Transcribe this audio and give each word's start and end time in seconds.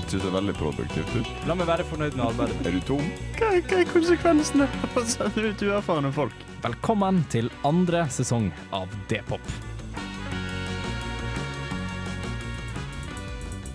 ikke 0.00 0.20
så 0.22 0.32
veldig 0.32 0.54
produktivt 0.58 1.14
ut. 1.16 1.30
La 1.48 1.56
meg 1.58 1.68
være 1.68 1.86
fornøyd 1.88 2.18
med 2.18 2.26
arbeidet. 2.28 2.58
Er 2.66 2.76
du 2.76 2.82
tom? 2.86 3.06
Hva, 3.38 3.54
hva 3.58 3.80
er 3.80 3.88
konsekvensene 3.92 4.68
av 4.86 5.00
å 5.00 5.06
sende 5.08 5.48
ut 5.50 5.64
uerfarne 5.66 6.12
folk? 6.14 6.44
Velkommen 6.64 7.22
til 7.32 7.50
andre 7.68 8.04
sesong 8.12 8.50
av 8.74 8.92
D-pop. 9.10 9.42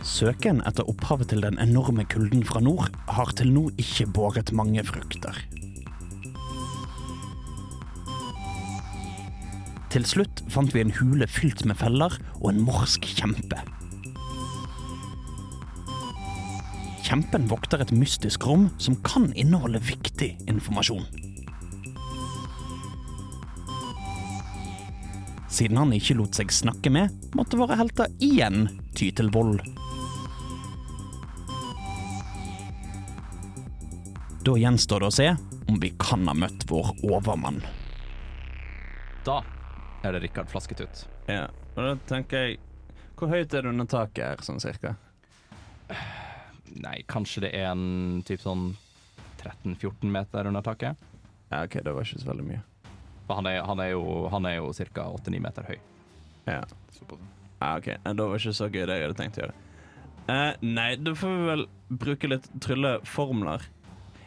Søken 0.04 0.60
etter 0.68 0.88
opphavet 0.92 1.32
til 1.32 1.42
den 1.42 1.58
enorme 1.64 2.04
kulden 2.12 2.44
fra 2.46 2.60
nord 2.62 2.92
har 3.16 3.32
til 3.40 3.54
nå 3.56 3.70
ikke 3.82 4.10
båret 4.14 4.52
mange 4.56 4.84
frukter. 4.86 5.40
Til 9.94 10.06
slutt 10.10 10.44
fant 10.50 10.74
vi 10.74 10.82
en 10.84 10.94
hule 10.98 11.28
fylt 11.30 11.64
med 11.70 11.78
feller 11.80 12.16
og 12.40 12.50
en 12.52 12.62
morsk 12.66 13.06
kjempe. 13.14 13.62
Kjempen 17.04 17.50
vokter 17.52 17.82
et 17.84 17.92
mystisk 17.92 18.46
rom 18.48 18.70
som 18.80 18.96
kan 19.04 19.28
inneholde 19.36 19.82
viktig 19.84 20.38
informasjon. 20.48 21.04
Siden 25.52 25.78
han 25.78 25.92
ikke 25.94 26.16
lot 26.18 26.40
seg 26.40 26.50
snakke 26.56 26.90
med, 26.90 27.12
måtte 27.36 27.60
våre 27.60 27.76
helter 27.78 28.10
igjen 28.24 28.70
ty 28.96 29.12
til 29.14 29.30
vold. 29.36 29.60
Da 34.44 34.56
gjenstår 34.60 35.04
det 35.04 35.12
å 35.12 35.18
se 35.20 35.30
om 35.70 35.78
vi 35.84 35.92
kan 36.00 36.24
ha 36.32 36.34
møtt 36.36 36.66
vår 36.72 36.96
overmann. 37.06 37.62
Da 39.28 39.42
er 40.04 40.16
det 40.16 40.24
Rikard 40.24 40.50
Flasketut. 40.52 41.06
Ja, 41.28 41.50
og 41.76 41.84
da 41.84 41.96
tenker 42.10 42.48
jeg 42.48 42.62
Hvor 43.16 43.30
høyt 43.32 43.54
er 43.54 43.64
det 43.64 43.70
under 43.70 43.88
taket 43.88 44.24
her, 44.26 44.42
sånn 44.44 44.60
cirka? 44.60 44.98
Nei, 46.82 47.04
kanskje 47.10 47.46
det 47.46 47.54
er 47.60 47.72
en 47.72 48.24
typ 48.26 48.42
sånn 48.42 48.72
13-14 49.44 50.10
meter 50.10 50.50
under 50.50 50.64
taket? 50.66 50.98
Ja, 51.52 51.64
OK, 51.66 51.78
det 51.86 51.94
var 51.94 52.08
ikke 52.08 52.22
så 52.24 52.32
veldig 52.32 52.46
mye. 52.48 52.64
For 53.28 53.40
han 53.40 53.50
er, 53.50 53.62
han 53.68 53.82
er 53.84 53.94
jo, 53.94 54.02
han 54.34 54.48
er 54.50 54.58
jo 54.58 54.72
ca. 54.74 55.06
8-9 55.20 55.44
meter 55.44 55.68
høy. 55.70 55.78
Ja, 56.48 56.64
ja 56.64 57.76
OK. 57.78 57.92
Det 57.94 58.16
Da 58.18 58.28
var 58.28 58.42
ikke 58.42 58.56
så 58.58 58.68
gøy 58.72 58.88
det 58.90 58.98
jeg 58.98 59.08
hadde 59.08 59.20
tenkt 59.20 59.40
å 59.40 59.46
gjøre. 59.46 59.56
Uh, 60.24 60.52
nei, 60.64 60.90
da 61.04 61.14
får 61.20 61.32
vi 61.32 61.48
vel 61.52 61.66
bruke 62.04 62.30
litt 62.32 62.46
trylleformler. 62.64 63.66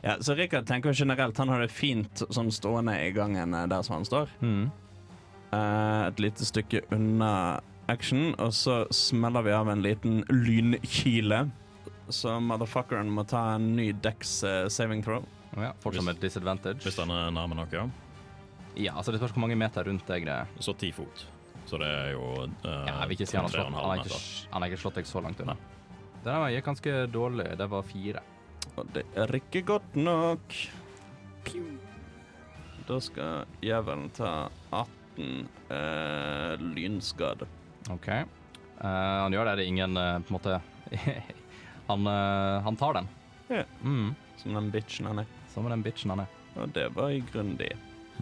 Ja, 0.04 0.18
så 0.20 0.36
Rikard 0.36 0.68
tenker 0.68 0.94
generelt 0.94 1.38
han 1.40 1.50
har 1.50 1.64
det 1.64 1.72
fint 1.72 2.22
sånn 2.30 2.52
stående 2.54 2.94
i 3.00 3.08
gangen 3.16 3.56
eh, 3.56 3.64
der 3.70 3.82
som 3.82 3.96
han 3.96 4.04
står. 4.06 4.30
Mm. 4.44 4.68
Uh, 5.50 6.06
et 6.06 6.20
lite 6.22 6.46
stykke 6.46 6.84
unna 6.94 7.60
action, 7.90 8.34
og 8.42 8.52
så 8.54 8.84
smeller 8.94 9.46
vi 9.46 9.54
av 9.56 9.70
en 9.72 9.82
liten 9.82 10.20
lynkile. 10.30 11.46
Så 12.08 12.36
motherfuckeren 12.40 13.08
må 13.10 13.24
ta 13.26 13.56
en 13.56 13.72
ny 13.76 13.90
Dex 13.92 14.38
uh, 14.46 14.66
saving 14.72 15.02
throw. 15.02 15.24
Ja, 15.56 15.72
fortsatt 15.80 16.04
med 16.06 16.20
disadvantage. 16.20 16.84
Hvis 16.84 16.98
den 16.98 17.10
er 17.10 17.32
nærme 17.34 17.56
nok, 17.58 17.72
ja. 17.72 17.86
Ja, 18.76 18.92
altså 18.92 19.12
Det 19.12 19.22
spørs 19.22 19.32
hvor 19.32 19.46
mange 19.46 19.56
meter 19.56 19.88
rundt 19.88 20.06
deg 20.08 20.26
det 20.28 20.34
er. 20.34 20.52
Så 20.60 20.76
ti 20.78 20.92
fot. 20.92 21.26
Så 21.66 21.80
det 21.82 21.88
er 21.88 22.12
jo 22.14 22.26
uh, 22.44 22.50
Ja, 22.64 23.00
jeg 23.00 23.08
vil 23.08 23.16
ikke 23.16 23.30
si 23.30 23.38
han 23.38 23.48
har 23.48 23.54
slått, 23.54 23.72
han 23.74 23.90
har 23.90 24.04
ikke, 24.04 24.20
han 24.52 24.62
har 24.62 24.70
ikke 24.70 24.82
slått 24.84 25.00
deg 25.00 25.08
så 25.10 25.22
langt 25.24 25.40
unna. 25.42 25.56
Det 26.22 26.34
der 26.34 26.52
gikk 26.54 26.68
ganske 26.68 26.94
dårlig. 27.14 27.48
Det 27.58 27.68
var 27.70 27.86
fire. 27.86 28.22
Og 28.76 28.90
det 28.94 29.04
er 29.16 29.34
ikke 29.38 29.62
godt 29.66 29.96
nok. 29.98 30.56
Da 32.86 32.98
skal 33.02 33.46
jævelen 33.64 34.10
ta 34.14 34.48
18 34.70 35.48
uh, 35.70 36.66
lynskade. 36.74 37.48
OK. 37.90 38.08
Uh, 38.10 38.86
han 38.86 39.34
gjør 39.34 39.50
det. 39.50 39.56
Det 39.58 39.64
er 39.64 39.72
ingen 39.72 39.98
uh, 39.98 40.18
på 40.20 40.34
en 40.34 40.38
måte 40.38 40.60
han, 41.86 42.06
eh, 42.06 42.62
han 42.62 42.76
tar 42.76 42.94
den. 42.94 43.08
Ja. 43.48 43.62
Mm. 43.82 44.14
Som 44.36 44.54
den 44.54 44.70
bitchen 44.70 45.06
han 45.06 45.18
er. 45.18 45.26
Som 45.54 45.68
den 45.70 45.82
bitchen 45.82 46.10
han 46.10 46.24
er. 46.24 46.32
Og 46.56 46.72
det 46.74 46.88
var 46.96 47.10
i 47.10 47.22
grunnen 47.32 47.56
det. 47.56 47.72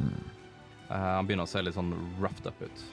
Eh, 0.01 0.97
han 0.97 1.27
begynner 1.27 1.47
å 1.47 1.51
se 1.51 1.63
litt 1.63 1.77
sånn 1.77 1.93
roughed 2.21 2.47
up 2.49 2.61
ut. 2.63 2.85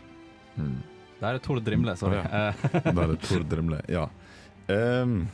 Mm. 0.56 0.78
Der 1.22 1.38
er 1.38 1.44
Tord 1.44 1.64
Drimle, 1.66 1.96
sorry. 2.00 2.22
Ja. 2.22 2.52
Eh, 2.52 2.88
er 2.94 3.14
det 3.14 3.20
Tord 3.26 3.50
Drimle, 3.52 3.82
Ja. 3.92 4.08
Um, 4.72 5.26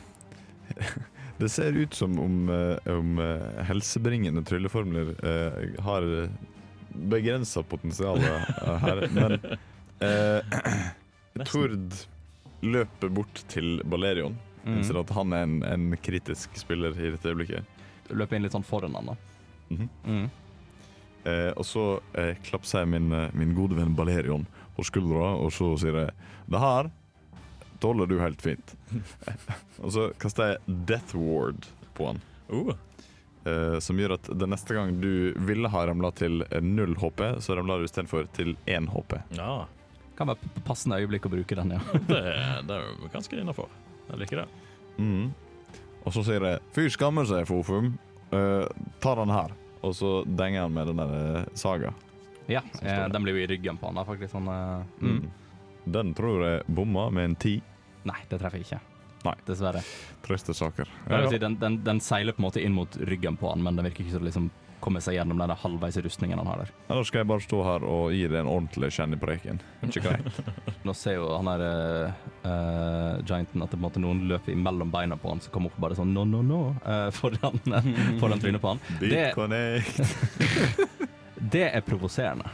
det 1.38 1.50
ser 1.52 1.76
ut 1.76 1.94
som 1.94 2.16
om, 2.18 2.48
om 2.90 3.20
helsebringende 3.68 4.42
trylleformler 4.42 5.12
uh, 5.20 5.82
har 5.84 6.06
begrensa 7.12 7.62
potensial 7.62 8.18
her, 8.82 9.04
men 9.14 9.36
uh, 10.02 11.44
Tord 11.46 11.94
løper 12.64 13.12
bort 13.14 13.44
til 13.52 13.78
Balerion. 13.86 14.34
Mm. 14.64 14.76
Innser 14.76 15.00
at 15.00 15.14
han 15.16 15.32
er 15.36 15.46
en, 15.46 15.56
en 15.66 15.96
kritisk 16.02 16.56
spiller 16.58 16.96
i 16.98 17.12
dette 17.14 17.30
øyeblikket. 17.32 17.78
Du 18.08 18.14
Løper 18.16 18.38
inn 18.38 18.46
litt 18.46 18.56
sånn 18.56 18.66
foran 18.66 18.96
han, 18.98 19.12
da. 19.12 19.16
Mhm. 19.68 19.88
Mm. 20.04 20.28
Eh, 21.28 21.50
og 21.58 21.66
så 21.66 21.84
eh, 22.16 22.36
klapser 22.46 22.84
jeg 22.84 22.92
min, 22.94 23.10
eh, 23.12 23.28
min 23.36 23.52
gode 23.56 23.76
venn 23.76 23.96
Balerion 23.98 24.46
på 24.76 24.86
skuldra, 24.86 25.34
og 25.36 25.50
så 25.52 25.72
sier 25.80 25.96
jeg 25.98 26.12
Det 26.48 26.60
her 26.62 26.90
tåler 27.82 28.08
du 28.08 28.18
helt 28.22 28.42
fint. 28.42 28.74
og 29.84 29.92
så 29.94 30.08
kaster 30.18 30.54
jeg 30.54 30.78
Death 30.88 31.18
Ward 31.18 31.66
på 31.98 32.12
han. 32.12 32.22
Uh, 32.48 32.72
Eh, 33.48 33.78
som 33.78 33.98
gjør 33.98 34.16
at 34.16 34.28
den 34.34 34.50
neste 34.52 34.74
gang 34.76 34.96
du 35.00 35.32
ville 35.46 35.70
ha 35.72 35.84
ramla 35.88 36.10
til 36.16 36.42
null 36.62 36.96
HP, 36.98 37.22
så 37.44 37.56
ramler 37.56 37.80
du 37.80 37.88
istedenfor 37.88 38.26
til 38.36 38.56
én 38.66 38.88
HP. 38.92 39.18
ja, 39.38 39.66
Kan 40.18 40.32
være 40.32 40.64
passende 40.66 40.98
øyeblikk 40.98 41.28
å 41.28 41.32
bruke 41.32 41.54
den, 41.54 41.76
ja. 41.76 41.80
det, 42.10 42.22
det 42.66 42.74
er 42.74 42.88
jo 42.88 43.10
ganske 43.12 43.38
innafor. 43.38 43.70
Jeg 44.08 44.20
liker 44.22 44.42
det. 44.42 44.48
Mm. 44.98 45.30
Og 46.04 46.14
så 46.14 46.24
sier 46.26 46.44
jeg 46.44 46.60
'fy 46.74 46.88
skammer 46.92 47.26
seg, 47.28 47.46
Fofum'. 47.48 47.94
Uh, 48.32 48.66
ta 49.00 49.14
den 49.18 49.32
her. 49.32 49.54
Og 49.80 49.94
så 49.94 50.24
denger 50.24 50.66
han 50.66 50.74
med 50.74 50.88
den 50.90 50.98
der 50.98 51.12
eh, 51.16 51.44
saga. 51.54 51.92
Ja, 52.50 52.62
eh. 52.82 53.04
Den 53.08 53.22
blir 53.22 53.36
jo 53.36 53.44
i 53.44 53.46
ryggen 53.46 53.76
på 53.78 53.86
han. 53.86 53.94
da, 53.94 54.04
faktisk 54.04 54.32
sånn, 54.32 54.48
uh, 54.50 54.82
mm. 54.98 55.18
Mm. 55.20 55.28
Den 55.84 56.14
tror 56.18 56.42
jeg 56.42 56.64
bomma 56.66 57.10
med 57.14 57.24
en 57.24 57.36
ti. 57.36 57.54
Nei, 58.08 58.18
det 58.28 58.40
treffer 58.40 58.58
jeg 58.58 58.66
ikke. 58.66 58.80
Nei. 59.24 59.34
Dessverre. 59.46 59.82
Triste 60.26 60.54
saker. 60.54 60.90
Ja, 61.10 61.22
si, 61.30 61.38
den, 61.38 61.58
den, 61.60 61.78
den 61.84 62.00
seiler 62.02 62.34
på 62.34 62.42
en 62.42 62.48
måte 62.48 62.62
inn 62.62 62.74
mot 62.74 62.96
ryggen 62.96 63.38
på 63.38 63.50
han, 63.50 63.62
men 63.62 63.78
den 63.78 63.86
virker 63.86 64.04
ikke 64.04 64.16
så 64.18 64.24
liksom 64.24 64.50
kommer 64.80 65.02
seg 65.02 65.16
gjennom 65.18 65.40
den 65.40 65.50
halvveis 65.50 65.96
rustningen 66.04 66.38
han 66.38 66.46
har 66.46 66.62
der. 66.62 66.72
Ja, 66.86 66.94
da 66.94 67.04
skal 67.06 67.22
jeg 67.22 67.28
bare 67.30 67.44
stå 67.44 67.62
her 67.66 67.84
og 67.88 68.12
gi 68.14 68.24
deg 68.28 68.38
en 68.40 68.50
ordentlig 68.50 68.90
kjenn 68.94 69.16
i 69.16 69.18
preken. 69.20 69.60
Ikke 69.86 70.02
greit? 70.04 70.40
Nå 70.86 70.94
ser 70.96 71.18
jo 71.18 71.28
han 71.34 71.50
eh, 71.54 72.12
eh, 72.46 73.14
gianten 73.26 73.64
at 73.64 73.72
det 73.72 73.76
på 73.76 73.80
en 73.80 73.86
måte 73.86 74.02
noen 74.02 74.22
løper 74.30 74.54
imellom 74.54 74.92
beina 74.94 75.18
på 75.18 75.32
han, 75.32 75.42
som 75.42 75.54
kommer 75.54 75.72
opp 75.72 75.80
bare 75.82 75.98
sånn 75.98 76.14
no, 76.14 76.24
no, 76.28 76.42
no 76.46 76.60
uh, 76.84 77.08
foran, 77.18 77.58
foran 78.20 78.42
trynet 78.42 78.62
på 78.62 78.74
han. 78.74 78.84
Det, 78.98 79.32
det 81.38 81.66
er 81.70 81.82
provoserende. 81.86 82.50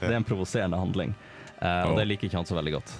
Det 0.00 0.10
er 0.10 0.18
en 0.20 0.26
provoserende 0.26 0.78
handling, 0.80 1.14
uh, 1.60 1.90
og 1.90 1.98
det 1.98 2.06
liker 2.08 2.28
ikke 2.28 2.38
han 2.40 2.48
så 2.48 2.56
veldig 2.56 2.74
godt. 2.78 2.92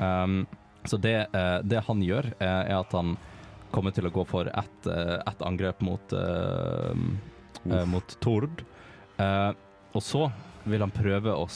Um, 0.00 0.40
så 0.88 0.98
det, 1.00 1.16
uh, 1.34 1.58
det 1.62 1.84
han 1.86 2.02
gjør, 2.02 2.30
uh, 2.40 2.62
er 2.64 2.76
at 2.80 2.94
han 2.96 3.16
kommer 3.70 3.92
til 3.94 4.08
å 4.08 4.12
gå 4.12 4.24
for 4.24 4.48
ett 4.48 4.86
ett 4.88 5.42
angrep 5.44 5.82
mot, 5.84 6.14
eh, 7.70 7.80
eh, 7.80 7.88
mot 7.88 8.16
Tord. 8.24 8.64
Uh, 9.18 9.52
og 9.96 10.04
så 10.04 10.28
vil 10.68 10.84
han 10.84 10.92
prøve 10.94 11.32
å 11.34 11.46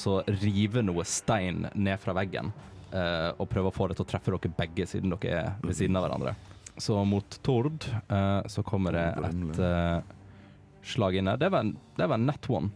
rive 0.43 0.83
noe 0.85 1.05
stein 1.07 1.67
ned 1.75 2.01
fra 2.03 2.15
veggen. 2.17 2.53
Uh, 2.93 3.33
og 3.41 3.49
prøve 3.49 3.71
å 3.71 3.75
få 3.75 3.89
det 3.89 3.99
til 3.99 4.07
å 4.07 4.11
treffe 4.11 4.35
dere 4.35 4.55
begge, 4.57 4.89
siden 4.89 5.15
dere 5.15 5.39
er 5.39 5.53
ved 5.65 5.79
siden 5.79 5.97
av 5.99 6.07
hverandre. 6.07 6.35
Så 6.81 6.97
mot 7.05 7.39
Tord 7.45 7.85
eh, 8.09 8.47
så 8.49 8.63
kommer 8.65 8.97
det 8.97 9.03
et 9.29 10.87
slag 10.89 11.19
inne. 11.21 11.35
Det 11.37 11.51
var 11.53 11.67
en, 11.67 11.75
det 11.99 12.07
var 12.09 12.17
en 12.17 12.25
net 12.27 12.49
one. 12.49 12.71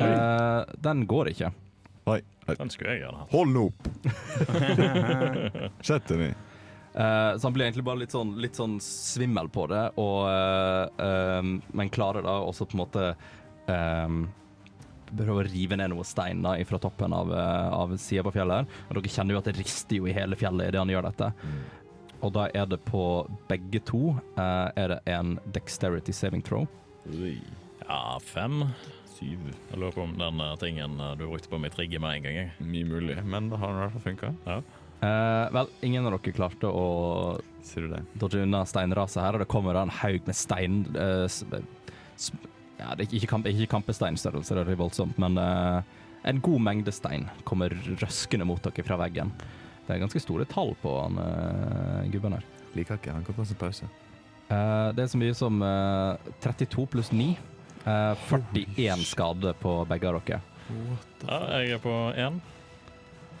Eh, 0.00 0.74
den 0.80 1.06
går 1.06 1.32
ikke. 1.34 1.52
Nei. 2.08 2.20
Den 2.48 2.70
skulle 2.72 2.94
jeg 2.96 3.02
gjerne 3.02 3.20
hatt. 3.20 3.32
Hold 3.34 3.58
opp! 3.60 3.88
Sett 5.88 6.08
deg 6.08 6.22
ned. 6.22 6.47
Eh, 6.94 7.30
så 7.36 7.46
han 7.46 7.54
blir 7.56 7.68
egentlig 7.68 7.86
bare 7.86 8.02
litt 8.02 8.14
sånn, 8.14 8.34
litt 8.40 8.58
sånn 8.58 8.78
svimmel 8.82 9.50
på 9.52 9.68
det, 9.70 9.84
og, 10.00 10.18
eh, 10.32 11.06
eh, 11.06 11.52
men 11.78 11.94
klarer 11.94 12.26
da 12.26 12.38
også 12.42 12.68
på 12.68 12.78
en 12.78 12.84
måte 12.84 13.08
um, 13.68 14.26
Prøve 15.08 15.40
å 15.40 15.44
rive 15.46 15.72
ned 15.80 15.88
noe 15.88 16.04
stein 16.04 16.42
da 16.44 16.50
fra 16.68 16.76
toppen 16.82 17.14
av, 17.16 17.30
uh, 17.32 17.70
av 17.72 17.94
sida 17.96 18.20
på 18.26 18.34
fjellet. 18.34 18.68
Og 18.90 18.98
dere 18.98 19.08
kjenner 19.08 19.32
jo 19.32 19.38
at 19.40 19.46
det 19.48 19.54
rister 19.56 19.96
jo 19.96 20.04
i 20.04 20.12
hele 20.12 20.36
fjellet 20.36 20.68
idet 20.68 20.82
han 20.82 20.92
gjør 20.92 21.06
dette. 21.06 21.30
Og 22.24 22.34
da 22.34 22.48
er 22.54 22.66
det 22.66 22.80
på 22.86 23.02
begge 23.50 23.80
to 23.86 24.16
eh, 24.38 24.68
er 24.74 24.94
det 24.94 24.98
en 25.10 25.36
dexterity 25.54 26.14
saving 26.14 26.42
throw. 26.42 26.66
Ui. 27.14 27.36
Ja, 27.84 28.18
fem. 28.22 28.64
Syv. 29.14 29.46
Jeg 29.70 29.78
lurer 29.78 29.94
på 29.94 30.04
om 30.06 30.16
den 30.18 30.42
eh, 30.42 30.56
tingen 30.60 30.98
eh, 31.00 31.14
du 31.18 31.28
brukte 31.28 31.50
på 31.52 31.60
mitt 31.62 31.78
rigge 31.78 32.00
med 32.02 32.18
en 32.18 32.26
gang. 32.26 32.52
Mye 32.58 32.88
mulig, 32.88 33.18
men 33.24 33.50
det 33.52 33.62
har 33.62 33.74
i 33.74 33.82
hvert 33.84 33.96
fall 33.96 34.06
funka. 34.08 34.32
Uh, 34.98 35.46
vel, 35.54 35.68
ingen 35.86 36.06
av 36.08 36.16
dere 36.16 36.32
klarte 36.34 36.66
å 36.66 37.38
dodge 38.18 38.40
unna 38.42 38.64
steinraset 38.66 39.20
her, 39.22 39.36
og 39.36 39.44
det 39.44 39.50
kommer 39.50 39.78
en 39.78 39.92
haug 40.00 40.24
med 40.26 40.34
stein 40.34 40.80
uh, 40.96 41.28
ja, 42.80 42.96
Det 42.98 43.04
er 43.04 43.14
ikke, 43.20 43.30
kamp, 43.30 43.46
ikke 43.46 43.70
kampesteinstørrelse, 43.76 44.56
det 44.58 44.64
er 44.64 44.80
voldsomt, 44.80 45.20
men 45.22 45.38
uh, 45.38 45.78
en 46.26 46.42
god 46.42 46.64
mengde 46.66 46.94
stein 46.94 47.28
kommer 47.46 47.76
røskende 48.02 48.48
mot 48.48 48.62
dere 48.64 48.86
fra 48.86 48.98
veggen. 49.04 49.30
Det 49.86 49.94
er 49.94 50.02
ganske 50.02 50.20
store 50.24 50.48
tall 50.50 50.74
på 50.82 50.90
han 50.98 51.14
gubben 52.12 52.34
her. 52.34 52.42
Liker 52.74 52.98
ikke. 52.98 53.14
Han 53.14 53.22
kommer 53.24 53.38
til 53.38 53.46
en 53.46 53.48
sånn 53.54 53.60
pause. 53.62 53.86
det 54.98 55.00
er 55.00 55.08
så 55.08 55.20
mye 55.22 55.36
som 55.38 55.62
32 56.44 56.84
pluss 56.92 57.08
9. 57.14 57.30
41 57.86 59.06
skade 59.08 59.54
på 59.62 59.78
begge 59.88 60.10
av 60.10 60.18
dere. 60.18 60.42
Ja, 61.22 61.38
jeg 61.62 61.78
er 61.78 61.80
på 61.86 61.94
1. 62.12 62.42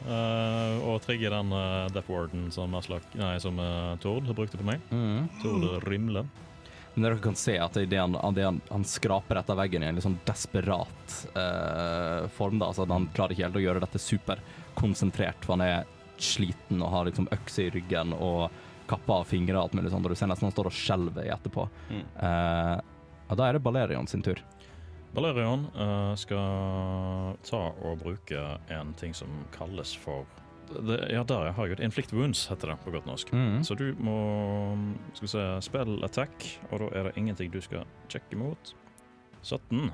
Uh, 0.06 0.78
og 0.86 1.00
trigge 1.02 1.30
den 1.32 1.50
uh, 1.52 1.88
Death 1.90 2.10
Warden 2.10 2.48
som, 2.54 2.74
Aslak, 2.78 3.06
nei, 3.18 3.34
som 3.42 3.58
uh, 3.58 3.96
Tord 4.02 4.28
brukte 4.30 4.60
på 4.60 4.66
meg. 4.68 4.84
Mm. 4.94 5.26
Tord 5.42 5.66
Rimle. 5.88 6.22
Men 6.94 7.04
dere 7.04 7.22
kan 7.22 7.36
se 7.38 7.56
at 7.60 7.76
det 7.76 7.98
han, 7.98 8.16
han, 8.18 8.60
han, 8.70 8.86
skraper 8.86 9.38
etter 9.38 9.58
veggen 9.58 9.84
i 9.84 9.90
en 9.90 9.98
litt 9.98 10.06
sånn 10.06 10.18
desperat 10.26 11.12
form, 12.34 12.56
da, 12.58 12.70
altså 12.72 12.82
at 12.82 12.90
han 12.90 13.06
klarer 13.14 13.36
ikke 13.36 13.44
helt 13.44 13.58
å 13.60 13.62
gjøre 13.62 13.82
dette 13.84 14.00
superkonsentrert, 14.02 15.46
for 15.46 15.54
han 15.54 15.62
er 15.62 15.92
sliten 16.18 16.82
og 16.82 16.90
har 16.90 17.06
liksom 17.06 17.28
økse 17.36 17.68
i 17.68 17.70
ryggen 17.76 18.16
og 18.16 18.48
kappa 18.90 19.20
av 19.20 19.30
fingre 19.30 19.54
og 19.54 19.68
alt 19.68 19.76
mulig 19.78 19.92
sånt, 19.94 20.08
og 20.08 20.10
du 20.10 20.18
ser 20.18 20.32
nesten 20.32 20.48
han 20.48 20.56
står 20.56 20.72
og 20.72 20.74
skjelver 20.74 21.28
i 21.28 21.30
etterpå. 21.36 21.68
Mm. 21.92 22.02
da 22.18 23.46
er 23.46 23.54
det 23.54 23.62
Balerion 23.68 24.10
sin 24.10 24.26
tur. 24.26 24.42
Balerion 25.18 25.64
uh, 25.74 26.14
skal 26.18 27.38
ta 27.42 27.62
og 27.82 28.02
bruke 28.04 28.42
en 28.70 28.92
ting 28.98 29.16
som 29.16 29.32
kalles 29.54 29.96
for 29.98 30.28
det, 30.68 30.98
Ja, 31.10 31.24
der 31.24 31.50
har 31.56 31.66
jeg 31.66 31.78
det. 31.78 31.84
Inflict 31.84 32.12
wounds, 32.12 32.44
heter 32.46 32.70
det 32.70 32.76
på 32.84 32.92
godt 32.92 33.06
norsk. 33.08 33.32
Mm. 33.32 33.64
Så 33.64 33.74
du 33.74 33.94
må 33.98 34.18
skal 35.14 35.24
vi 35.24 35.30
se, 35.32 35.44
spille 35.64 36.04
attack, 36.04 36.44
og 36.70 36.82
da 36.82 36.90
er 36.92 37.08
det 37.08 37.16
ingenting 37.16 37.50
du 37.52 37.60
skal 37.64 37.88
sjekke 38.12 38.36
mot. 38.38 38.74
17. 39.42 39.88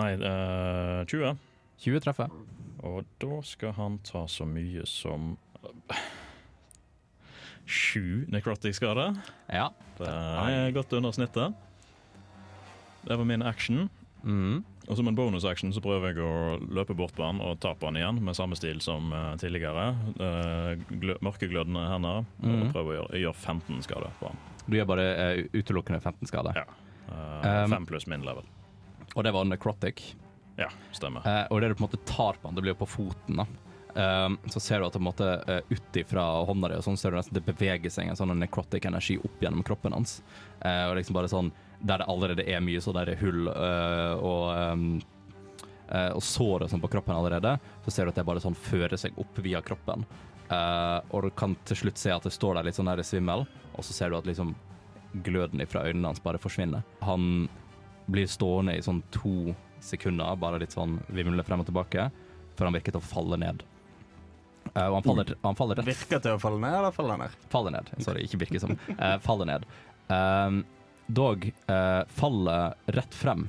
Nei, 0.00 0.10
uh, 0.18 1.04
20. 1.06 1.36
20 1.84 2.02
treffer. 2.02 2.32
Og 2.86 3.04
da 3.22 3.42
skal 3.44 3.76
han 3.76 4.00
ta 4.04 4.24
så 4.30 4.46
mye 4.48 4.86
som 4.88 5.34
eh, 5.62 6.00
Sju 7.66 8.24
necrotic 8.30 8.78
skade. 8.78 9.08
Ja. 9.50 9.70
Det 9.98 10.10
er 10.10 10.74
godt 10.76 10.92
under 10.96 11.12
snittet. 11.12 11.54
Det 13.06 13.16
var 13.16 13.26
min 13.26 13.42
action. 13.42 13.88
Mm. 14.22 14.64
Og 14.86 14.98
som 14.98 15.08
en 15.10 15.16
bonusaction 15.18 15.72
så 15.74 15.82
prøver 15.82 16.14
jeg 16.14 16.22
å 16.22 16.56
løpe 16.70 16.94
bort 16.98 17.14
på 17.16 17.24
han 17.26 17.40
og 17.42 17.58
ta 17.62 17.74
på 17.74 17.88
han 17.88 17.98
igjen, 17.98 18.20
med 18.24 18.38
samme 18.38 18.58
stil 18.58 18.78
som 18.84 19.10
eh, 19.12 19.32
tidligere. 19.42 19.88
Uh, 20.20 21.16
mørkeglødende 21.26 21.86
hender. 21.90 22.26
Mm. 22.38 22.56
Og 22.56 22.74
prøver 22.74 22.92
å 22.92 22.98
gjøre, 23.00 23.22
gjør 23.24 23.38
15 23.56 23.86
skade 23.86 24.10
på 24.20 24.30
han. 24.30 24.42
Du 24.66 24.78
gjør 24.78 24.90
bare 24.94 25.06
uh, 25.18 25.40
utelukkende 25.56 26.00
15 26.00 26.30
skade. 26.30 26.54
Ja. 26.58 26.66
Uh, 26.70 26.86
Um, 27.46 27.70
fem 27.70 27.86
pluss 27.86 28.06
min 28.06 28.24
level. 28.26 28.46
Og 29.14 29.24
det 29.24 29.32
var 29.32 29.46
necrotic. 29.46 30.02
Ja, 30.56 30.70
stemmer. 30.92 31.26
Uh, 31.26 31.44
og 31.52 31.60
det 31.60 31.70
du 31.70 31.76
på 31.76 31.84
en 31.84 31.88
måte 31.88 32.02
tar 32.08 32.38
på 32.40 32.48
han, 32.48 32.56
det 32.56 32.64
blir 32.64 32.74
jo 32.74 32.82
på 32.82 32.90
foten, 32.96 33.42
da. 33.42 33.46
Um, 33.96 34.36
så 34.52 34.60
ser 34.60 34.82
du 34.82 34.86
at 34.88 34.96
uh, 35.20 35.60
ut 35.70 35.96
ifra 35.96 36.24
hånda 36.44 36.68
di 36.68 36.76
og 36.76 36.84
sånn, 36.84 36.98
ser 37.00 37.14
du 37.14 37.16
nesten 37.16 37.38
det 37.38 37.46
beveger 37.46 37.92
seg 37.92 38.10
en 38.10 38.18
sånn 38.18 38.34
necrotic 38.36 38.84
energi 38.84 39.16
opp 39.24 39.40
gjennom 39.40 39.64
kroppen 39.64 39.96
hans. 39.96 40.18
Uh, 40.60 40.90
og 40.90 40.98
liksom 40.98 41.16
bare 41.16 41.32
sånn 41.32 41.48
Der 41.80 42.00
det 42.00 42.08
allerede 42.08 42.46
er 42.48 42.62
mye 42.64 42.80
så 42.80 42.94
der 42.96 43.12
hull 43.20 43.50
eh, 43.52 44.14
og 44.16 44.44
um, 44.72 44.86
eh, 45.88 46.12
og 46.14 46.22
sår 46.24 46.64
og 46.64 46.72
sånn 46.72 46.82
på 46.82 46.90
kroppen 46.94 47.16
allerede, 47.16 47.56
så 47.84 47.92
ser 47.92 48.06
du 48.06 48.14
at 48.14 48.20
det 48.20 48.26
bare 48.28 48.42
sånn 48.42 48.56
fører 48.56 48.96
seg 49.00 49.18
opp 49.20 49.42
via 49.44 49.62
kroppen. 49.64 50.06
Uh, 50.46 51.02
og 51.10 51.26
du 51.26 51.30
kan 51.34 51.56
til 51.66 51.80
slutt 51.80 51.98
se 51.98 52.12
at 52.14 52.22
det 52.22 52.30
står 52.34 52.54
der 52.54 52.68
litt 52.68 52.78
sånn 52.78 52.88
der 52.88 53.02
svimmel, 53.06 53.44
og 53.74 53.86
så 53.86 53.96
ser 53.96 54.12
du 54.12 54.18
at 54.18 54.28
liksom 54.28 54.54
gløden 55.26 55.62
fra 55.66 55.86
øynene 55.88 56.12
hans 56.12 56.22
bare 56.22 56.38
forsvinner. 56.38 56.84
Han 57.06 57.48
blir 58.06 58.28
stående 58.30 58.76
i 58.76 58.84
sånn 58.84 59.02
to 59.14 59.54
sekunder, 59.82 60.36
bare 60.38 60.60
litt 60.62 60.74
sånn 60.76 61.00
vimle 61.14 61.42
frem 61.46 61.62
og 61.62 61.68
tilbake, 61.68 62.10
før 62.56 62.70
han 62.70 62.78
virker 62.78 62.94
til 62.94 63.02
å 63.02 63.08
falle 63.08 63.40
ned. 63.42 63.64
Uh, 64.74 64.88
og 64.88 64.98
han 64.98 65.06
faller, 65.06 65.34
han 65.42 65.58
faller 65.58 65.78
rett 65.78 65.86
Virker 65.86 66.22
til 66.22 66.36
å 66.36 66.40
falle 66.42 66.58
ned, 66.62 66.74
eller 66.78 66.94
faller 66.94 67.20
ned? 67.20 67.36
Faller 67.52 67.74
ned. 67.76 67.90
Sorry, 68.02 68.24
ikke 68.26 68.40
virker 68.44 68.62
som. 68.62 68.74
Uh, 68.96 69.16
faller 69.26 69.50
ned. 69.50 69.66
Um, 70.10 70.62
dog 71.06 71.46
eh, 71.66 72.02
faller 72.08 72.74
rett 72.86 73.14
frem. 73.14 73.46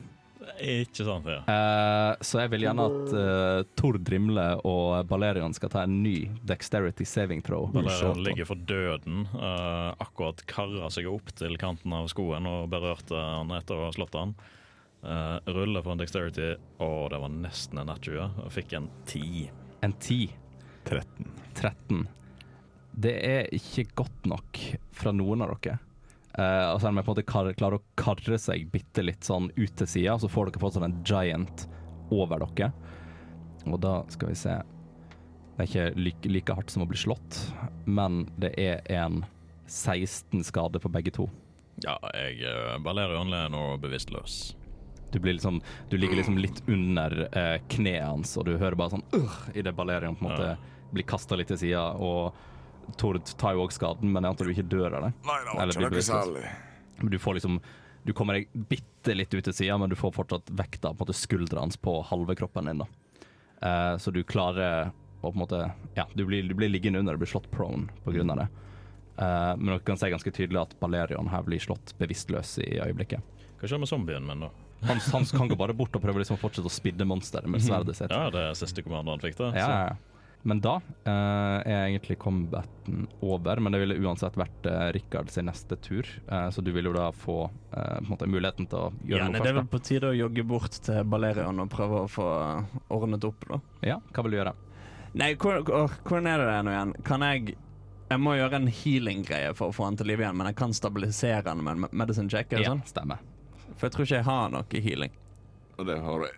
Ikke 0.63 1.05
sant, 1.05 1.27
ja. 1.29 1.41
Eh, 1.43 2.13
så 2.23 2.41
jeg 2.41 2.51
vil 2.53 2.65
gjerne 2.65 2.85
at 2.89 3.15
eh, 3.19 3.59
Tord 3.77 3.99
Drimle 4.07 4.45
og 4.65 5.05
Balerion 5.09 5.53
skal 5.53 5.71
ta 5.73 5.83
en 5.85 5.99
ny 6.03 6.29
dexterity 6.47 7.05
saving 7.05 7.43
throw. 7.45 7.67
Valerian 7.73 8.23
ligger 8.23 8.49
for 8.49 8.55
døden. 8.69 9.27
eh, 9.33 9.89
akkurat 10.01 10.41
karra 10.49 10.89
seg 10.93 11.09
opp 11.11 11.33
til 11.37 11.57
kanten 11.61 11.93
av 11.93 12.09
skoen 12.13 12.47
og 12.49 12.69
berørte 12.73 13.17
han 13.17 13.51
etter 13.57 13.77
å 13.77 13.89
ha 13.89 13.95
slått 13.95 14.17
han. 14.17 14.37
Uh, 15.07 15.37
ruller 15.53 15.83
for 15.85 15.93
en 15.93 15.99
dexterity, 16.01 16.55
og 16.83 17.11
det 17.13 17.19
var 17.21 17.29
nesten 17.31 17.77
en 17.79 17.85
nett 17.87 18.01
20. 18.03 18.39
Og 18.43 18.49
fikk 18.51 18.73
en 18.79 18.87
10. 19.05 19.43
En 19.85 19.93
10. 19.93 20.33
13. 20.89 21.27
13. 21.53 22.07
Det 22.97 23.13
er 23.21 23.51
ikke 23.53 23.85
godt 24.01 24.25
nok 24.27 24.59
fra 24.97 25.13
noen 25.13 25.45
av 25.45 25.53
dere. 25.53 25.77
Uh, 26.37 26.69
og 26.73 26.81
selv 26.81 26.91
om 26.91 26.99
jeg 26.99 27.07
på 27.07 27.11
en 27.11 27.15
måte 27.15 27.55
klarer 27.57 27.79
å 27.79 27.83
karre 27.97 28.37
seg 28.37 28.67
bitte 28.69 29.01
litt 29.01 29.25
sånn 29.25 29.49
ut 29.55 29.73
til 29.79 29.89
sida, 29.89 30.17
så 30.21 30.29
får 30.29 30.51
dere 30.51 30.61
fortsatt 30.61 30.85
en 30.85 30.99
giant 31.07 31.65
over 32.13 32.45
dere. 32.45 32.69
Og 33.67 33.79
da 33.83 33.99
skal 34.13 34.29
vi 34.31 34.37
se 34.39 34.53
Det 35.57 35.63
er 35.63 35.67
ikke 35.67 35.87
like, 35.97 36.29
like 36.29 36.53
hardt 36.53 36.69
som 36.69 36.85
å 36.85 36.87
bli 36.87 36.99
slått, 37.01 37.39
men 37.89 38.27
det 38.37 38.53
er 38.61 38.83
en 38.93 39.23
16 39.65 40.45
skade 40.45 40.79
på 40.79 40.91
begge 40.93 41.11
to. 41.17 41.25
Ja, 41.81 41.97
jeg 42.13 42.45
uh, 42.45 42.77
ballerer 42.85 43.17
er 43.17 43.49
nå 43.49 43.63
bevisstløs. 43.81 44.55
Du, 45.11 45.19
blir 45.19 45.33
liksom, 45.33 45.61
du 45.89 45.97
ligger 45.97 46.19
liksom 46.19 46.37
litt 46.37 46.61
under 46.67 47.13
eh, 47.31 47.61
kneet 47.71 48.03
hans, 48.03 48.33
og 48.37 48.45
du 48.45 48.57
hører 48.57 48.75
bare 48.75 48.97
sånn 48.97 49.05
uh, 49.15 49.37
idet 49.55 49.71
Balerion 49.75 50.17
på 50.19 50.25
en 50.25 50.31
måte 50.33 50.49
Ja. 50.51 50.57
blir 50.91 51.07
kasta 51.07 51.35
litt 51.39 51.47
til 51.47 51.59
sida. 51.61 51.83
Og 51.95 52.35
Tord 52.97 53.25
tar 53.37 53.57
jo 53.57 53.65
òg 53.65 53.73
skaden, 53.75 54.11
men 54.13 54.23
jeg 54.23 54.33
antar 54.33 54.47
du 54.47 54.53
ikke 54.53 54.69
dør 54.71 54.95
av 54.99 55.07
det. 55.07 55.11
Nei, 55.27 55.37
det 55.43 55.55
Eller 55.63 55.87
ikke 55.89 56.05
særlig. 56.07 56.45
Men 57.01 57.11
du 57.13 57.19
får 57.21 57.37
liksom 57.37 57.59
Du 58.07 58.13
kommer 58.15 58.37
deg 58.39 58.47
bitte 58.69 59.13
litt 59.13 59.33
ut 59.33 59.43
til 59.43 59.53
sida, 59.53 59.75
men 59.77 59.91
du 59.91 59.95
får 59.99 60.13
fortsatt 60.15 60.47
vekta 60.55 60.93
på 60.93 61.03
en 61.03 61.07
måte 61.07 61.17
skuldra 61.17 61.59
hans 61.59 61.75
på 61.77 61.97
halve 62.07 62.35
kroppen 62.39 62.69
din. 62.69 62.79
da. 62.79 62.87
Eh, 63.67 63.97
så 63.99 64.13
du 64.15 64.21
klarer 64.23 64.93
å 65.19 65.27
på 65.27 65.33
en 65.33 65.41
måte 65.41 65.59
Ja, 65.97 66.05
du 66.13 66.23
blir, 66.25 66.43
du 66.47 66.53
blir 66.55 66.69
liggende 66.69 66.99
under 66.99 67.17
og 67.17 67.19
blir 67.19 67.27
slått 67.33 67.49
prone 67.51 67.89
på 68.05 68.13
grunn 68.15 68.31
av 68.31 68.37
det. 68.37 68.47
Eh, 69.17 69.53
men 69.57 69.73
dere 69.73 69.83
kan 69.83 69.97
se 69.97 70.09
ganske 70.13 70.31
tydelig 70.31 70.61
at 70.61 70.79
Balerion 70.79 71.27
her 71.33 71.43
blir 71.43 71.59
slått 71.59 71.95
bevisstløs 71.99 72.57
i 72.63 72.77
øyeblikket. 72.79 73.21
Hva 73.59 73.67
skjer 73.67 73.81
med 73.81 73.89
zombien 73.89 74.25
min, 74.27 74.45
da? 74.45 74.51
Han, 74.85 74.99
han 75.11 75.25
kan 75.25 75.49
gå 75.49 75.55
bare 75.57 75.73
bort 75.73 75.95
og 75.97 76.03
prøve 76.03 76.21
liksom 76.21 76.37
å 76.37 76.41
fortsette 76.41 76.69
å 76.69 76.73
spidde 76.73 77.05
monsteret 77.09 77.49
med 77.49 77.63
sverdet 77.65 77.97
sitt. 77.97 78.13
Ja, 78.13 78.29
det 78.29 78.43
er 78.51 78.53
siste 78.59 78.83
kommando 78.85 79.15
han 79.15 79.23
fikk, 79.23 79.39
da. 79.39 79.49
Ja, 79.57 79.69
ja, 79.71 79.79
ja. 79.89 80.16
Men 80.47 80.61
da 80.63 80.77
eh, 81.03 81.59
er 81.67 81.81
egentlig 81.89 82.15
combaten 82.23 83.01
over, 83.25 83.59
men 83.59 83.73
det 83.75 83.81
ville 83.81 83.97
uansett 83.99 84.37
vært 84.39 84.67
uh, 84.71 84.85
Rikard 84.95 85.27
sin 85.33 85.49
neste 85.49 85.75
tur. 85.83 86.07
Eh, 86.31 86.45
så 86.55 86.63
du 86.63 86.69
vil 86.71 86.87
jo 86.87 86.93
da 86.95 87.09
få 87.11 87.35
eh, 87.49 87.97
på 87.97 88.05
en 88.05 88.07
måte 88.13 88.29
muligheten 88.31 88.69
til 88.71 88.79
å 88.85 88.91
gjøre 89.03 89.25
Ja, 89.25 89.27
noe 89.33 89.41
det 89.43 89.51
er 89.51 89.57
vel 89.59 89.67
på 89.73 89.81
tide 89.83 90.13
å 90.13 90.15
jogge 90.15 90.45
bort 90.47 90.77
til 90.87 91.03
Balerion 91.11 91.59
og 91.65 91.67
prøve 91.73 92.05
å 92.05 92.07
få 92.11 92.27
ordnet 92.95 93.27
opp, 93.27 93.43
da. 93.51 93.59
Ja, 93.89 93.99
hva 94.15 94.23
vil 94.23 94.37
du 94.37 94.39
gjøre? 94.39 94.55
Nei, 95.19 95.33
hvor- 95.35 95.63
hvor- 95.67 95.97
hvordan 96.07 96.27
er 96.31 96.45
det 96.45 96.57
nå 96.67 96.71
igjen? 96.77 96.95
Kan 97.03 97.21
jeg 97.27 97.55
Jeg 98.09 98.19
må 98.23 98.37
gjøre 98.37 98.55
en 98.55 98.67
healing-greie 98.71 99.53
for 99.53 99.67
å 99.67 99.75
få 99.75 99.83
han 99.83 99.97
til 99.99 100.07
liv 100.07 100.21
igjen, 100.21 100.37
men 100.39 100.47
jeg 100.47 100.55
kan 100.55 100.71
stabilisere 100.71 101.43
han 101.43 101.59
med 101.61 101.73
en 101.75 101.89
medicine 101.91 102.29
check? 102.31 102.53
Ja, 102.55 102.69
sånn? 102.71 102.85
stemmer. 102.87 103.19
For 103.75 103.89
jeg 103.89 103.91
tror 103.97 104.05
ikke 104.05 104.15
jeg 104.21 104.23
har 104.23 104.49
noe 104.53 104.63
healing. 104.85 105.11
Og 105.77 105.85
det 105.89 105.97
har 105.99 106.23
jeg. 106.23 106.37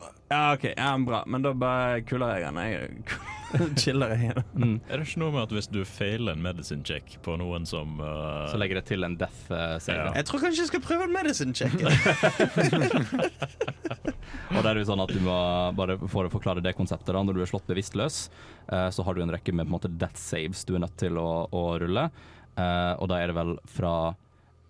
Kan. 0.00 0.18
Ja, 0.32 0.54
OK, 0.54 0.64
ja, 0.76 0.98
bra. 0.98 1.22
Men 1.26 1.44
da 1.44 1.52
bare 1.54 2.00
kuller 2.08 2.38
jeg 2.38 2.48
den. 2.48 2.56
Jeg 2.64 3.76
chiller 3.82 4.14
jeg 4.14 4.28
igjen. 4.28 4.42
Mm. 4.56 4.76
Er 4.88 4.96
det 4.96 5.08
ikke 5.08 5.20
noe 5.20 5.34
med 5.34 5.42
at 5.44 5.52
hvis 5.56 5.68
du 5.68 5.82
feiler 5.88 6.32
en 6.36 6.44
medicine 6.44 6.84
check 6.88 7.18
på 7.24 7.36
noen 7.40 7.66
som 7.68 8.00
uh... 8.00 8.48
Så 8.48 8.60
legger 8.60 8.80
det 8.80 8.86
til 8.88 9.04
en 9.04 9.16
death 9.20 9.52
uh, 9.52 9.76
save. 9.82 10.08
Ja. 10.08 10.14
Jeg 10.20 10.28
tror 10.30 10.44
kanskje 10.46 10.64
jeg 10.64 10.70
skal 10.72 10.84
prøve 10.84 11.08
en 11.08 11.14
medicine 11.14 11.52
check. 11.56 11.76
Og 14.52 14.60
det 14.60 14.70
er 14.70 14.80
jo 14.80 14.88
sånn 14.88 15.02
at 15.04 15.12
du 15.12 15.20
må 15.24 15.36
bare 15.76 15.96
For 16.00 16.28
å 16.28 16.32
forklare 16.32 16.64
det 16.64 16.74
konseptet, 16.76 17.12
da, 17.14 17.22
når 17.24 17.36
du 17.36 17.44
er 17.44 17.50
slått 17.50 17.68
bevisstløs, 17.68 18.16
eh, 18.68 18.88
så 18.92 19.04
har 19.06 19.16
du 19.16 19.22
en 19.24 19.32
rekke 19.32 19.54
med 19.54 19.66
på 19.66 19.70
en 19.70 19.76
måte 19.76 19.92
death 20.00 20.20
saves 20.20 20.64
du 20.68 20.74
er 20.76 20.84
nødt 20.84 20.98
til 21.00 21.20
å, 21.20 21.46
å 21.48 21.62
rulle. 21.80 22.08
Eh, 22.52 22.92
og 22.98 23.08
da 23.12 23.20
er 23.20 23.32
det 23.32 23.38
vel 23.38 23.56
fra 23.72 23.94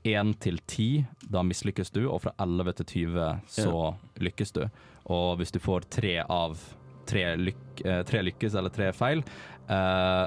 1 0.05 0.35
til 0.43 0.59
10, 0.67 1.05
da 1.31 1.43
mislykkes 1.47 1.93
du, 1.95 2.05
og 2.11 2.23
fra 2.25 2.33
11 2.43 2.73
til 2.81 2.87
20 3.07 3.27
så 3.55 3.75
lykkes 4.23 4.55
du. 4.57 4.63
Og 5.15 5.37
hvis 5.41 5.55
du 5.55 5.59
får 5.63 5.87
tre 5.91 6.17
av 6.23 6.59
tre, 7.07 7.25
lyk, 7.37 7.83
eh, 7.85 8.03
tre 8.07 8.23
lykkes 8.23 8.55
eller 8.59 8.71
tre 8.71 8.93
feil 8.95 9.25
eh, 9.67 10.27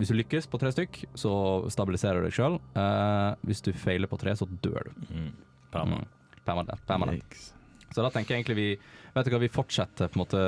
Hvis 0.00 0.08
du 0.08 0.16
lykkes 0.16 0.48
på 0.48 0.60
tre 0.60 0.72
stykk, 0.72 1.02
så 1.14 1.32
stabiliserer 1.68 2.20
du 2.20 2.28
deg 2.28 2.36
sjøl. 2.36 2.56
hvis 3.44 3.60
du 3.60 3.72
feiler 3.76 4.08
på 4.08 4.16
tre, 4.20 4.32
så 4.36 4.48
dør 4.48 4.88
du. 4.88 4.92
mm, 5.12 5.32
Permanent. 5.70 6.08
Mm. 6.08 6.44
Permanent. 6.44 6.86
permanent. 6.88 7.40
Så 7.90 8.02
da 8.02 8.10
tenker 8.10 8.34
jeg 8.34 8.44
egentlig 8.44 8.56
vi 8.56 8.70
Vet 9.10 9.26
du 9.26 9.32
hva, 9.34 9.40
vi 9.42 9.50
fortsetter 9.50 10.06
på 10.06 10.18
en 10.18 10.22
måte 10.22 10.40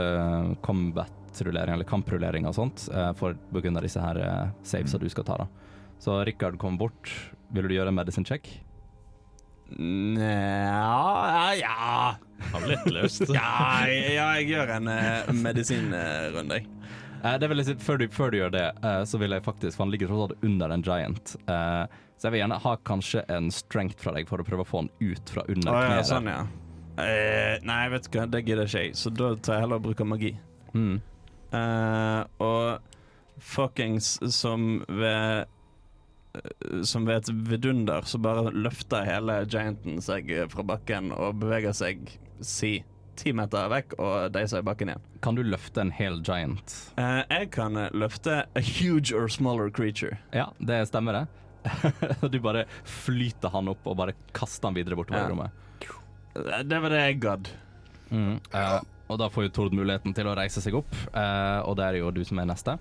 combat-rullering 0.63 1.75
eller 1.75 1.89
kamprullering 1.89 2.47
og 2.47 2.55
sånt, 2.55 2.85
eh, 2.95 3.09
for 3.19 3.35
av 3.35 3.83
disse 3.83 4.03
her 4.03 4.21
eh, 4.23 4.53
savesa 4.63 5.01
du 5.03 5.09
skal 5.11 5.27
ta, 5.27 5.41
da. 5.43 5.47
Så 6.03 6.19
Rikard 6.27 6.59
kom 6.59 6.79
bort. 6.81 7.11
Vil 7.55 7.69
du 7.71 7.77
gjøre 7.77 7.93
en 7.93 7.99
medicine 8.01 8.27
check? 8.27 8.49
Nja 9.73 11.55
Ja, 11.57 12.17
Har 12.53 12.67
litt 12.67 12.89
lyst. 12.91 13.23
ja, 13.39 13.87
ja, 13.87 14.27
jeg 14.41 14.49
gjør 14.51 14.75
en 14.81 14.91
uh, 14.91 15.31
medisinrunde, 15.33 16.59
jeg. 16.59 16.67
Uh, 17.23 17.37
det 17.39 17.49
vil 17.53 17.63
jeg 17.63 17.69
si, 17.71 17.77
før, 17.87 18.03
du, 18.03 18.09
før 18.11 18.35
du 18.35 18.41
gjør 18.41 18.57
det, 18.57 18.65
uh, 18.83 19.05
så 19.07 19.21
vil 19.23 19.37
jeg 19.37 19.45
faktisk 19.47 19.77
For 19.77 19.87
han 19.87 19.93
ligger 19.95 20.11
tross 20.11 20.25
alt 20.27 20.49
under 20.49 20.75
en 20.75 20.83
giant. 20.85 21.37
Uh, 21.47 21.87
så 22.19 22.29
jeg 22.29 22.35
vil 22.35 22.43
gjerne 22.43 22.59
ha 22.67 22.75
kanskje 22.87 23.23
en 23.35 23.49
strength 23.55 24.03
fra 24.03 24.13
deg 24.19 24.29
for 24.31 24.43
å 24.43 24.47
prøve 24.47 24.67
å 24.67 24.69
få 24.69 24.83
han 24.83 24.91
ut 24.99 25.33
fra 25.35 25.47
under 25.47 25.75
ja, 25.75 25.87
kneet. 25.87 26.11
sånn, 26.11 26.29
ja. 26.31 26.43
Eh, 27.03 27.57
nei, 27.67 27.81
vet 27.91 28.05
du 28.07 28.19
hva, 28.19 28.27
det 28.29 28.43
gidder 28.45 28.69
ikke 28.69 28.83
jeg, 28.85 28.93
så 29.01 29.11
da 29.11 29.33
tar 29.41 29.57
jeg 29.57 29.65
heller 29.65 29.81
og 29.81 29.87
bruker 29.89 30.07
magi. 30.07 30.31
Mm. 30.77 31.01
Eh, 31.57 32.21
og 32.45 33.43
fuckings 33.43 34.15
som 34.35 34.85
ved 34.87 35.41
eh, 35.41 35.62
Som 36.89 37.05
ved 37.07 37.17
et 37.23 37.31
vidunder 37.51 38.07
så 38.09 38.19
bare 38.23 38.51
løfter 38.55 39.05
hele 39.05 39.41
gianten 39.53 39.99
seg 40.01 40.31
fra 40.53 40.65
bakken 40.65 41.11
og 41.13 41.37
beveger 41.43 41.75
seg 41.77 42.07
si 42.41 42.79
ti 43.21 43.35
meter 43.37 43.69
vekk 43.69 43.93
og 44.01 44.31
deiser 44.33 44.63
i 44.63 44.67
bakken 44.67 44.89
igjen. 44.95 45.03
Kan 45.23 45.37
du 45.37 45.43
løfte 45.45 45.83
en 45.85 45.91
hel 45.93 46.17
giant? 46.25 46.73
Eh, 46.97 47.21
jeg 47.29 47.51
kan 47.53 47.77
løfte 47.93 48.39
a 48.57 48.63
huge 48.65 49.13
or 49.13 49.29
smaller 49.29 49.69
creature. 49.71 50.17
Ja, 50.33 50.47
det 50.59 50.81
stemmer 50.89 51.21
det. 51.21 51.27
du 52.33 52.39
bare 52.43 52.65
flyter 52.89 53.53
han 53.53 53.69
opp 53.71 53.85
og 53.87 53.99
bare 54.01 54.17
kaster 54.35 54.71
han 54.71 54.75
videre 54.81 54.97
bortover 54.99 55.27
Ja. 55.27 55.29
rommet. 55.29 55.51
Eh, 56.35 56.63
Det 56.65 56.81
var 56.83 56.89
det 56.97 57.03
jeg 57.05 57.21
gadd. 57.21 57.53
Mm. 58.11 58.41
Eh, 58.57 58.81
og 59.13 59.19
da 59.21 59.29
får 59.29 59.45
jo 59.51 59.53
Tord 59.61 59.77
muligheten 59.77 60.17
til 60.17 60.27
å 60.27 60.35
reise 60.39 60.65
seg 60.65 60.75
opp, 60.81 60.91
eh, 61.13 61.61
og 61.69 61.77
det 61.77 61.85
er 61.91 62.01
jo 62.01 62.11
du 62.11 62.25
som 62.25 62.41
er 62.41 62.49
neste. 62.49 62.79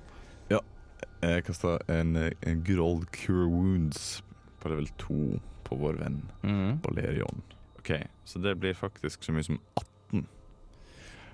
Jeg 1.22 1.44
kasta 1.46 1.78
en, 1.88 2.16
en 2.18 2.64
good 2.64 2.80
old 2.80 3.06
cure 3.12 3.48
wounds 3.48 4.22
på 4.62 4.70
level 4.70 4.88
2 4.98 5.40
på 5.68 5.78
vår 5.78 6.00
venn 6.02 6.22
Mm. 6.44 6.80
Balerion. 6.82 7.42
OK, 7.80 7.92
så 8.26 8.42
det 8.42 8.56
blir 8.60 8.74
faktisk 8.78 9.24
så 9.24 9.32
mye 9.34 9.44
som 9.46 9.60
18 9.78 10.26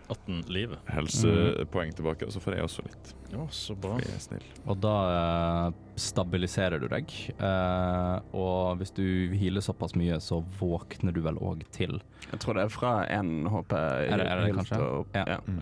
18 0.09 0.45
liv. 0.47 0.71
helsepoeng 0.87 1.89
tilbake, 1.91 2.23
og 2.23 2.31
så 2.31 2.39
får 2.39 2.53
jeg 2.55 2.63
også 2.63 2.83
litt. 2.85 3.09
Ja, 3.33 3.41
så 3.51 3.75
bra. 3.75 3.97
Jeg 3.99 4.13
er 4.15 4.21
snill. 4.23 4.45
Og 4.71 4.77
da 4.79 4.93
eh, 5.11 5.73
stabiliserer 5.99 6.79
du 6.79 6.87
deg, 6.87 7.11
eh, 7.35 8.13
og 8.31 8.77
hvis 8.79 8.93
du 8.95 9.03
healer 9.35 9.59
såpass 9.65 9.97
mye, 9.99 10.15
så 10.23 10.39
våkner 10.61 11.11
du 11.11 11.19
vel 11.25 11.35
òg 11.43 11.65
til. 11.75 11.99
Jeg 12.31 12.39
tror 12.39 12.55
det 12.55 12.63
er 12.63 12.71
fra 12.71 12.93
én 13.11 13.49
HP. 13.51 13.75
Er 13.75 14.15
det- 14.17 14.27
er 14.31 14.45
det 14.45 14.55
kanskje? 14.55 14.79
og. 14.79 15.07
Ja. 15.13 15.25
Ja. 15.27 15.39
Mm. 15.47 15.59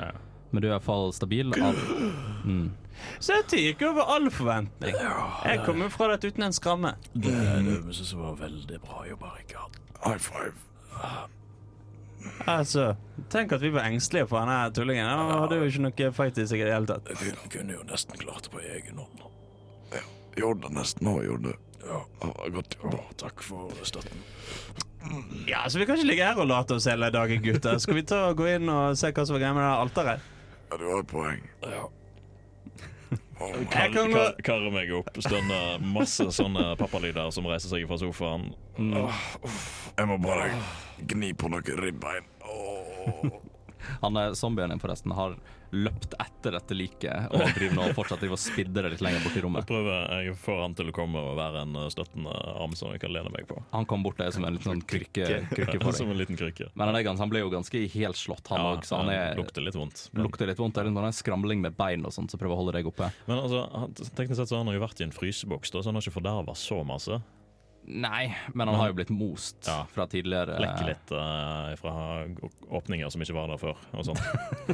Ja. 0.56 0.58
Men 0.58 0.64
du 0.64 0.68
er 0.70 0.74
iallfall 0.76 1.14
stabil. 1.14 1.54
Av, 1.60 1.80
mm. 2.46 2.66
Så 3.20 3.36
dette 3.36 3.60
gikk 3.60 3.82
over 3.90 4.08
all 4.16 4.30
forventning. 4.32 4.96
Jeg 4.96 5.64
kommer 5.66 5.92
fra 5.94 6.08
dette 6.14 6.32
uten 6.32 6.48
en 6.48 6.56
skramme. 6.56 6.96
Det 7.14 7.34
er 7.34 7.64
det 7.66 7.82
vi 7.86 7.98
som 7.98 8.24
var 8.24 8.38
veldig 8.40 8.80
bra 8.86 9.04
jobba, 9.10 9.34
Rikard. 9.36 9.80
High 10.06 10.22
five. 10.22 10.56
Altså, 12.50 12.96
Tenk 13.30 13.52
at 13.54 13.62
vi 13.62 13.70
var 13.74 13.86
engstelige 13.90 14.28
for 14.32 14.42
denne 14.42 14.72
tullingen. 14.74 15.06
Han 15.06 15.44
hadde 15.44 15.60
jo 15.60 15.68
ikke 15.70 15.84
noe 15.86 16.10
fight 16.16 16.40
i 16.42 16.48
seg 16.50 16.64
i 16.64 16.68
det 16.68 16.74
hele 16.74 16.90
tatt. 16.90 17.12
Vi 17.22 17.34
kunne 17.54 17.78
jo 17.78 17.86
nesten 17.86 18.18
klart 18.22 18.48
det 18.48 18.54
på 18.56 18.64
egen 18.64 19.02
hånd. 19.02 19.22
Gjorde 20.36 20.68
det 20.68 20.76
nesten 20.76 21.08
òg, 21.08 21.22
gjorde 21.24 21.54
det. 21.54 21.60
Ja. 21.86 22.02
Godt 22.52 22.76
jobba. 22.82 23.04
takk 23.22 23.44
for 23.46 23.86
støtten. 23.88 24.24
Ja, 25.48 25.70
Så 25.70 25.80
vi 25.80 25.86
kan 25.86 25.96
ikke 26.00 26.10
ligge 26.10 26.26
her 26.26 26.40
og 26.42 26.50
late 26.50 26.76
oss 26.76 26.88
hele 26.90 27.12
dagen, 27.14 27.44
gutter. 27.46 27.78
Skal 27.80 28.00
vi 28.00 28.04
ta 28.10 28.24
og 28.32 28.40
gå 28.42 28.50
inn 28.56 28.70
og 28.74 28.98
se 28.98 29.14
hva 29.14 29.26
som 29.26 29.38
var 29.38 29.44
greia 29.44 29.54
med 29.56 29.64
det 29.64 29.76
alteret? 29.86 30.32
Ja, 30.72 30.78
du 30.78 30.86
har 30.90 31.00
et 31.04 31.08
poeng. 31.12 31.42
Ja. 31.62 31.86
Oh 33.36 33.52
Kar 33.70 33.92
kar 33.92 34.38
karrer 34.48 34.72
meg 34.72 34.92
opp, 34.96 35.10
stønner 35.20 35.82
masse 35.84 36.24
sånne 36.32 36.70
pappalyder 36.80 37.34
som 37.36 37.48
reiser 37.50 37.74
seg 37.74 37.84
fra 37.90 37.98
sofaen. 38.00 38.46
Jeg 38.80 40.08
må 40.08 40.18
bare 40.24 40.48
gni 41.12 41.34
på 41.36 41.52
noen 41.52 41.82
ribbein. 41.84 42.30
Han 44.02 44.22
zombien 44.38 44.74
din, 44.74 44.82
forresten, 44.82 45.14
har 45.16 45.38
løpt 45.76 46.14
etter 46.22 46.56
dette 46.56 46.76
liket 46.78 47.34
og 47.34 47.42
driver 47.56 47.76
nå 47.76 47.88
fortsatt 47.98 48.22
driver 48.22 48.38
og 48.38 48.42
spidder 48.42 48.86
det 48.86 48.94
litt 48.96 49.04
lenger 49.04 49.24
bort 49.26 49.36
i 49.36 49.44
Jeg 49.44 49.68
prøver, 49.70 50.14
jeg 50.24 50.36
får 50.40 50.62
han 50.62 50.76
til 50.78 50.92
å 50.92 50.96
komme 50.96 51.24
og 51.32 51.36
være 51.40 51.64
en 51.66 51.80
uh, 51.80 51.88
støttende 51.92 52.32
arm 52.32 52.76
som 52.78 52.94
jeg 52.94 53.02
kan 53.04 53.14
lene 53.14 53.32
meg 53.34 53.48
på. 53.50 53.60
Han 53.74 53.88
kom 53.90 54.06
bort 54.06 54.20
der 54.22 54.32
som 54.36 54.46
en 54.48 54.56
liten 54.56 54.72
sånn 54.72 54.84
krykke, 54.88 55.42
krykke 55.52 55.80
for 55.82 55.98
Som 56.00 56.12
en 56.12 56.20
liten 56.20 56.40
krykke. 56.40 56.70
Men 56.76 56.92
han, 56.92 57.22
han 57.22 57.32
ble 57.32 57.44
jo 57.44 57.52
ganske 57.54 57.86
helt 57.96 58.20
slått, 58.20 58.48
han 58.52 58.64
òg, 58.74 58.86
så 58.88 59.02
han 59.02 59.12
er, 59.14 59.36
lukter 59.40 59.64
litt 59.66 59.78
vondt. 59.78 60.08
lukter 60.16 60.50
litt 60.50 60.60
vondt. 60.62 60.78
Det 60.78 60.86
er 60.86 60.92
en 60.92 61.00
sånn 61.00 61.20
skramling 61.24 61.64
med 61.64 61.78
bein 61.78 62.06
og 62.08 62.14
sånt 62.16 62.34
som 62.34 62.42
prøver 62.42 62.58
å 62.58 62.62
holde 62.64 62.76
deg 62.78 62.90
oppe. 62.90 63.12
Men 63.30 63.42
altså, 63.42 63.66
teknisk 64.18 64.40
sett 64.42 64.52
så 64.52 64.60
har 64.60 64.66
han 64.66 64.76
jo 64.76 64.84
vært 64.84 65.02
i 65.02 65.08
en 65.08 65.16
fryseboks, 65.16 65.74
da, 65.76 65.82
så 65.82 65.92
han 65.92 66.00
har 66.00 66.06
ikke 66.06 66.20
forderva 66.20 66.56
så 66.60 66.82
masse. 66.88 67.20
Nei, 67.88 68.32
men 68.58 68.68
han 68.68 68.80
har 68.80 68.88
jo 68.90 68.96
blitt 68.98 69.12
most 69.14 69.68
Ja. 69.70 69.84
fra 69.94 70.08
tidligere. 70.10 70.56
Lekker 70.60 70.88
litt 70.90 71.12
uh, 71.14 71.76
fra 71.78 71.94
åpninger 72.80 73.10
som 73.14 73.22
ikke 73.22 73.36
var 73.38 73.52
der 73.54 73.60
før. 73.62 73.78
og 73.94 74.08
sånn. 74.08 74.18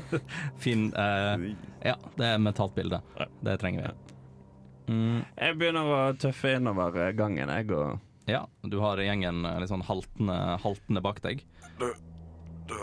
Fin 0.63 0.86
uh, 0.96 1.36
Ja, 1.84 1.98
det 2.15 2.30
er 2.30 2.39
mentalt 2.39 2.75
bilde. 2.77 3.01
Ja. 3.20 3.27
Det 3.50 3.58
trenger 3.60 3.89
vi. 3.89 4.94
Mm, 4.94 5.20
Jeg 5.38 5.58
begynner 5.60 5.91
å 5.91 6.00
tøffe 6.20 6.56
innover 6.58 6.96
eh, 7.00 7.12
gangen, 7.15 7.51
jeg, 7.53 7.68
og 7.72 8.00
ja, 8.27 8.41
du 8.68 8.80
har 8.82 9.00
gjengen 9.00 9.46
eh, 9.48 9.60
litt 9.62 9.70
sånn 9.72 9.84
haltende, 9.88 10.36
haltende 10.63 11.03
bak 11.06 11.22
deg. 11.24 11.44
Du, 11.80 11.88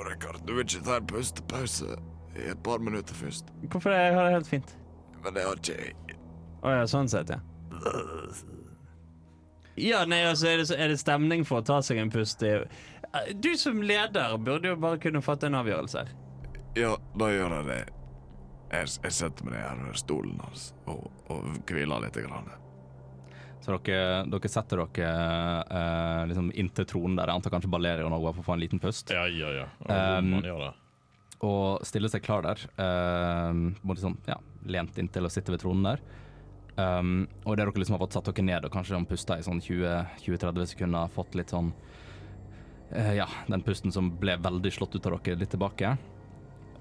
Rikard, 0.07 0.41
du 0.47 0.55
vil 0.55 0.65
ikke 0.65 0.85
ta 0.87 0.97
en 1.01 1.09
pustepause 1.11 1.97
i 2.39 2.47
et 2.53 2.63
par 2.65 2.81
minutter 2.85 3.17
først? 3.19 3.49
Hvorfor 3.73 3.93
det? 3.93 3.99
Jeg 4.07 4.17
har 4.17 4.29
det 4.29 4.37
helt 4.39 4.51
fint. 4.53 4.73
Men 5.25 5.37
det 5.37 5.45
har 5.49 5.61
ikke 5.61 5.77
jeg. 5.81 6.17
Å 6.63 6.77
ja, 6.79 6.87
sånn 6.91 7.09
sett, 7.13 7.33
ja. 7.35 7.41
Ja, 9.81 10.05
nei, 10.09 10.23
altså, 10.27 10.49
er 10.51 10.63
det, 10.63 10.69
er 10.75 10.93
det 10.93 10.99
stemning 11.01 11.45
for 11.49 11.63
å 11.63 11.67
ta 11.67 11.81
seg 11.85 12.01
en 12.03 12.11
pust 12.13 12.43
i 12.47 12.57
Du 13.41 13.53
som 13.57 13.83
leder 13.83 14.37
burde 14.43 14.73
jo 14.73 14.79
bare 14.81 15.01
kunne 15.03 15.23
fatte 15.25 15.49
en 15.49 15.59
avgjørelse 15.59 16.03
her. 16.03 16.15
Ja, 16.79 16.95
da 17.19 17.31
gjør 17.33 17.55
jeg 17.59 17.69
det. 17.71 17.83
Jeg, 18.69 18.91
jeg 19.03 19.15
setter 19.17 19.47
meg 19.47 19.57
ned 19.57 19.65
her 19.65 19.85
ved 19.87 20.01
stolen 20.01 20.41
hans 20.45 20.73
og, 20.91 21.07
og 21.33 21.47
hviler 21.71 22.05
litt. 22.05 22.19
Grann. 22.21 22.51
Så 23.65 23.79
dere, 23.85 24.27
dere 24.29 24.51
setter 24.53 24.83
dere 24.85 25.09
eh, 25.79 26.27
liksom 26.31 26.51
inntil 26.57 26.87
tronen 26.89 27.17
der. 27.19 27.31
Jeg 27.33 27.41
antar 27.41 27.57
kanskje 27.57 27.73
Balerion 27.73 28.15
òg 28.17 28.29
for 28.31 28.45
å 28.45 28.47
få 28.51 28.55
en 28.59 28.63
liten 28.63 28.83
pust. 28.83 29.11
Ja, 29.15 29.25
ja, 29.29 29.55
ja. 29.63 29.67
Og 29.85 29.91
Um, 29.93 30.31
man 30.37 30.47
gjør 30.47 30.63
det. 30.67 30.71
Og 31.49 31.85
stiller 31.87 32.13
seg 32.13 32.25
klar 32.27 32.45
der. 32.45 32.63
Eh, 32.81 33.61
både 33.83 34.05
sånn, 34.05 34.17
ja, 34.29 34.39
lent 34.69 34.97
inntil 35.01 35.29
å 35.29 35.33
sitte 35.33 35.55
ved 35.55 35.63
tronen 35.65 35.87
der. 35.93 36.05
Um, 36.79 37.25
og 37.43 37.57
det 37.57 37.65
dere 37.65 37.81
liksom 37.81 37.97
har 37.97 38.05
fått 38.05 38.15
satt 38.15 38.29
dere 38.31 38.45
ned 38.47 38.67
og 38.69 38.71
kanskje 38.71 38.95
sånn 38.95 39.09
pusta 39.11 39.39
i 39.39 39.43
sånn 39.43 39.59
20-30 39.65 40.69
sekunder, 40.77 41.11
fått 41.11 41.35
litt 41.35 41.51
sånn 41.51 41.73
uh, 42.93 43.15
Ja, 43.17 43.27
den 43.49 43.65
pusten 43.67 43.95
som 43.95 44.13
ble 44.21 44.37
veldig 44.39 44.71
slått 44.77 44.95
ut 44.95 45.09
av 45.09 45.19
dere, 45.19 45.41
litt 45.41 45.51
tilbake. 45.57 45.97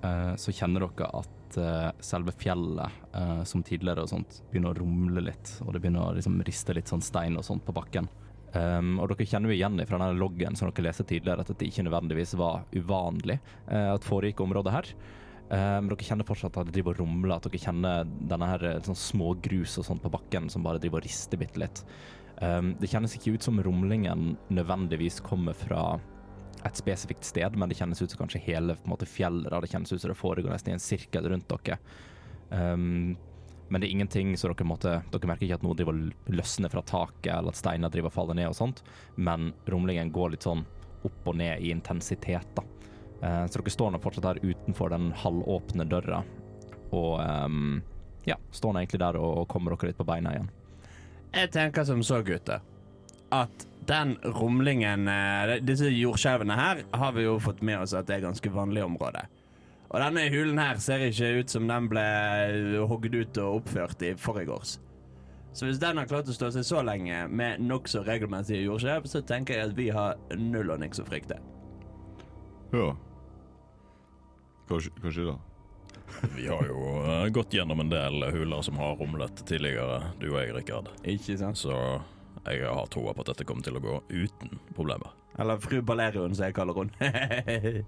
Uh, 0.03 0.35
så 0.37 0.53
kjenner 0.53 0.85
dere 0.85 1.09
at 1.17 1.57
uh, 1.57 1.89
selve 2.03 2.35
fjellet, 2.37 3.03
som 3.49 3.63
tidligere 3.65 4.03
og 4.05 4.11
sånt, 4.11 4.41
begynner 4.51 4.75
å 4.75 4.83
rumle 4.83 5.23
litt. 5.31 5.55
Og 5.65 5.73
det 5.73 5.81
begynner 5.81 6.11
å 6.11 6.15
liksom 6.19 6.37
riste 6.45 6.75
litt 6.77 6.91
sånn 6.91 7.01
stein 7.01 7.39
og 7.39 7.47
sånt 7.47 7.65
på 7.65 7.73
bakken. 7.73 8.05
Um, 8.53 8.99
og 9.01 9.09
dere 9.09 9.25
kjenner 9.25 9.49
jo 9.49 9.57
igjen 9.57 9.81
fra 9.89 9.97
denne 9.97 10.19
loggen 10.19 10.55
som 10.55 10.69
dere 10.69 10.91
leste 10.91 11.07
tidligere, 11.09 11.41
at 11.41 11.49
det 11.57 11.71
ikke 11.71 11.87
nødvendigvis 11.87 12.37
var 12.37 12.67
uvanlig 12.77 13.39
at 13.65 14.05
foregikk 14.05 14.45
området 14.45 14.75
her. 14.75 14.91
Eh, 15.47 15.77
men 15.79 15.87
dere 15.91 16.07
kjenner 16.09 16.27
fortsatt 16.27 16.57
at 16.59 16.67
det 16.67 16.75
driver 16.75 16.97
og 16.97 17.05
rumler, 17.05 17.37
at 17.37 17.47
dere 17.47 17.61
kjenner 17.61 18.07
denne 18.07 18.49
her 18.51 18.65
eh, 18.67 18.79
sånn 18.83 18.99
små 18.99 19.31
grus 19.43 19.77
og 19.79 19.87
sånt 19.87 20.03
på 20.03 20.11
bakken 20.11 20.49
som 20.51 20.65
bare 20.65 20.81
driver 20.83 20.99
og 20.99 21.07
rister 21.07 21.39
bitte 21.39 21.61
litt. 21.61 21.83
Um, 22.37 22.75
det 22.77 22.91
kjennes 22.91 23.15
ikke 23.17 23.33
ut 23.33 23.45
som 23.47 23.57
rumlingen 23.65 24.35
nødvendigvis 24.53 25.23
kommer 25.25 25.55
fra 25.57 25.95
et 26.67 26.77
spesifikt 26.77 27.25
sted, 27.25 27.55
men 27.57 27.69
det 27.69 27.79
kjennes 27.79 28.01
ut 28.01 28.11
som 28.11 28.19
kanskje 28.19 28.43
hele 28.43 28.75
på 28.75 28.85
en 28.85 28.93
måte, 28.93 29.07
fjellet. 29.09 29.49
da. 29.49 29.61
Det 29.63 29.71
kjennes 29.71 29.93
ut 29.93 30.03
som 30.03 30.11
det 30.11 30.19
foregår 30.19 30.53
nesten 30.53 30.73
i 30.73 30.77
en 30.77 30.83
sirkel 30.83 31.31
rundt 31.31 31.49
dere. 31.49 31.79
Um, 32.51 33.15
men 33.67 33.81
det 33.81 33.89
er 33.89 33.95
ingenting 33.97 34.29
så 34.39 34.47
dere 34.47 34.63
måtte 34.63 34.91
Dere 35.11 35.27
merker 35.27 35.43
ikke 35.43 35.57
at 35.59 35.63
noe 35.65 35.75
driver 35.75 35.97
løsner 36.31 36.71
fra 36.71 36.83
taket, 36.87 37.33
eller 37.33 37.55
at 37.55 37.59
steiner 37.59 37.91
driver 37.91 38.13
faller 38.13 38.37
ned 38.37 38.51
og 38.51 38.59
sånt, 38.59 38.83
men 39.15 39.51
rumlingen 39.67 40.13
går 40.15 40.35
litt 40.35 40.47
sånn 40.47 40.65
opp 41.07 41.29
og 41.29 41.39
ned 41.39 41.63
i 41.63 41.71
intensitet, 41.73 42.47
da. 42.57 42.63
Eh, 43.21 43.45
så 43.45 43.59
dere 43.59 43.73
står 43.73 43.93
nå 43.93 44.01
fortsatt 44.03 44.29
her 44.29 44.41
utenfor 44.43 44.93
den 44.93 45.11
halvåpne 45.17 45.87
døra, 45.89 46.21
og 46.93 47.13
um, 47.19 47.79
ja, 48.29 48.37
står 48.51 48.73
nå 48.73 48.83
egentlig 48.83 49.01
der 49.01 49.17
og, 49.19 49.31
og 49.41 49.47
kommer 49.51 49.73
dere 49.73 49.91
litt 49.91 49.99
på 49.99 50.07
beina 50.07 50.35
igjen. 50.35 50.51
Jeg 51.33 51.51
tenker 51.53 51.87
som 51.87 52.03
så, 52.05 52.21
gutter, 52.25 52.61
at 53.35 53.65
den 53.87 54.15
rumlingen 54.23 55.07
eh, 55.11 55.57
Disse 55.63 55.89
jordskjelvene 55.91 56.55
her 56.55 56.83
har 56.95 57.11
vi 57.15 57.25
jo 57.25 57.37
fått 57.43 57.61
med 57.65 57.81
oss 57.81 57.95
at 57.95 58.07
det 58.07 58.17
er 58.17 58.27
ganske 58.27 58.51
vanlig 58.51 58.83
område. 58.85 59.25
Og 59.87 60.01
denne 60.03 60.25
hulen 60.31 60.59
her 60.59 60.79
ser 60.83 61.05
ikke 61.07 61.29
ut 61.39 61.51
som 61.51 61.67
den 61.69 61.87
ble 61.91 62.03
hogd 62.89 63.13
ut 63.15 63.39
og 63.43 63.61
oppført 63.61 64.03
i 64.03 64.11
forgårs. 64.19 64.77
Så 65.55 65.65
hvis 65.65 65.79
den 65.81 65.97
har 65.97 66.09
klart 66.09 66.27
å 66.29 66.35
stå 66.35 66.51
seg 66.53 66.65
så 66.67 66.83
lenge 66.85 67.23
med 67.33 67.63
nokså 67.63 68.03
regelmessige 68.05 68.65
jordskjelv, 68.67 69.07
så 69.09 69.23
tenker 69.25 69.57
jeg 69.57 69.71
at 69.71 69.77
vi 69.79 69.87
har 69.95 70.19
null 70.37 70.75
og 70.75 70.83
niks 70.83 71.01
å 71.01 71.07
frykte. 71.07 71.39
Ja. 72.75 72.91
Kanskje, 74.67 74.91
skjer 75.11 75.31
da. 75.31 75.37
Vi 76.35 76.47
har 76.47 76.63
jo 76.67 76.79
eh, 77.03 77.27
gått 77.35 77.53
gjennom 77.55 77.83
en 77.83 77.91
del 77.91 78.23
huler 78.33 78.61
som 78.65 78.79
har 78.81 78.95
rumlet 78.99 79.43
tidligere, 79.47 80.13
du 80.21 80.29
og 80.31 80.39
jeg, 80.41 80.55
Rikard. 80.55 80.91
Ikke 81.07 81.37
sant? 81.39 81.59
Så 81.59 81.75
jeg 82.47 82.63
har 82.63 82.91
troa 82.91 83.13
på 83.13 83.23
at 83.25 83.33
dette 83.33 83.47
kommer 83.47 83.65
til 83.65 83.79
å 83.79 83.83
gå 83.83 83.99
uten 84.13 84.59
problemer. 84.75 85.15
Eller 85.37 85.59
fru 85.61 85.81
Balerion, 85.85 86.35
som 86.35 86.47
jeg 86.47 86.55
kaller 86.57 86.73
hun. 86.77 86.93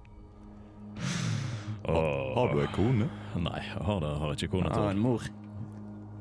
Og, 1.89 2.35
Har 2.35 2.51
du 2.53 2.59
ei 2.61 2.67
kone? 2.75 3.07
Nei, 3.39 3.61
jeg 3.63 3.85
har, 3.87 4.01
det, 4.03 4.09
har 4.21 4.33
ikke 4.35 4.49
kone 4.51 4.69
Ja, 4.69 4.81
har 4.83 4.91
en 4.91 4.99
mor. 5.01 5.23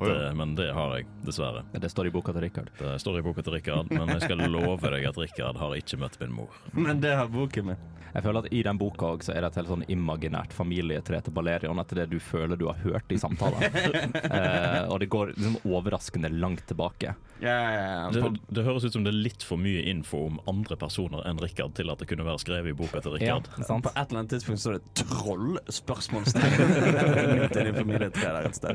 Ja. 0.01 0.15
Det, 0.15 0.33
men 0.39 0.55
det 0.59 0.71
har 0.75 0.97
jeg, 0.99 1.07
dessverre. 1.27 1.65
Det 1.73 1.91
står 1.91 2.11
i 2.11 2.15
boka 2.15 2.33
til 2.37 2.47
Rikard. 2.47 2.73
Det 2.79 2.97
står 3.03 3.21
i 3.21 3.27
boka 3.27 3.43
til 3.43 3.57
Rikard, 3.59 3.91
men 3.91 4.09
jeg 4.15 4.27
skal 4.27 4.45
love 4.51 4.91
deg 4.95 5.07
at 5.11 5.19
Rikard 5.21 5.59
har 5.61 5.79
ikke 5.79 6.01
møtt 6.01 6.19
min 6.23 6.35
mor. 6.41 6.59
Men 6.73 7.01
det 7.05 7.15
har 7.19 7.31
boken 7.33 7.73
min. 7.73 7.87
Jeg 8.15 8.25
føler 8.25 8.47
at 8.47 8.53
I 8.57 8.63
den 8.65 8.79
boka 8.81 9.11
også, 9.13 9.29
så 9.29 9.35
er 9.37 9.45
det 9.45 9.51
et 9.51 9.59
helt 9.61 9.71
sånn 9.71 9.85
imaginært 9.93 10.55
familietre 10.57 11.21
til 11.25 11.35
Balerion 11.37 11.79
etter 11.83 12.03
det 12.03 12.07
du 12.15 12.19
føler 12.23 12.57
du 12.59 12.67
har 12.71 12.79
hørt 12.81 13.13
i 13.13 13.19
samtaler. 13.21 13.67
eh, 13.69 14.85
og 14.89 14.97
det 15.03 15.11
går 15.13 15.35
liksom 15.35 15.59
overraskende 15.69 16.31
langt 16.33 16.65
tilbake. 16.71 17.13
Ja, 17.43 17.55
ja, 17.55 17.83
ja. 17.85 18.07
Det, 18.11 18.33
det 18.51 18.65
høres 18.67 18.87
ut 18.89 18.97
som 18.97 19.05
det 19.07 19.13
er 19.13 19.21
litt 19.29 19.45
for 19.47 19.61
mye 19.61 19.85
info 19.93 20.25
om 20.27 20.41
andre 20.51 20.79
personer 20.81 21.23
enn 21.29 21.39
Rikard 21.43 21.77
til 21.79 21.93
at 21.93 22.01
det 22.03 22.09
kunne 22.11 22.27
være 22.27 22.43
skrevet 22.43 22.73
i 22.73 22.79
boka 22.79 23.03
til 23.05 23.19
Ja, 23.21 23.37
Rikard. 23.37 23.53
sant? 23.69 23.85
på 23.87 23.93
et 23.93 24.01
eller 24.09 24.23
annet 24.25 24.35
tidspunkt 24.35 24.65
står 24.65 24.79
det 24.79 25.05
'troll?' 25.05 25.61
spørsmålstegn 25.79 26.59
midt 27.45 27.61
i 27.61 27.73
familietreet 27.77 28.35
der 28.35 28.49
et 28.49 28.57
sted. 28.59 28.75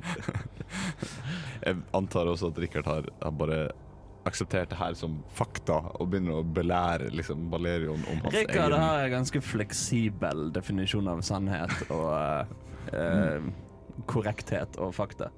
Jeg 1.64 1.82
antar 1.96 2.30
også 2.32 2.52
at 2.54 2.62
Rikard 2.64 2.90
har, 2.90 3.10
har 3.24 3.36
bare 3.40 3.60
akseptert 4.28 4.72
det 4.72 4.80
her 4.80 4.96
som 4.96 5.18
fakta 5.36 5.80
og 6.00 6.08
begynner 6.12 6.40
å 6.40 6.48
belære 6.56 7.10
liksom 7.12 7.50
Balerion 7.52 8.06
om 8.08 8.22
hans 8.24 8.36
Rikard 8.38 8.72
egen 8.72 8.86
har 8.86 9.04
en 9.04 9.16
ganske 9.18 9.42
fleksibel 9.44 10.48
definisjon 10.56 11.10
av 11.12 11.24
sannhet 11.28 11.74
og 11.92 12.14
uh, 12.14 12.94
mm. 12.94 13.50
korrekthet 14.10 14.80
og 14.84 14.94
fakta. 14.96 15.30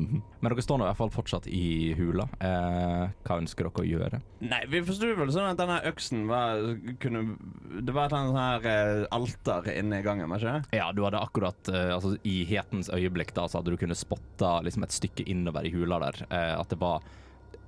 Mhm. 0.00 0.22
Men 0.40 0.52
dere 0.54 0.62
står 0.64 0.78
nå 0.80 0.86
i 0.86 0.88
hvert 0.88 0.98
fall 1.00 1.12
fortsatt 1.12 1.46
i 1.52 1.92
hula. 1.98 2.24
Eh, 2.40 3.10
hva 3.26 3.36
ønsker 3.40 3.66
dere 3.68 3.82
å 3.82 3.88
gjøre? 3.88 4.20
Nei, 4.40 4.60
vi 4.72 4.80
forsto 4.86 5.10
vel 5.18 5.32
sånn 5.34 5.50
at 5.50 5.60
denne 5.60 5.76
øksen 5.90 6.22
var 6.30 6.62
kunne, 7.02 7.36
Det 7.84 7.92
var 7.92 8.06
et 8.08 8.14
eller 8.14 8.20
annet 8.20 8.32
sånn 8.32 8.40
her 8.40 8.68
eh, 8.70 9.06
alter 9.12 9.68
inne 9.76 10.00
i 10.00 10.06
gangen, 10.06 10.30
var 10.32 10.40
ikke 10.40 10.54
det? 10.56 10.78
Ja, 10.80 10.90
du 10.96 11.02
hadde 11.04 11.20
akkurat 11.20 11.68
eh, 11.68 11.92
altså, 11.94 12.14
I 12.24 12.44
hetens 12.48 12.88
øyeblikk 12.88 13.34
da, 13.36 13.44
så 13.46 13.60
hadde 13.60 13.74
du 13.74 13.76
kunnet 13.80 14.00
spotta 14.00 14.60
liksom, 14.64 14.84
et 14.88 14.96
stykke 14.96 15.26
innover 15.28 15.68
i 15.68 15.74
hula 15.74 16.00
der. 16.06 16.22
Eh, 16.30 16.54
at 16.58 16.72
det 16.72 16.80
var 16.80 17.04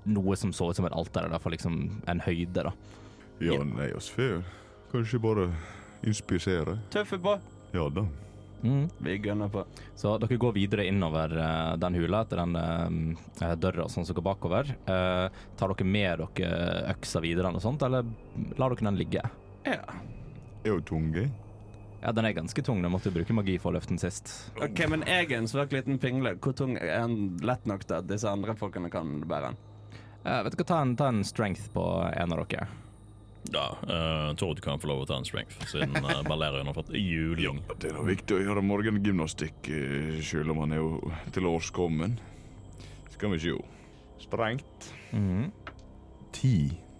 noe 0.09 0.35
som 0.37 0.51
så 0.57 0.71
ut 0.71 0.77
som 0.77 0.89
et 0.89 0.97
alter, 0.97 1.23
eller 1.23 1.37
iallfall 1.37 1.53
liksom 1.55 1.79
en 2.11 2.25
høyde, 2.25 2.65
da. 2.67 2.73
Ja, 3.43 3.61
nei, 3.67 3.93
oss 3.95 4.09
får 4.11 4.41
kanskje 4.93 5.21
bare 5.23 5.51
inspisere. 6.07 6.79
Tøffe 6.91 7.19
på. 7.23 7.37
Ja 7.75 7.87
da. 7.93 8.07
Mm. 8.63 8.89
Vi 8.99 9.17
gønner 9.19 9.51
på. 9.51 9.65
Så 9.99 10.15
dere 10.23 10.39
går 10.41 10.55
videre 10.57 10.87
innover 10.87 11.35
uh, 11.35 11.75
den 11.83 11.99
hula 11.99 12.23
etter 12.23 12.43
den 12.43 13.17
uh, 13.43 13.55
døra 13.59 13.89
sånn 13.91 14.07
som 14.07 14.17
går 14.19 14.27
bakover. 14.27 14.75
Uh, 14.87 15.29
tar 15.59 15.75
dere 15.75 15.89
med 15.89 16.23
dere 16.23 16.91
øksa 16.95 17.23
videre 17.25 17.51
eller 17.51 17.65
sånt, 17.65 17.83
eller 17.83 18.07
lar 18.59 18.75
dere 18.75 18.89
den 18.89 19.01
ligge? 19.01 19.25
Ja. 19.67 19.81
Er 20.63 20.77
jo 20.77 20.83
tung? 20.87 21.11
Ja, 22.03 22.13
den 22.13 22.27
er 22.27 22.35
ganske 22.35 22.63
tung. 22.67 22.83
Den 22.83 22.91
måtte 22.95 23.11
jo 23.11 23.17
bruke 23.19 23.35
magi 23.35 23.59
for 23.63 23.71
å 23.71 23.77
løfte 23.77 23.95
den 23.95 24.03
sist. 24.03 24.31
OK, 24.59 24.87
men 24.91 25.05
jeg 25.07 25.29
er 25.29 25.37
en 25.39 25.51
svak 25.51 25.75
liten 25.75 26.01
pingle. 26.03 26.35
Hvor 26.43 26.55
tung 26.59 26.75
er 26.79 27.05
den 27.05 27.37
lett 27.47 27.67
nok 27.71 27.87
til 27.87 28.01
at 28.01 28.09
disse 28.11 28.31
andre 28.31 28.57
folkene 28.59 28.91
kan 28.91 29.21
bære 29.27 29.53
den? 29.53 29.61
Uh, 30.23 30.39
vet 30.47 30.55
du 30.55 30.63
hva, 30.63 30.69
ta 30.71 30.81
en, 30.83 30.97
ta 30.99 31.11
en 31.11 31.23
strength 31.27 31.71
på 31.75 31.85
en 32.11 32.35
av 32.35 32.43
dere. 32.47 32.67
Ja, 33.51 33.77
uh, 33.83 34.35
Tord 34.39 34.61
kan 34.63 34.79
få 34.79 34.87
lov 34.87 35.03
å 35.03 35.07
ta 35.09 35.17
en 35.19 35.27
strength, 35.27 35.59
siden 35.67 35.97
uh, 35.99 36.23
Balerion 36.29 36.69
har 36.71 36.77
fått 36.77 36.93
juling. 36.95 37.59
Det 37.75 37.91
er 37.91 37.97
da 37.99 38.05
viktig 38.07 38.37
å 38.37 38.43
gjøre 38.45 38.63
morgengymnastikk, 38.65 39.67
eh, 39.67 40.21
selv 40.23 40.55
om 40.55 40.63
han 40.63 40.77
er 40.77 40.83
jo 40.83 41.13
til 41.35 41.49
års 41.51 41.73
kommen. 41.75 42.15
Skal 43.17 43.35
vi 43.35 43.41
sjå. 43.43 43.59
Sprengt. 44.23 44.93
Mhm. 45.11 45.51
Ti. 46.33 46.57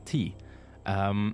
Ti. 0.09 0.25
Um, 0.85 1.31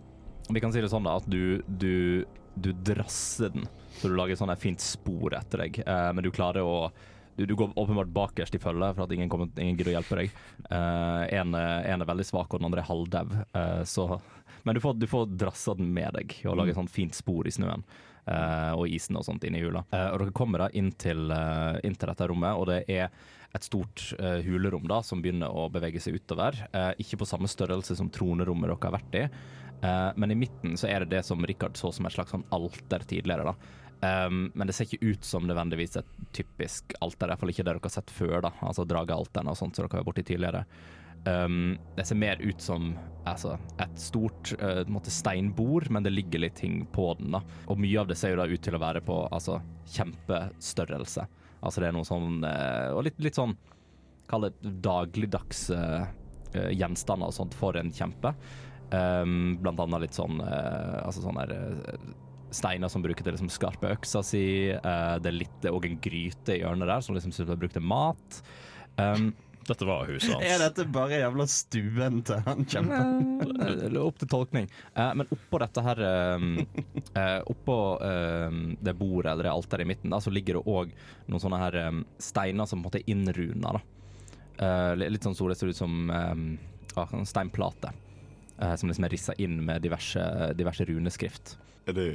vi 0.53 0.61
kan 0.61 0.73
si 0.73 0.85
det 0.85 0.93
sånn 0.93 1.09
da, 1.09 1.17
at 1.19 1.27
du, 1.29 1.65
du, 1.67 2.25
du 2.55 2.71
drasser 2.87 3.51
den, 3.57 3.65
så 3.99 4.13
du 4.13 4.17
lager 4.17 4.37
et 4.37 4.43
sånt 4.43 4.61
fint 4.61 4.85
spor 4.85 5.35
etter 5.41 5.65
deg. 5.65 5.81
uh, 5.89 6.13
men 6.13 6.25
du 6.25 6.31
klarer 6.35 6.69
å 6.69 6.91
du, 7.39 7.45
du 7.47 7.55
går 7.57 7.71
åpenbart 7.79 8.11
bakerst 8.13 8.59
i 8.59 8.61
følget 8.63 8.97
for 8.99 9.07
at 9.07 9.15
ingen, 9.15 9.31
kommer, 9.33 9.49
ingen 9.57 9.79
gidder 9.79 9.93
å 9.95 9.97
hjelpe 10.01 10.19
deg. 10.21 10.35
Uh, 10.67 11.23
en, 11.39 11.55
er- 11.55 11.87
en 11.95 12.03
er 12.05 12.11
veldig 12.11 12.27
svak, 12.29 12.51
og 12.53 12.61
den 12.61 12.69
andre 12.69 12.83
er 12.83 12.91
halvdau. 12.91 13.33
Uh, 13.55 14.19
men 14.67 14.75
du 14.77 14.83
får, 14.83 14.99
du 14.99 15.07
får 15.09 15.31
drassa 15.39 15.75
den 15.79 15.89
med 15.95 16.13
deg 16.19 16.35
og 16.51 16.59
lage 16.59 16.75
et 16.75 16.79
sånt 16.83 16.93
fint 16.93 17.15
spor 17.17 17.47
i 17.49 17.55
snøen. 17.55 17.87
Uh, 18.29 18.75
og 18.77 18.91
isen 18.93 19.17
og 19.17 19.25
sånt 19.25 19.47
inni 19.49 19.63
i 19.63 19.65
hula. 19.65 19.81
Eh, 19.89 20.11
og 20.13 20.19
dere 20.21 20.35
kommer 20.37 20.61
da 20.61 20.67
inn 20.77 20.91
til, 21.01 21.31
eh, 21.33 21.79
inn 21.89 21.95
til 21.97 22.11
dette 22.11 22.27
rommet, 22.29 22.59
og 22.61 22.67
det 22.69 22.83
er 22.93 23.07
et 23.57 23.65
stort 23.65 24.03
eh, 24.19 24.43
hulerom 24.45 24.85
da, 24.91 24.99
som 25.01 25.23
begynner 25.25 25.49
å 25.49 25.71
bevege 25.73 26.03
seg 26.05 26.19
utover. 26.21 26.59
Eh, 26.69 26.91
ikke 27.01 27.17
på 27.23 27.29
samme 27.31 27.49
størrelse 27.49 27.97
som 27.97 28.11
tronerommet 28.13 28.69
dere 28.69 28.77
har 28.85 28.99
vært 28.99 29.17
i, 29.17 29.23
eh, 29.81 30.11
men 30.21 30.35
i 30.35 30.37
midten 30.43 30.77
så 30.77 30.91
er 30.93 31.07
det 31.07 31.15
det 31.15 31.23
som 31.25 31.41
Rikard 31.49 31.81
så 31.81 31.89
som 31.97 32.05
et 32.05 32.13
slags 32.19 32.35
sånn 32.37 32.45
alter 32.53 33.07
tidligere. 33.09 33.49
da. 33.49 33.57
Um, 33.99 34.53
men 34.55 34.69
det 34.69 34.77
ser 34.77 34.87
ikke 34.87 35.11
ut 35.11 35.27
som 35.27 35.47
nødvendigvis 35.49 35.99
et 35.99 36.11
typisk 36.37 36.95
alter, 37.03 37.27
i 37.27 37.33
hvert 37.33 37.43
fall 37.43 37.51
ikke 37.51 37.65
det 37.65 37.73
dere 37.73 37.83
har 37.83 37.95
sett 37.97 38.13
før. 38.15 38.39
da, 38.47 38.53
altså 38.63 38.87
Dragealterne 38.87 39.51
og 39.55 39.59
sånt 39.59 39.77
som 39.77 39.85
dere 39.85 39.97
har 39.97 40.03
vært 40.03 40.11
borti 40.13 40.27
tidligere. 40.29 40.65
Um, 41.27 41.79
det 41.97 42.05
ser 42.07 42.19
mer 42.21 42.39
ut 42.41 42.61
som 42.63 42.93
altså, 43.27 43.57
et 43.83 43.99
stort 43.99 44.53
uh, 44.63 45.01
steinbord, 45.11 45.91
men 45.91 46.07
det 46.07 46.15
ligger 46.15 46.45
litt 46.45 46.57
ting 46.63 46.85
på 46.95 47.11
den. 47.19 47.33
da. 47.35 47.43
Og 47.67 47.81
mye 47.81 47.99
av 48.01 48.09
det 48.09 48.19
ser 48.21 48.37
jo 48.37 48.41
da 48.41 48.47
ut 48.47 48.63
til 48.63 48.79
å 48.79 48.83
være 48.83 49.03
på 49.05 49.19
altså, 49.27 49.59
kjempestørrelse. 49.97 51.27
Altså 51.59 51.83
det 51.83 51.89
er 51.89 51.97
noe 51.97 52.07
sånn 52.07 52.45
uh, 52.47 52.95
Og 52.95 53.03
litt, 53.03 53.17
litt 53.19 53.35
sånn 53.35 53.57
Kall 54.31 54.45
det 54.45 54.71
dagligdags 54.85 55.65
uh, 55.75 56.05
gjenstander 56.55 57.33
og 57.33 57.35
sånt 57.35 57.57
for 57.57 57.75
en 57.81 57.91
kjempe. 57.91 58.31
Um, 58.93 59.57
blant 59.61 59.81
annet 59.83 60.07
litt 60.07 60.17
sånn 60.17 60.39
Altså 60.41 61.25
sånn 61.25 61.41
der 61.41 61.51
steiner 62.55 62.91
som 62.93 63.03
bruker 63.05 63.25
til 63.27 63.35
liksom 63.37 63.51
skarpe 63.53 63.91
øksa 63.97 64.23
si. 64.27 64.71
Uh, 64.73 65.17
det 65.23 65.33
er 65.33 65.37
litt 65.43 65.69
òg 65.71 65.89
en 65.89 66.01
gryte 66.05 66.57
i 66.57 66.63
hjørnet 66.63 66.89
der 66.91 67.05
som 67.05 67.19
liksom 67.19 67.35
synes 67.35 67.53
jeg 67.53 67.61
brukte 67.61 67.83
mat. 67.85 68.41
Um, 68.97 69.31
Dette 69.69 69.85
var 69.85 70.09
huset 70.09 70.33
hans. 70.33 70.47
Er 70.49 70.63
dette 70.63 70.87
bare 70.89 71.19
jævla 71.21 71.45
stuen 71.53 72.23
til 72.25 72.39
han 72.47 72.65
kjempen? 72.65 73.51
Eh, 73.61 73.99
Opp 74.01 74.17
til 74.17 74.31
tolkning. 74.33 74.71
Uh, 74.97 75.11
men 75.21 75.29
oppå 75.35 75.61
dette 75.61 75.85
her 75.85 76.01
um, 76.41 76.55
uh, 77.13 77.43
Oppå 77.53 77.77
um, 78.01 78.63
det 78.81 78.95
bordet 78.97 79.35
eller 79.35 79.51
det 79.51 79.53
alteret 79.53 79.85
i 79.85 79.91
midten, 79.91 80.15
da, 80.15 80.23
så 80.25 80.33
ligger 80.33 80.57
det 80.57 80.73
òg 80.73 80.97
noen 81.29 81.45
sånne 81.45 81.61
her 81.61 81.77
um, 81.91 82.01
steiner 82.17 82.65
som 82.71 82.81
på 82.81 82.87
en 82.87 82.89
måte 82.89 83.03
er 83.03 83.13
innruna. 83.13 83.77
da. 83.77 83.85
Eh, 84.59 84.97
litt 85.07 85.23
sånn 85.23 85.37
så 85.39 85.47
det 85.51 85.55
ser 85.59 85.71
ut 85.71 85.79
som 85.79 86.09
um, 86.11 86.47
ah, 86.99 87.13
steinplate. 87.25 87.93
eh, 88.59 88.75
som 88.75 88.89
liksom 88.91 89.05
er 89.07 89.13
rissa 89.15 89.35
inn 89.39 89.61
med 89.65 89.85
diverse, 89.85 90.23
diverse 90.59 90.85
runeskrift. 90.89 91.59
Er 91.89 91.95
det 91.97 92.09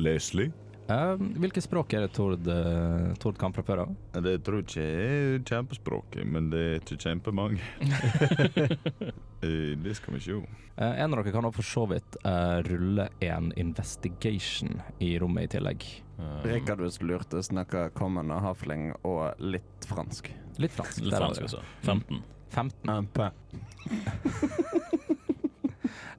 leselig? 0.00 0.48
Eh, 0.88 1.20
hvilke 1.36 1.60
språk 1.60 1.92
er 1.92 2.06
det 2.06 2.14
Tord, 2.16 2.46
eh, 2.48 3.10
Tord 3.20 3.36
kan 3.36 3.52
fra 3.52 3.60
før 3.62 3.82
av? 3.82 3.90
Det 4.24 4.38
tror 4.46 4.62
jeg 4.62 4.64
ikke 4.64 4.84
er 4.86 5.42
kjempespråket, 5.50 6.24
men 6.24 6.48
det 6.48 6.62
er 6.64 6.78
ikke 6.80 6.96
kjempemange. 7.04 7.60
Eh, 9.38 9.78
det 9.78 9.92
skal 9.94 10.16
vi 10.16 10.18
se. 10.18 10.34
Eh, 10.34 10.94
en 10.98 11.14
av 11.14 11.20
dere 11.20 11.30
kan 11.30 11.46
for 11.54 11.62
så 11.62 11.86
vidt 11.86 12.16
rulle 12.66 13.06
en 13.22 13.52
investigation 13.54 14.82
i 14.98 15.14
rommet 15.22 15.46
i 15.46 15.50
tillegg. 15.52 15.86
Um, 16.16 16.42
Rikard 16.42 16.82
hvis 16.82 16.98
du 16.98 17.06
lurte, 17.06 17.38
snakker 17.46 17.94
kommende 17.94 18.34
hafling 18.42 18.90
og 19.06 19.38
litt 19.38 19.86
fransk. 19.86 20.26
Litt 20.58 20.74
fransk. 20.74 21.06
litt 21.06 21.14
fransk, 21.14 21.46
også. 21.46 21.62
det. 21.62 21.86
altså. 21.86 22.18
15. 22.50 23.14
15. 23.14 23.30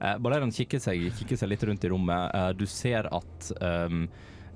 Eh, 0.00 0.50
kikker 0.56 0.80
seg, 0.80 1.10
kikker 1.18 1.36
seg 1.36 1.50
litt 1.50 1.64
rundt 1.64 1.84
i 1.84 1.88
rommet. 1.92 2.34
Eh, 2.34 2.50
du 2.56 2.66
ser 2.66 3.08
at 3.12 3.50
um, 3.60 4.06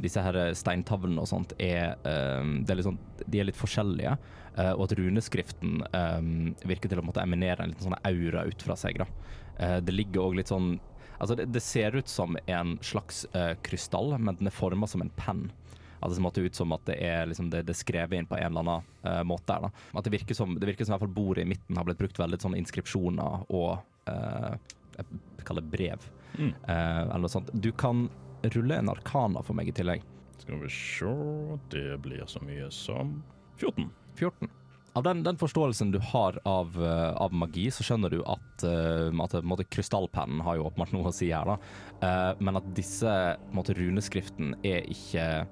disse 0.00 0.22
her 0.22 0.38
steintavlene 0.56 1.20
og 1.20 1.28
sånt 1.28 1.52
er, 1.60 1.94
um, 2.40 2.64
er 2.64 2.82
sånn, 2.82 2.98
de 3.26 3.40
er 3.40 3.50
litt 3.50 3.60
forskjellige. 3.60 4.16
uh, 4.56 4.72
og 4.76 4.86
at 4.86 4.96
runeskriften 4.98 5.82
um, 5.92 6.54
virker 6.64 6.88
til 6.88 7.00
å 7.00 7.04
måtte 7.04 7.22
eminere 7.22 7.64
en 7.64 7.72
liten 7.72 7.88
sånn 7.88 8.00
aura 8.06 8.44
ut 8.46 8.62
fra 8.62 8.76
seg. 8.78 9.00
Eh, 9.58 9.78
det 9.82 9.94
ligger 9.94 10.28
òg 10.28 10.40
litt 10.40 10.52
sånn 10.52 10.78
Altså, 11.14 11.36
det, 11.38 11.44
det 11.54 11.60
ser 11.62 11.94
ut 11.94 12.08
som 12.10 12.34
en 12.50 12.72
slags 12.82 13.20
uh, 13.36 13.54
krystall, 13.62 14.16
men 14.18 14.34
den 14.34 14.48
er 14.50 14.52
forma 14.52 14.88
som 14.90 15.00
en 15.00 15.12
penn. 15.14 15.44
Altså, 16.02 16.18
det 16.18 16.32
ser 16.34 16.48
ut 16.48 16.58
som 16.58 16.74
at 16.74 16.82
det 16.88 16.96
er, 17.06 17.28
liksom, 17.30 17.52
det, 17.52 17.62
det 17.68 17.76
skrevet 17.78 18.18
inn 18.18 18.26
på 18.26 18.34
en 18.34 18.48
eller 18.50 18.64
annen 18.64 19.28
måte. 19.30 19.54
Der. 19.54 19.70
At 19.94 20.04
det 20.04 20.12
virker 20.16 20.36
som 20.36 20.56
det 20.58 20.66
virker 20.66 20.84
som 20.84 20.90
i 20.90 20.94
hvert 20.96 21.04
fall 21.06 21.14
bordet 21.14 21.46
i 21.46 21.48
midten 21.54 21.78
har 21.78 21.86
blitt 21.86 22.02
brukt 22.02 22.18
veldig 22.18 22.40
sånn 22.42 22.58
inskripsjoner 22.58 23.46
og 23.46 23.78
kaller 25.44 25.62
brev, 25.62 26.10
Mm. 26.38 26.50
eh, 26.66 27.00
eller 27.04 27.18
noe 27.22 27.30
sånt. 27.30 27.50
Du 27.54 27.70
kan 27.72 28.08
rulle 28.42 28.74
en 28.80 28.88
arkana 28.90 29.42
for 29.44 29.54
meg 29.54 29.68
i 29.68 29.72
tillegg. 29.72 30.02
Skal 30.38 30.58
vi 30.60 30.68
se 30.68 31.58
Det 31.70 32.00
blir 32.02 32.24
så 32.26 32.40
mye 32.42 32.70
som 32.72 33.22
14. 33.56 33.90
14. 34.16 34.48
Av 34.96 35.02
den, 35.02 35.22
den 35.24 35.36
forståelsen 35.36 35.90
du 35.90 35.98
har 35.98 36.38
av, 36.46 36.76
eh, 36.82 37.14
av 37.16 37.32
magi, 37.32 37.66
så 37.70 37.82
skjønner 37.82 38.10
du 38.10 38.20
at, 38.22 38.62
eh, 38.64 39.08
at 39.08 39.42
måte, 39.42 39.64
krystallpennen 39.70 40.42
har 40.42 40.56
jo 40.56 40.64
åpenbart 40.70 40.92
noe 40.92 41.08
å 41.10 41.14
si 41.14 41.30
her, 41.30 41.44
da. 41.44 42.34
Men 42.38 42.56
at 42.56 42.74
disse 42.74 43.14
måte, 43.52 43.74
runeskriften 43.74 44.54
er 44.64 44.82
ikke 44.86 45.46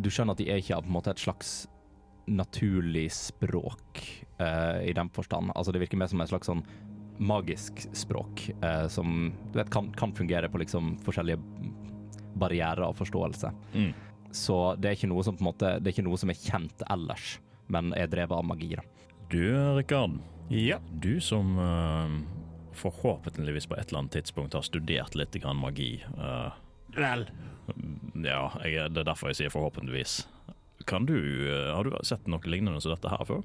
Du 0.00 0.08
skjønner 0.08 0.30
at 0.32 0.38
de 0.38 0.48
er 0.50 0.56
ikke 0.62 0.76
av 0.78 0.86
måte 0.88 1.10
et 1.10 1.18
slags 1.20 1.66
naturlig 2.26 3.10
språk 3.12 4.00
i 4.40 4.92
den 4.96 5.10
forstand. 5.12 5.52
Altså 5.54 5.72
det 5.72 5.82
virker 5.82 5.98
mer 5.98 6.06
som 6.08 6.20
en 6.22 6.26
slags 6.30 6.48
sånn 6.48 6.62
magisk 7.20 7.82
språk 7.92 8.46
eh, 8.62 8.86
som 8.88 9.32
du 9.52 9.58
vet, 9.58 9.70
kan, 9.70 9.92
kan 9.92 10.14
fungere 10.16 10.48
på 10.48 10.58
liksom 10.62 10.94
forskjellige 11.04 11.40
barrierer 12.40 12.80
av 12.86 12.96
forståelse. 12.96 13.52
Mm. 13.74 13.92
Så 14.32 14.56
det 14.78 14.88
er 14.88 14.96
ikke 14.96 15.10
noe 15.10 15.24
som 15.26 15.36
på 15.36 15.42
en 15.42 15.48
måte 15.50 15.70
Det 15.82 15.90
er 15.90 15.96
ikke 15.96 16.06
noe 16.06 16.18
som 16.20 16.30
er 16.30 16.38
kjent 16.38 16.84
ellers, 16.88 17.38
men 17.68 17.92
er 17.98 18.10
drevet 18.10 18.36
av 18.36 18.46
magi. 18.46 18.72
da. 18.78 18.84
Du, 19.30 19.42
Rikard. 19.76 20.20
Ja. 20.50 20.78
Du 21.02 21.20
som 21.22 21.58
uh, 21.58 22.16
forhåpentligvis 22.74 23.68
på 23.70 23.76
et 23.76 23.90
eller 23.90 24.04
annet 24.04 24.16
tidspunkt 24.18 24.56
har 24.56 24.66
studert 24.66 25.14
litt 25.18 25.36
grann 25.42 25.60
magi. 25.60 26.00
Uh, 26.16 26.50
Vel. 26.96 27.28
ja, 28.24 28.46
jeg, 28.64 28.90
det 28.94 29.04
er 29.04 29.10
derfor 29.12 29.30
jeg 29.30 29.42
sier 29.42 29.54
forhåpentligvis. 29.54 30.22
Kan 30.90 31.06
du, 31.06 31.18
uh, 31.46 31.74
Har 31.76 31.86
du 31.86 31.94
sett 32.06 32.26
noe 32.30 32.42
lignende 32.50 32.80
som 32.82 32.94
dette 32.94 33.12
her 33.12 33.28
før? 33.28 33.44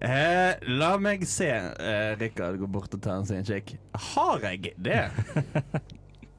Eh, 0.00 0.54
la 0.74 0.94
meg 0.98 1.22
se. 1.28 1.48
Eh, 1.50 2.14
Rikard 2.20 2.58
går 2.60 2.70
bort 2.78 2.94
og 2.96 3.02
tar 3.04 3.20
en 3.20 3.26
sin 3.28 3.44
kikk. 3.46 3.76
Har 4.14 4.40
jeg 4.42 4.74
det? 4.76 5.04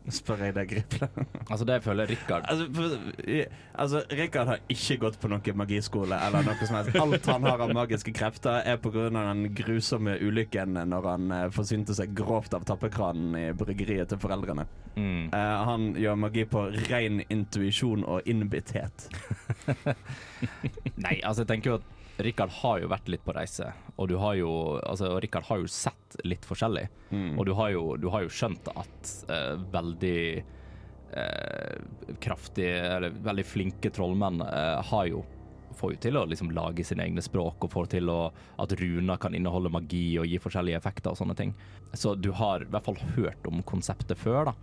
Spør 0.05 0.37
jeg 0.45 0.53
deg, 0.53 0.67
Griple. 0.69 1.07
Altså 1.49 1.65
Det 1.65 1.79
føler 1.81 2.05
Rikard 2.11 2.43
Altså, 2.45 2.67
for, 2.77 2.91
i- 3.25 3.47
altså, 3.73 4.03
Rikard 4.13 4.51
har 4.51 4.59
ikke 4.69 4.99
gått 5.01 5.15
på 5.17 5.31
noen 5.31 5.57
magiskole 5.57 6.19
eller 6.27 6.45
noe 6.45 6.67
som 6.69 6.77
helst. 6.77 6.99
Alt 7.01 7.25
han 7.31 7.47
har 7.49 7.63
av 7.65 7.73
magiske 7.73 8.13
krefter, 8.13 8.59
er 8.69 8.77
pga. 8.77 9.07
den 9.09 9.47
grusomme 9.57 10.13
ulykken 10.21 10.77
når 10.91 11.09
han 11.09 11.31
eh, 11.33 11.47
forsynte 11.55 11.95
seg 11.97 12.13
grovt 12.13 12.53
av 12.53 12.67
tappekranen 12.69 13.33
i 13.39 13.47
bryggeriet 13.57 14.13
til 14.13 14.21
foreldrene. 14.21 14.67
mm. 14.95 15.33
Eh, 15.33 15.65
han 15.71 15.89
gjør 15.97 16.21
magi 16.21 16.45
på 16.53 16.67
ren 16.91 17.23
intuisjon 17.33 18.05
og 18.05 18.21
innbitthet. 18.29 19.07
Nei, 21.01 21.17
altså 21.23 21.41
jeg 21.41 21.49
tenker 21.55 21.71
jo 21.73 21.79
at 21.81 21.91
Rikard 22.17 22.53
har 22.61 22.79
jo 22.79 22.89
vært 22.91 23.09
litt 23.11 23.23
på 23.25 23.33
reise, 23.35 23.71
og 23.99 24.07
du 24.07 24.15
har 24.21 24.37
jo 24.39 24.51
Altså, 24.79 25.15
Rikard 25.19 25.47
har 25.49 25.61
jo 25.61 25.71
sett 25.71 26.17
litt 26.23 26.45
forskjellig. 26.47 26.85
Mm. 27.11 27.33
Og 27.37 27.45
du 27.47 27.53
har 27.57 27.71
jo, 27.73 27.85
du 27.99 28.07
har 28.13 28.23
jo 28.23 28.31
skjønt 28.31 28.69
at 28.71 29.13
eh, 29.31 29.55
veldig 29.73 30.21
eh, 30.39 31.79
kraftige, 32.23 32.77
eller 32.95 33.15
veldig 33.25 33.45
flinke 33.47 33.91
trollmenn 33.91 34.43
eh, 34.45 34.81
har 34.91 35.09
jo 35.11 35.25
får 35.75 35.91
jo 35.91 35.99
til 36.05 36.15
å 36.15 36.25
liksom 36.29 36.53
lage 36.55 36.85
sine 36.87 37.03
egne 37.03 37.23
språk, 37.23 37.65
og 37.65 37.73
får 37.73 37.89
til 37.97 38.11
å, 38.11 38.19
at 38.63 38.75
runer 38.79 39.19
kan 39.19 39.35
inneholde 39.35 39.73
magi 39.73 40.05
og 40.21 40.29
gi 40.29 40.39
forskjellige 40.39 40.79
effekter 40.79 41.11
og 41.11 41.19
sånne 41.19 41.35
ting. 41.35 41.51
Så 41.91 42.15
du 42.15 42.31
har 42.39 42.63
i 42.63 42.69
hvert 42.71 42.87
fall 42.87 43.01
hørt 43.17 43.49
om 43.49 43.59
konseptet 43.67 44.19
før, 44.21 44.51
da. 44.51 44.55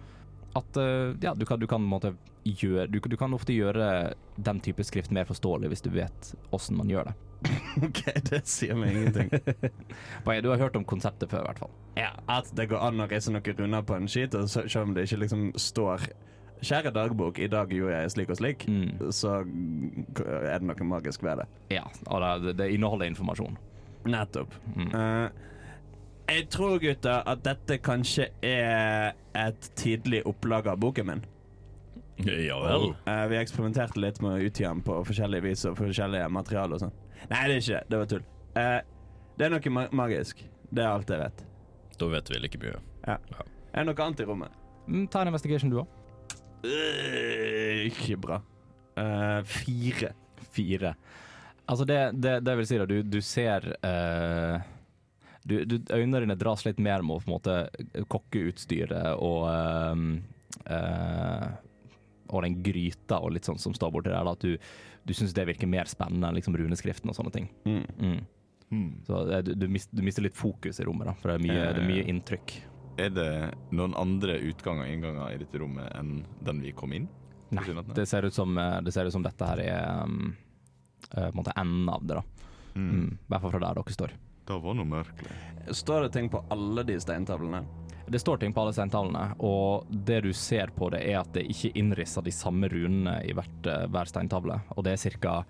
At 0.54 0.76
eh, 0.76 1.14
ja, 1.22 1.32
du 1.34 1.46
kan, 1.48 1.58
du 1.60 1.66
kan, 1.66 1.80
måte 1.82 2.14
gjøre, 2.44 2.88
du, 2.90 2.98
du 3.00 3.16
kan 3.16 3.32
ofte 3.32 3.54
gjøre 3.54 4.14
den 4.36 4.60
type 4.60 4.84
skrift 4.84 5.12
mer 5.14 5.24
forståelig 5.28 5.68
hvis 5.72 5.84
du 5.84 5.90
vet 5.94 6.32
åssen 6.52 6.76
man 6.76 6.90
gjør 6.90 7.08
det. 7.12 7.14
OK, 7.88 8.02
det 8.28 8.42
sier 8.46 8.76
meg 8.78 8.92
ingenting. 8.94 9.30
Bare, 10.26 10.42
Du 10.44 10.50
har 10.52 10.58
hørt 10.60 10.76
om 10.78 10.84
konseptet 10.84 11.30
før, 11.32 11.42
i 11.42 11.48
hvert 11.50 11.62
fall. 11.64 11.72
Ja, 11.98 12.10
At 12.30 12.50
det 12.54 12.68
går 12.70 12.82
an 12.90 13.00
å 13.02 13.08
reise 13.10 13.32
noen 13.32 13.56
runder 13.58 13.82
på 13.88 13.96
en 13.96 14.06
skit, 14.10 14.34
og 14.38 14.44
så- 14.52 14.66
selv 14.68 14.90
om 14.90 14.94
det 14.94 15.08
ikke 15.08 15.22
liksom 15.24 15.48
står 15.56 16.08
Kjære 16.62 16.92
dagbok, 16.94 17.40
i 17.42 17.48
dag 17.50 17.72
gjorde 17.74 17.96
jeg 18.04 18.10
slik 18.14 18.28
og 18.30 18.36
slik, 18.38 18.64
Mm. 18.70 19.08
så 19.10 19.32
er 19.42 20.60
det 20.60 20.68
noe 20.68 20.84
magisk 20.86 21.24
ved 21.26 21.40
det. 21.40 21.46
Ja, 21.74 21.82
og 22.06 22.22
det, 22.44 22.52
det 22.60 22.68
inneholder 22.76 23.08
informasjon. 23.10 23.56
Nettopp. 24.06 24.54
Mm. 24.76 24.92
Eh, 24.94 25.30
jeg 26.28 26.48
tror, 26.52 26.78
gutter, 26.82 27.22
at 27.28 27.42
dette 27.44 27.78
kanskje 27.82 28.28
er 28.44 29.12
et 29.38 29.70
tidlig 29.78 30.22
opplag 30.28 30.68
av 30.72 30.80
boken 30.82 31.08
min. 31.08 31.24
Ja 32.22 32.58
vel. 32.62 32.92
Uh, 33.08 33.24
vi 33.32 33.38
eksperimenterte 33.40 34.00
litt 34.02 34.20
med 34.22 34.36
å 34.36 34.48
utgi 34.48 34.66
den 34.66 34.82
på 34.86 34.98
forskjellige 35.08 35.46
vis 35.46 35.64
og 35.70 35.78
forskjellige 35.80 36.28
materialer 36.30 36.76
og 36.76 36.84
sånn. 36.84 36.94
Nei, 37.30 37.42
det 37.48 37.56
er 37.56 37.62
ikke 37.62 37.80
det. 37.88 37.98
Var 38.02 38.12
tull. 38.12 38.28
Uh, 38.54 38.78
det 39.38 39.48
er 39.48 39.54
noe 39.54 39.74
ma 39.74 39.86
magisk. 40.04 40.44
Det 40.70 40.84
er 40.84 40.92
alt 40.92 41.10
jeg 41.10 41.22
vet. 41.24 41.42
Da 41.98 42.12
vet 42.12 42.30
vi 42.30 42.40
like 42.44 42.62
mye. 42.62 42.78
Ja. 43.08 43.18
Er 43.72 43.82
det 43.82 43.88
noe 43.90 44.06
annet 44.06 44.22
i 44.22 44.28
rommet? 44.28 44.62
Mm, 44.86 45.06
ta 45.10 45.22
en 45.22 45.32
investigation, 45.32 45.72
du 45.72 45.82
òg. 45.82 45.98
Uh, 46.62 47.88
ikke 47.88 48.20
bra. 48.22 48.42
Eh, 48.96 49.44
fire. 49.44 50.12
Fire. 50.52 50.94
Altså, 51.66 51.84
det, 51.84 52.10
det, 52.12 52.40
det 52.46 52.56
vil 52.56 52.66
si 52.66 52.78
at 52.78 52.90
du, 52.90 53.02
du 53.02 53.20
ser 53.24 53.68
eh, 53.86 54.64
du, 55.44 55.64
du, 55.66 55.76
Øynene 55.90 56.22
dine 56.24 56.38
dras 56.38 56.64
litt 56.66 56.80
mer 56.82 57.02
mot 57.06 57.22
på 57.24 57.30
en 57.30 57.34
måte 57.34 58.04
kokkeutstyret 58.12 59.16
og 59.18 59.48
eh, 59.50 60.02
uh, 60.68 61.46
Og 62.32 62.44
den 62.46 62.60
gryta 62.64 63.18
og 63.20 63.34
litt 63.34 63.48
sånn 63.48 63.60
som 63.60 63.74
står 63.76 63.92
borti 63.94 64.12
der. 64.12 64.24
Da, 64.24 64.36
at 64.36 64.44
du, 64.44 64.56
du 65.04 65.14
syns 65.16 65.34
det 65.36 65.48
virker 65.50 65.70
mer 65.70 65.90
spennende 65.90 66.30
enn 66.30 66.38
liksom 66.38 66.56
runeskriften 66.56 67.10
og 67.12 67.18
sånne 67.18 67.34
ting. 67.34 67.48
Mm. 67.66 67.82
Mm. 67.98 68.20
Mm. 68.72 68.92
Så 69.04 69.24
du, 69.44 69.54
du, 69.54 69.66
mister, 69.68 69.96
du 69.96 70.04
mister 70.06 70.24
litt 70.24 70.38
fokus 70.38 70.80
i 70.80 70.86
rommet, 70.88 71.10
da, 71.10 71.16
for 71.20 71.32
det 71.32 71.40
er 71.40 71.42
mye, 71.44 71.64
det 71.76 71.82
er 71.82 71.90
mye 71.90 72.06
inntrykk. 72.08 72.54
Er 73.02 73.12
det 73.12 73.32
noen 73.72 73.92
andre 74.00 74.38
utganger 74.48 74.86
og 74.86 74.94
innganger 74.94 75.34
i 75.34 75.40
dette 75.42 75.60
rommet 75.60 75.92
enn 75.96 76.22
den 76.44 76.62
vi 76.64 76.72
kom 76.76 76.94
inn? 76.96 77.08
Nei, 77.52 77.66
det 77.92 78.06
ser 78.08 78.24
ut 78.24 78.34
som, 78.34 78.56
eh, 78.58 78.80
det 78.80 78.94
ser 78.94 79.08
ut 79.08 79.12
som 79.12 79.24
dette 79.24 79.44
her 79.44 79.60
er 79.60 80.04
um, 80.04 80.34
eh, 81.10 81.26
på 81.26 81.28
en 81.28 81.36
måte 81.36 81.52
enden 81.56 81.88
av 81.92 82.06
det, 82.06 82.16
da. 82.16 82.48
Mm. 82.74 82.88
Mm. 82.88 83.08
I 83.12 83.32
hvert 83.32 83.44
fall 83.44 83.52
fra 83.52 83.62
der 83.66 83.80
dere 83.80 83.96
står. 83.96 84.14
Det 84.52 84.64
var 84.66 84.76
noe 84.78 84.88
mørkelig. 84.88 85.38
Står 85.72 86.02
det 86.06 86.12
ting 86.16 86.28
på 86.32 86.42
alle 86.52 86.84
de 86.84 86.98
steintavlene? 87.00 87.62
Det 88.12 88.18
står 88.20 88.40
ting 88.42 88.52
på 88.52 88.60
alle 88.60 88.72
steintavlene, 88.74 89.36
og 89.46 89.86
det 89.88 90.18
du 90.26 90.32
ser 90.36 90.72
på 90.74 90.90
det, 90.92 91.04
er 91.08 91.20
at 91.20 91.30
det 91.32 91.44
ikke 91.48 91.70
innrisser 91.78 92.24
de 92.26 92.32
samme 92.34 92.68
runene 92.68 93.20
i 93.24 93.32
hvert, 93.32 93.66
eh, 93.70 93.86
hver 93.88 94.10
steintavle. 94.10 94.58
Og 94.76 94.84
det 94.84 94.96
er 94.98 95.18
ca. 95.22 95.44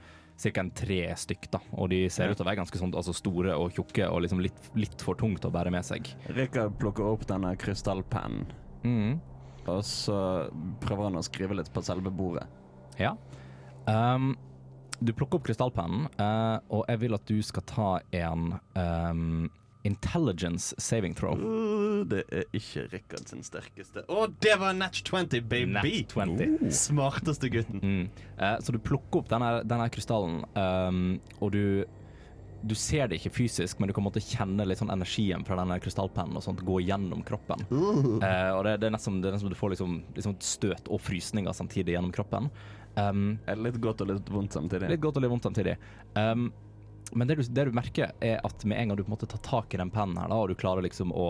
en 0.60 0.70
tre 0.70 1.00
stykk, 1.16 1.50
da. 1.50 1.60
Og 1.72 1.88
de 1.90 2.08
ser 2.10 2.28
ut 2.30 2.36
til 2.36 2.44
å 2.44 2.48
være 2.50 2.60
ganske 2.60 2.78
sånn, 2.78 2.92
altså 2.94 3.14
store 3.14 3.56
og 3.56 3.72
tjukke 3.72 4.06
og 4.08 4.22
liksom 4.22 4.40
litt, 4.44 4.60
litt 4.76 5.00
for 5.00 5.14
tungt 5.14 5.44
å 5.44 5.50
bære 5.50 5.72
med 5.72 5.84
seg. 5.84 6.12
Rikard 6.28 6.78
plukker 6.78 7.04
opp 7.08 7.26
denne 7.26 7.56
krystallpennen, 7.56 8.46
Mm. 8.84 9.20
og 9.66 9.82
så 9.82 10.50
prøver 10.80 11.04
han 11.04 11.14
å 11.14 11.22
skrive 11.24 11.54
litt 11.56 11.72
på 11.72 11.82
selve 11.82 12.10
bordet. 12.10 12.46
Ja. 12.98 13.16
Um, 13.86 14.36
du 15.06 15.12
plukker 15.16 15.40
opp 15.40 15.48
krystallpennen, 15.48 16.06
uh, 16.20 16.58
og 16.72 16.86
jeg 16.90 17.02
vil 17.04 17.18
at 17.18 17.26
du 17.28 17.42
skal 17.44 17.66
ta 17.68 17.90
en 18.22 18.54
um, 18.78 19.50
intelligence 19.84 20.74
saving 20.78 21.14
throw. 21.18 21.34
Uh, 21.38 22.02
det 22.08 22.22
er 22.30 22.44
ikke 22.56 22.86
Rikard 22.92 23.30
sin 23.30 23.42
sterkeste. 23.46 24.04
Å, 24.06 24.26
det 24.42 24.54
var 24.60 24.76
Natch 24.78 25.02
20, 25.08 25.42
baby! 25.50 25.72
Natch 25.78 26.14
20. 26.14 26.70
Smarteste 26.76 27.50
gutten. 27.52 27.82
Mm. 27.82 28.28
Eh, 28.38 28.56
så 28.62 28.74
du 28.74 28.78
plukker 28.82 29.22
opp 29.22 29.32
denne, 29.32 29.54
denne 29.68 29.88
krystallen, 29.92 30.42
um, 30.54 31.02
og 31.40 31.52
du 31.54 31.64
du 32.62 32.75
ser 32.79 33.09
det 33.11 33.18
ikke 33.18 33.33
fysisk, 33.35 33.81
men 33.81 33.90
du 33.90 33.94
kan 33.96 34.05
måtte 34.07 34.22
kjenne 34.22 34.64
litt 34.68 34.81
sånn 34.81 34.92
energien 34.94 35.44
fra 35.46 35.57
denne 35.59 35.79
krystallpennen 35.83 36.38
og 36.38 36.44
sånt 36.44 36.62
gå 36.66 36.79
gjennom 36.85 37.25
kroppen. 37.27 37.64
Eh, 38.22 38.51
og 38.55 38.62
det, 38.66 38.77
det 38.83 38.88
er 38.88 38.94
nesten 38.94 39.20
det 39.22 39.31
er 39.31 39.37
nesten 39.37 39.53
du 39.53 39.59
får 39.59 39.75
liksom, 39.75 39.96
liksom 40.16 40.37
støt 40.42 40.90
og 40.92 41.03
frysninger 41.03 41.57
samtidig 41.57 41.96
gjennom 41.96 42.14
kroppen. 42.14 42.51
Um, 42.94 43.40
Er 43.48 43.57
litt 43.57 43.81
godt 43.83 44.05
og 44.05 44.12
litt 44.12 44.31
vondt 44.31 44.59
samtidig? 44.59 44.90
Litt 44.92 45.03
godt 45.03 45.18
og 45.18 45.25
litt 45.25 45.33
vondt 45.33 45.48
samtidig. 45.48 45.79
Um, 46.14 46.51
men 47.12 47.29
det 47.29 47.40
du, 47.40 47.42
det 47.42 47.66
du 47.68 47.75
merker, 47.77 48.12
er 48.25 48.40
at 48.44 48.64
med 48.64 48.79
en 48.79 48.92
gang 48.92 48.98
du 49.01 49.05
på 49.05 49.11
en 49.11 49.16
måte 49.16 49.29
tar 49.29 49.42
tak 49.44 49.75
i 49.75 49.81
den 49.81 49.90
pennen 49.92 50.20
her, 50.20 50.31
da, 50.33 50.38
og 50.38 50.53
du 50.53 50.57
klarer 50.57 50.85
liksom 50.85 51.12
å 51.12 51.27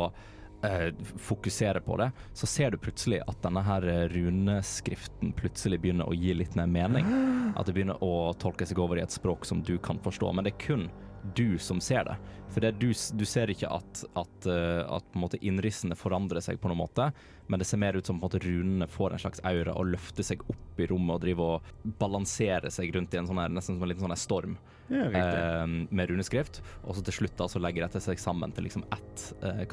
eh, 0.62 0.92
fokusere 1.16 1.80
på 1.82 1.96
det, 1.98 2.10
så 2.38 2.46
ser 2.46 2.70
du 2.70 2.78
plutselig 2.78 3.18
at 3.26 3.40
denne 3.42 3.64
her 3.66 3.86
eh, 3.90 4.04
runeskriften 4.12 5.32
plutselig 5.38 5.80
begynner 5.82 6.08
å 6.08 6.14
gi 6.14 6.34
litt 6.38 6.54
mer 6.58 6.70
mening. 6.70 7.08
At 7.58 7.66
det 7.68 7.74
begynner 7.76 7.98
å 8.04 8.32
tolke 8.40 8.64
seg 8.68 8.78
over 8.80 8.96
i 8.96 9.02
et 9.02 9.12
språk 9.12 9.44
som 9.44 9.60
du 9.66 9.74
kan 9.82 9.98
forstå. 10.00 10.30
Men 10.32 10.46
det 10.46 10.54
er 10.54 10.62
kun 10.62 10.86
du 11.34 11.58
som 11.58 11.80
ser 11.80 12.04
det. 12.04 12.16
For 12.52 12.60
det 12.60 12.74
du, 12.80 12.90
du 12.92 13.24
ser 13.28 13.50
ikke 13.52 13.70
at, 13.72 14.02
at, 14.18 14.46
eh, 14.50 14.82
at 14.84 15.36
innrissene 15.40 15.96
forandrer 15.96 16.42
seg 16.44 16.60
på 16.60 16.68
noen 16.68 16.82
måte, 16.82 17.08
men 17.48 17.60
det 17.60 17.66
ser 17.68 17.80
mer 17.80 17.96
ut 17.96 18.06
som 18.06 18.20
måte 18.20 18.40
runene 18.42 18.88
får 18.90 19.14
en 19.14 19.22
slags 19.24 19.42
aura 19.48 19.74
og 19.78 19.90
løfter 19.94 20.26
seg 20.26 20.44
opp 20.52 20.80
i 20.80 20.86
rommet 20.90 21.16
og 21.16 21.24
driver 21.24 21.56
og 21.56 21.88
balanserer 22.00 22.72
seg 22.72 22.92
rundt 22.94 23.14
i 23.14 23.20
en 23.20 23.28
sånn 23.28 23.40
her, 23.40 23.52
nesten 23.52 23.76
som 23.76 23.86
en 23.86 23.92
liten 23.92 24.06
sånn 24.06 24.20
storm 24.20 24.58
Ja, 24.92 25.06
eh, 25.08 25.64
med 25.66 26.12
runeskrift. 26.12 26.60
Og 26.84 26.96
så 26.96 27.04
til 27.06 27.22
slutt 27.22 27.36
da 27.40 27.48
så 27.48 27.62
legger 27.62 27.86
dette 27.86 28.02
seg 28.04 28.20
sammen 28.20 28.52
til 28.52 28.68
liksom 28.68 28.84
ett, 28.92 29.26
eh, 29.42 29.64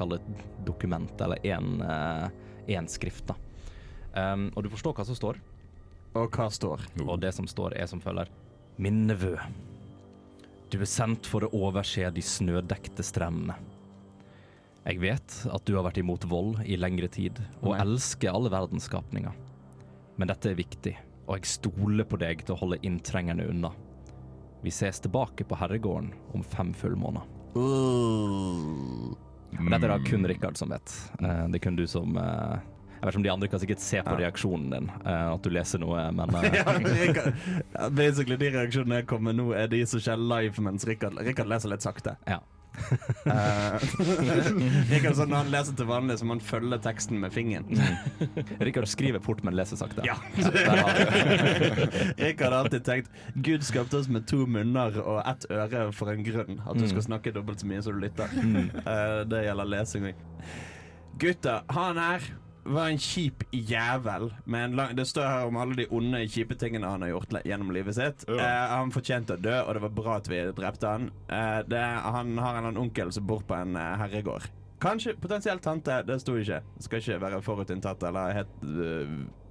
dokument, 0.65 1.21
eller 1.21 1.43
én 1.43 1.81
eh, 1.83 2.85
skrift, 2.87 3.27
da. 3.27 3.35
Um, 4.09 4.47
og 4.55 4.63
du 4.65 4.69
forstår 4.73 4.95
hva 4.97 5.05
som 5.05 5.15
står, 5.15 5.37
Og 6.17 6.31
hva 6.33 6.47
står? 6.49 6.81
og 7.05 7.19
det 7.21 7.33
som 7.35 7.45
står 7.47 7.75
er 7.77 7.85
som 7.85 8.01
følger. 8.01 8.29
Min 8.77 9.05
nevø. 9.07 9.35
Du 10.69 10.77
er 10.77 10.89
sendt 10.89 11.25
for 11.25 11.45
å 11.47 11.49
overse 11.65 12.11
de 12.13 12.21
snødekte 12.21 13.03
strendene. 13.05 13.55
Jeg 14.85 15.01
vet 15.01 15.35
at 15.51 15.65
du 15.67 15.75
har 15.75 15.85
vært 15.85 15.99
imot 16.01 16.25
vold 16.29 16.61
i 16.65 16.77
lengre 16.79 17.09
tid, 17.11 17.39
og 17.61 17.73
Nei. 17.73 17.79
elsker 17.83 18.31
alle 18.31 18.51
verdens 18.53 18.87
skapninger. 18.89 19.33
Men 20.17 20.29
dette 20.31 20.51
er 20.51 20.57
viktig, 20.59 20.93
og 21.27 21.37
jeg 21.39 21.49
stoler 21.51 22.07
på 22.09 22.19
deg 22.21 22.45
til 22.45 22.55
å 22.55 22.59
holde 22.61 22.79
inntrengerne 22.85 23.47
unna. 23.49 23.73
Vi 24.63 24.71
ses 24.73 24.99
tilbake 25.03 25.45
på 25.47 25.57
herregården 25.59 26.11
om 26.35 26.43
fem 26.43 26.73
fullmåneder. 26.75 27.27
Uh. 27.57 29.13
Dette 29.57 29.79
er 29.81 29.89
da 29.89 29.99
kun 30.05 30.27
Rikard 30.29 30.57
som 30.59 30.69
vet. 30.69 30.91
Eh, 31.23 31.45
Det 31.49 31.57
er 31.57 31.63
kun 31.65 31.77
du 31.79 31.85
som 31.89 32.17
eh, 32.17 32.59
Jeg 32.99 33.07
vet 33.07 33.13
ikke 33.13 33.21
om 33.21 33.23
de 33.23 33.31
andre 33.31 33.47
kan 33.47 33.59
sikkert 33.63 33.79
se 33.83 34.01
på 34.03 34.11
Ja. 34.11 34.19
reaksjonen 34.25 34.69
din 34.73 34.89
uh, 35.05 35.33
at 35.33 35.43
du 35.45 35.49
leser 35.55 35.79
noe, 35.79 36.03
men 36.11 36.35
uh... 36.35 36.43
ja, 36.51 37.89
basically 37.95 38.35
De 38.39 38.51
reaksjonene 38.57 39.01
jeg 39.01 39.07
kommer 39.09 39.31
med 39.31 39.39
nå, 39.39 39.51
er 39.55 39.71
de 39.71 39.79
som 39.87 40.03
skjer 40.03 40.19
live 40.19 40.63
mens 40.65 40.83
Rikard, 40.87 41.15
Rikard 41.23 41.47
leser 41.51 41.71
litt 41.71 41.85
sakte. 41.85 42.17
Ja. 42.27 42.41
Eh, 43.29 43.81
Rikard, 44.91 45.15
sånn, 45.17 45.31
når 45.31 45.39
han 45.41 45.49
leser 45.51 45.75
til 45.75 45.87
vanlig, 45.89 46.15
så 46.21 46.27
han 46.29 46.41
følge 46.43 46.77
teksten 46.85 47.19
med 47.19 47.33
fingeren. 47.33 47.81
Rikard 48.63 48.87
skriver 48.87 49.19
fort, 49.25 49.41
men 49.43 49.57
leser 49.57 49.79
sakte. 49.79 50.05
Ja. 50.07 50.15
Rikard 52.17 52.53
har 52.53 52.57
alltid 52.61 52.85
tenkt 52.87 53.11
Gud 53.35 53.65
skapte 53.67 53.99
oss 53.99 54.07
med 54.11 54.27
to 54.29 54.45
munner 54.49 54.95
og 55.01 55.19
ett 55.27 55.47
øre 55.51 55.89
for 55.97 56.13
en 56.13 56.23
grunn. 56.25 56.61
At 56.69 56.79
du 56.79 56.87
skal 56.89 57.05
snakke 57.09 57.33
dobbelt 57.35 57.61
så 57.61 57.69
mye 57.69 57.83
som 57.85 57.97
du 57.97 58.03
lytter. 58.05 58.31
Eh, 58.39 59.21
det 59.29 59.43
gjelder 59.47 59.73
lesing 59.75 60.09
òg. 60.11 60.23
Gutta, 61.19 61.59
han 61.75 61.99
her 61.99 62.29
var 62.63 62.89
en 62.89 62.99
kjip 63.01 63.43
jævel. 63.51 64.29
Med 64.45 64.65
en 64.65 64.75
lang, 64.75 64.95
det 64.97 65.05
står 65.07 65.27
her 65.27 65.47
om 65.47 65.57
alle 65.57 65.75
de 65.79 65.87
onde, 65.95 66.21
kjipe 66.29 66.55
tingene 66.59 66.87
han 66.89 67.01
har 67.05 67.13
gjort 67.13 67.35
gjennom 67.45 67.71
livet 67.73 67.95
sitt. 67.97 68.25
Ja. 68.27 68.37
Eh, 68.39 68.69
han 68.75 68.93
fortjente 68.93 69.37
å 69.37 69.41
dø, 69.41 69.55
og 69.63 69.73
det 69.77 69.83
var 69.87 69.95
bra 70.01 70.15
at 70.19 70.29
vi 70.29 70.41
drepte 70.57 70.91
han. 70.91 71.09
Eh, 71.27 71.59
det, 71.69 71.81
han 71.81 72.37
har 72.37 72.59
en 72.59 72.69
annen 72.69 72.81
onkel 72.83 73.11
som 73.15 73.27
bor 73.29 73.43
på 73.47 73.57
en 73.57 73.75
eh, 73.79 73.95
herregård. 74.03 74.49
Kanskje 74.79 75.15
potensielt 75.19 75.63
tante, 75.65 76.01
det 76.07 76.19
sto 76.21 76.37
ikke. 76.39 76.61
Skal 76.79 77.01
ikke 77.01 77.19
være 77.19 77.41
forutinntatt 77.43 78.03
eller 78.07 78.31
helt 78.37 78.61
uh, 78.63 79.09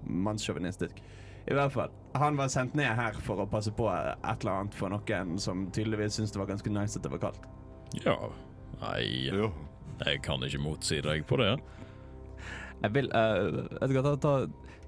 mannssjåvinistisk. 0.09 1.03
I 1.49 1.57
hvert 1.57 1.75
fall. 1.75 1.92
Han 2.16 2.38
var 2.40 2.49
sendt 2.49 2.73
ned 2.79 2.88
her 2.97 3.16
for 3.27 3.42
å 3.44 3.47
passe 3.49 3.68
på 3.77 3.90
et 3.92 4.25
eller 4.40 4.55
annet 4.55 4.77
for 4.77 4.88
noen 4.92 5.35
som 5.40 5.66
tydeligvis 5.73 6.16
syntes 6.16 6.33
det 6.33 6.40
var 6.40 6.49
ganske 6.49 6.73
nice 6.73 6.97
at 6.97 7.05
det 7.05 7.12
var 7.12 7.21
kaldt. 7.27 7.44
Ja. 8.07 8.16
Nei, 8.81 9.29
Ja. 9.29 9.51
jeg 10.07 10.23
kan 10.25 10.40
ikke 10.44 10.62
motsi 10.64 11.03
deg 11.05 11.27
på 11.29 11.37
det. 11.40 11.59
Jeg 12.82 12.94
vil 12.94 13.10
uh, 13.10 14.02
ta, 14.06 14.14
ta, 14.22 14.32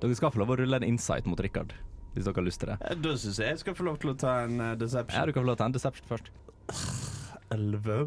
Dere 0.00 0.16
skal 0.18 0.32
få 0.34 0.42
lov 0.42 0.54
å 0.54 0.58
rulle 0.62 0.80
en 0.80 0.86
insight 0.86 1.26
mot 1.28 1.40
Rikard, 1.42 1.74
hvis 2.14 2.26
dere 2.26 2.38
har 2.38 2.46
lyst 2.46 2.62
til 2.62 2.72
det. 2.72 2.78
Eh, 2.86 2.96
Da 3.02 3.14
syns 3.18 3.40
jeg 3.42 3.54
jeg 3.54 3.62
skal 3.64 3.76
få 3.76 3.86
lov 3.88 4.00
til 4.02 4.12
å 4.14 4.16
ta 4.18 4.40
en 4.46 4.58
deception. 4.80 5.18
Ja, 5.18 5.26
du 5.26 5.34
kan 5.34 5.44
få 5.44 5.50
lov 5.50 5.58
til 5.58 5.60
å 5.60 5.62
ta 5.64 5.70
en 5.70 5.76
deception 5.76 6.10
først. 6.10 6.30
Elleve. 7.50 7.98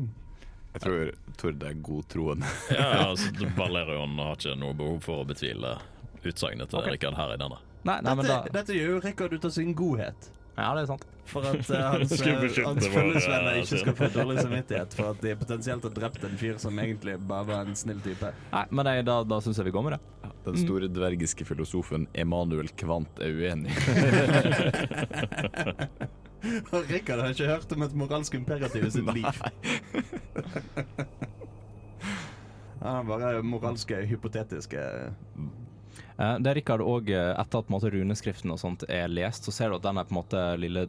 Jeg 0.73 0.81
tror 0.81 1.11
Tord 1.37 1.65
er 1.67 1.81
godtroende. 1.85 2.53
Ja, 2.73 3.09
altså, 3.09 3.29
Valerion 3.57 4.15
har 4.17 4.39
ikke 4.39 4.55
noe 4.57 4.77
behov 4.77 5.03
for 5.05 5.21
å 5.21 5.27
betvile 5.29 5.75
utsagnet 6.23 6.71
til 6.71 6.79
okay. 6.79 6.95
Rikard 6.95 7.19
her 7.19 7.35
i 7.35 7.41
denne. 7.41 7.59
Nei, 7.83 7.99
nei 7.99 8.15
men 8.15 8.25
da 8.25 8.39
Dette, 8.45 8.55
dette 8.55 8.77
gjør 8.79 8.95
jo 8.95 9.03
Rikard 9.03 9.35
ut 9.35 9.45
av 9.49 9.53
sin 9.53 9.75
godhet. 9.77 10.31
Ja, 10.53 10.69
det 10.77 10.83
er 10.83 10.89
sant. 10.91 11.05
For 11.25 11.45
at 11.47 11.69
uh, 11.71 11.77
hans, 11.95 12.11
Skulle 12.19 12.49
eh, 12.49 12.65
hans 12.67 12.87
følgesvenner 12.91 13.55
ikke 13.57 13.63
altså. 13.63 13.79
skal 13.81 13.95
få 13.97 14.09
dårlig 14.13 14.41
samvittighet 14.43 14.97
for 14.97 15.13
at 15.13 15.21
de 15.23 15.35
potensielt 15.39 15.87
har 15.87 15.93
drept 15.95 16.25
en 16.27 16.35
fyr 16.37 16.59
som 16.61 16.79
egentlig 16.83 17.15
bare 17.29 17.47
var 17.47 17.69
en 17.69 17.77
snill 17.79 18.01
type. 18.05 18.33
Nei, 18.51 18.65
men 18.69 18.89
nei, 18.89 18.97
da, 19.07 19.21
da 19.25 19.39
syns 19.41 19.57
jeg 19.61 19.69
vi 19.69 19.75
går 19.75 19.87
med 19.87 19.95
det. 19.95 20.01
Den 20.43 20.59
store 20.59 20.89
dvergiske 20.91 21.47
filosofen 21.47 22.05
Emanuel 22.19 22.69
Kvant 22.77 23.21
er 23.23 23.31
uenig. 23.31 23.71
Rikard 26.91 27.23
har 27.23 27.31
ikke 27.31 27.47
hørt 27.47 27.71
om 27.71 27.85
et 27.85 27.93
moralsk 27.95 28.35
imperativ 28.35 28.89
i 28.89 28.91
sitt 28.91 29.13
liv. 29.17 29.43
Han 32.83 32.97
er 32.99 33.07
bare 33.07 33.37
moralske, 33.47 34.01
hypotetiske 34.09 34.81
Eh, 36.17 36.35
det 36.39 36.51
er 36.51 36.59
Rikard 36.59 36.83
òg, 36.85 37.09
etter 37.13 37.63
at 37.63 37.71
måte, 37.73 37.91
runeskriften 37.93 38.53
og 38.53 38.61
sånt 38.61 38.85
er 38.89 39.11
lest, 39.11 39.47
så 39.47 39.53
ser 39.55 39.71
du 39.71 39.79
at 39.79 39.85
den 39.85 40.01
på 40.01 40.13
en 40.13 40.19
måte 40.19 40.43
lille 40.61 40.87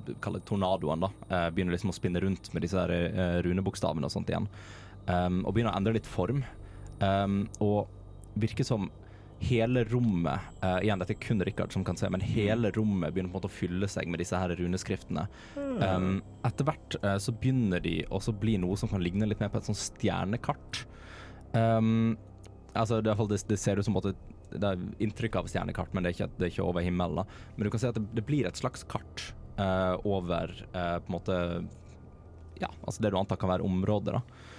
tornadoen 0.48 1.06
da, 1.06 1.12
eh, 1.28 1.46
begynner 1.54 1.76
liksom 1.76 1.92
å 1.92 1.96
spinne 1.96 2.22
rundt 2.24 2.52
med 2.54 2.66
disse 2.66 2.80
her, 2.80 2.92
eh, 2.92 3.38
runebokstavene 3.46 4.08
og 4.08 4.14
sånt 4.14 4.32
igjen. 4.32 4.48
Um, 5.04 5.42
og 5.44 5.52
begynner 5.52 5.74
å 5.74 5.76
endre 5.76 5.98
litt 5.98 6.08
form. 6.08 6.44
Um, 7.02 7.42
og 7.60 7.90
virker 8.40 8.64
som 8.64 8.86
hele 9.44 9.82
rommet 9.84 10.40
uh, 10.62 10.78
Igjen, 10.78 11.00
dette 11.02 11.12
er 11.12 11.20
kun 11.20 11.42
Rikard 11.44 11.74
som 11.74 11.84
kan 11.84 11.98
se, 11.98 12.08
men 12.08 12.22
hele 12.24 12.70
rommet 12.72 13.12
begynner 13.12 13.28
på 13.28 13.36
en 13.36 13.42
måte 13.42 13.50
å 13.50 13.52
fylle 13.52 13.88
seg 13.90 14.08
med 14.08 14.22
disse 14.22 14.38
her 14.38 14.54
runeskriftene. 14.56 15.26
Um, 15.56 16.22
etter 16.46 16.68
hvert 16.68 16.96
uh, 17.02 17.16
så 17.20 17.34
begynner 17.36 17.82
de 17.84 17.98
også 18.08 18.32
å 18.32 18.38
bli 18.40 18.56
noe 18.62 18.78
som 18.80 18.88
kan 18.88 19.02
ligne 19.04 19.28
litt 19.28 19.42
mer 19.42 19.52
på 19.52 19.60
et 19.60 19.68
sånt 19.68 19.80
stjernekart. 19.82 20.84
Um, 21.52 22.16
altså, 22.72 23.02
det, 23.04 23.16
det 23.50 23.60
ser 23.60 23.78
ut 23.78 23.86
som 23.86 24.00
at 24.00 24.14
det, 24.54 24.62
det 24.62 24.70
er 24.70 25.06
inntrykk 25.06 25.40
av 25.40 25.50
stjernekart, 25.50 25.92
men 25.94 26.04
det 26.04 26.12
er 26.12 26.16
ikke, 26.18 26.30
det 26.38 26.46
er 26.46 26.52
ikke 26.52 26.66
over 26.66 26.86
himmelen. 26.86 27.22
da. 27.22 27.46
Men 27.56 27.66
du 27.66 27.72
kan 27.74 27.82
se 27.82 27.90
at 27.90 27.98
det, 27.98 28.06
det 28.14 28.26
blir 28.26 28.48
et 28.48 28.60
slags 28.60 28.86
kart 28.88 29.28
uh, 29.58 29.94
over 30.06 30.54
uh, 30.74 30.98
på 31.02 31.10
en 31.10 31.16
måte 31.18 31.38
Ja, 32.62 32.70
altså 32.86 33.02
det 33.02 33.10
du 33.10 33.18
antar 33.18 33.40
kan 33.40 33.50
være 33.50 33.66
området, 33.66 34.14
da. 34.14 34.50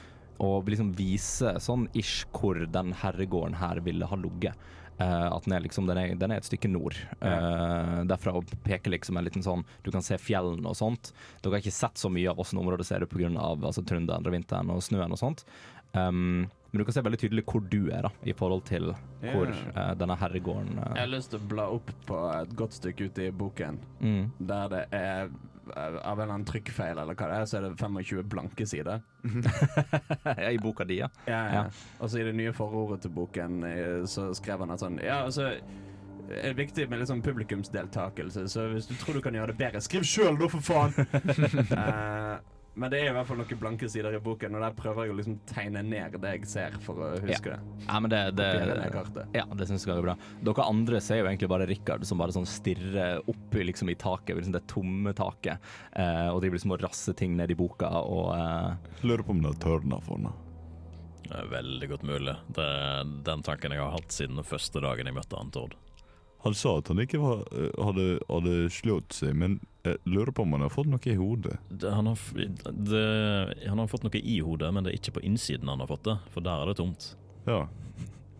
Og 0.43 0.67
liksom 0.67 0.91
vise 0.97 1.53
sånn 1.63 1.88
ish 1.95 2.25
hvor 2.36 2.60
den 2.67 2.91
herregården 2.99 3.55
her 3.62 3.79
ville 3.86 4.08
ha 4.10 4.17
ligget. 4.19 4.65
Uh, 4.95 5.27
at 5.27 5.43
den 5.43 5.58
er 5.58 5.63
liksom 5.63 5.88
den 5.89 5.99
er, 5.99 6.13
den 6.19 6.31
er 6.31 6.39
et 6.39 6.47
stykke 6.47 6.69
nord. 6.71 6.97
Uh, 7.19 8.03
derfra 8.08 8.36
og 8.39 8.51
peker 8.63 8.93
liksom 8.93 9.19
en 9.19 9.25
liten 9.27 9.43
sånn 9.43 9.65
Du 9.84 9.89
kan 9.91 10.03
se 10.03 10.19
fjellene 10.19 10.71
og 10.71 10.77
sånt. 10.79 11.12
Dere 11.41 11.58
har 11.58 11.63
ikke 11.63 11.75
sett 11.75 11.99
så 11.99 12.12
mye 12.12 12.31
av 12.31 12.39
åssen 12.39 12.60
området 12.62 12.88
ser 12.88 13.03
ut 13.03 13.12
pga. 13.12 13.31
Altså, 13.55 13.84
trønderen 13.84 14.27
og 14.27 14.36
vinteren 14.36 14.71
og 14.71 14.84
snøen 14.84 15.15
og 15.15 15.19
sånt. 15.19 15.43
Um, 15.95 16.47
men 16.75 16.83
du 16.83 16.88
kan 16.89 16.95
se 16.97 17.01
veldig 17.07 17.19
tydelig 17.21 17.45
hvor 17.47 17.61
du 17.71 17.85
er, 17.88 18.03
da, 18.03 18.09
i 18.27 18.33
forhold 18.35 18.65
til 18.67 18.89
hvor 19.21 19.47
yeah. 19.47 19.93
denne 19.95 20.17
herregården 20.19 20.73
Jeg 20.75 20.89
eh, 20.91 20.99
har 20.99 21.07
lyst 21.13 21.31
til 21.31 21.39
å 21.39 21.49
bla 21.53 21.67
opp 21.71 21.91
på 22.03 22.17
et 22.33 22.55
godt 22.59 22.75
stykke 22.75 23.07
ute 23.07 23.29
i 23.29 23.31
boken 23.31 23.79
mm. 24.01 24.23
der 24.51 24.73
det 24.73 24.81
er 24.91 25.29
eh, 25.29 25.38
av 25.71 25.88
en 25.88 26.11
eller 26.11 26.33
annen 26.33 26.43
trykkfeil 26.49 26.99
eller 26.99 27.15
hva 27.15 27.31
det 27.31 27.39
er, 27.39 27.47
så 27.47 27.57
er 27.61 27.63
det 27.69 27.71
25 27.79 28.27
blanke 28.29 28.67
sider. 28.67 28.99
ja, 30.43 30.51
I 30.51 30.59
boka 30.61 30.83
di, 30.85 30.99
ja. 30.99 31.07
Ja, 31.31 31.41
ja. 31.55 31.63
Og 31.97 32.11
så 32.11 32.19
i 32.19 32.27
det 32.27 32.35
nye 32.35 32.53
forordet 32.53 33.05
til 33.07 33.15
boken 33.15 33.63
eh, 33.71 34.03
så 34.11 34.27
skrev 34.35 34.65
han 34.65 34.75
at 34.75 34.83
sånn 34.83 34.99
Ja, 34.99 35.23
altså 35.23 35.53
det 36.25 36.41
er 36.41 36.57
viktig 36.57 36.89
med 36.89 36.99
litt 36.99 37.09
sånn 37.09 37.23
publikumsdeltakelse, 37.23 38.47
så 38.51 38.67
hvis 38.73 38.89
du 38.89 38.95
tror 38.99 39.17
du 39.17 39.23
kan 39.23 39.35
gjøre 39.38 39.53
det 39.53 39.59
bedre, 39.61 39.81
skriv 39.85 40.05
sjøl, 40.09 40.35
da, 40.41 40.51
for 40.51 40.65
faen! 40.65 40.93
Eh, 41.75 42.54
men 42.75 42.91
det 42.91 42.99
er 42.99 43.09
i 43.09 43.15
hvert 43.15 43.27
fall 43.29 43.39
noen 43.39 43.59
blanke 43.59 43.88
sider 43.91 44.17
i 44.17 44.19
boken, 44.23 44.55
og 44.57 44.63
der 44.65 44.75
prøver 44.75 45.07
jeg 45.07 45.13
å 45.13 45.17
liksom 45.19 45.38
tegne 45.47 45.83
ned 45.85 46.17
det 46.19 46.31
jeg 46.35 46.49
ser, 46.51 46.77
for 46.83 46.99
å 46.99 47.11
huske 47.23 47.53
det. 47.53 47.59
ja 47.85 47.99
men 48.03 48.11
det, 48.11 48.21
det, 48.35 48.47
det 49.15 49.25
ja, 49.38 49.45
det 49.47 49.67
syns 49.69 49.85
jeg 49.88 49.95
er 49.95 50.03
bra. 50.03 50.17
Dere 50.43 50.67
andre 50.67 50.99
ser 51.03 51.21
jo 51.21 51.29
egentlig 51.29 51.49
bare 51.51 51.67
Rikard 51.69 52.03
som 52.07 52.19
bare 52.19 52.35
sånn 52.35 52.47
stirrer 52.49 53.21
opp 53.31 53.55
i, 53.55 53.63
liksom, 53.69 53.91
i 53.91 53.97
taket, 53.99 54.35
liksom 54.35 54.55
det 54.57 54.65
tomme 54.71 55.15
taket, 55.15 55.63
eh, 55.95 56.27
og 56.33 56.41
driver 56.43 56.59
liksom 56.59 56.75
og 56.75 56.83
rasser 56.83 57.15
ting 57.15 57.38
ned 57.39 57.53
i 57.55 57.59
boka 57.59 57.91
og 58.03 58.33
eh, 58.35 58.91
Lurer 59.05 59.23
på 59.23 59.35
om 59.35 59.43
det 59.45 59.53
er 59.53 59.61
tørna 59.63 60.01
for 60.03 60.19
henne. 60.19 60.33
Det 61.25 61.39
er 61.39 61.47
veldig 61.49 61.88
godt 61.89 62.03
mulig. 62.05 62.35
Det 62.53 62.65
er 62.65 63.15
den 63.25 63.45
tanken 63.45 63.73
jeg 63.73 63.81
har 63.81 63.95
hatt 63.95 64.13
siden 64.13 64.38
den 64.38 64.45
første 64.45 64.83
dagen 64.83 65.07
jeg 65.09 65.15
møtte 65.15 65.39
han 65.39 65.53
Tord. 65.55 65.73
Han 66.45 66.53
sa 66.53 66.75
at 66.77 66.91
han 66.91 67.01
ikke 67.01 67.23
var, 67.23 67.47
eh, 67.55 67.71
hadde, 67.81 68.09
hadde 68.29 68.57
slått 68.73 69.15
seg, 69.17 69.33
men 69.39 69.57
jeg 69.85 69.99
lurer 70.09 70.31
på 70.35 70.43
om 70.45 70.55
han 70.55 70.65
har 70.65 70.73
fått 70.73 70.89
noe 70.91 71.11
i 71.11 71.15
hodet. 71.19 71.57
Det, 71.69 71.91
han, 71.93 72.07
har, 72.09 72.19
det, 72.71 73.03
han 73.69 73.81
har 73.81 73.87
fått 73.91 74.05
noe 74.07 74.21
i 74.21 74.39
hodet, 74.45 74.71
men 74.73 74.85
det 74.85 74.93
er 74.93 74.99
ikke 74.99 75.15
på 75.19 75.23
innsiden 75.27 75.69
han 75.71 75.83
har 75.83 75.89
fått 75.91 76.05
det, 76.07 76.17
for 76.33 76.45
der 76.45 76.63
er 76.63 76.71
det 76.71 76.77
tomt. 76.81 77.11
Ja. 77.45 77.61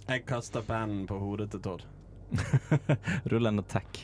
Jeg 0.08 0.25
kaster 0.29 0.65
pennen 0.65 1.05
på 1.10 1.17
hodet 1.21 1.49
til 1.53 1.62
Todd. 1.65 1.86
ruller 3.31 3.53
en 3.53 3.62
attack. 3.62 4.03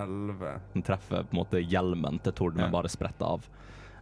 11. 0.00 0.60
Den 0.72 0.82
treffer 0.86 1.24
på 1.28 1.34
en 1.34 1.40
måte 1.42 1.60
hjelmen 1.60 2.20
til 2.24 2.32
Tord, 2.32 2.56
men 2.56 2.66
Ja. 2.68 2.72
bare 2.72 2.88
spretter 2.88 3.26
av. 3.36 3.48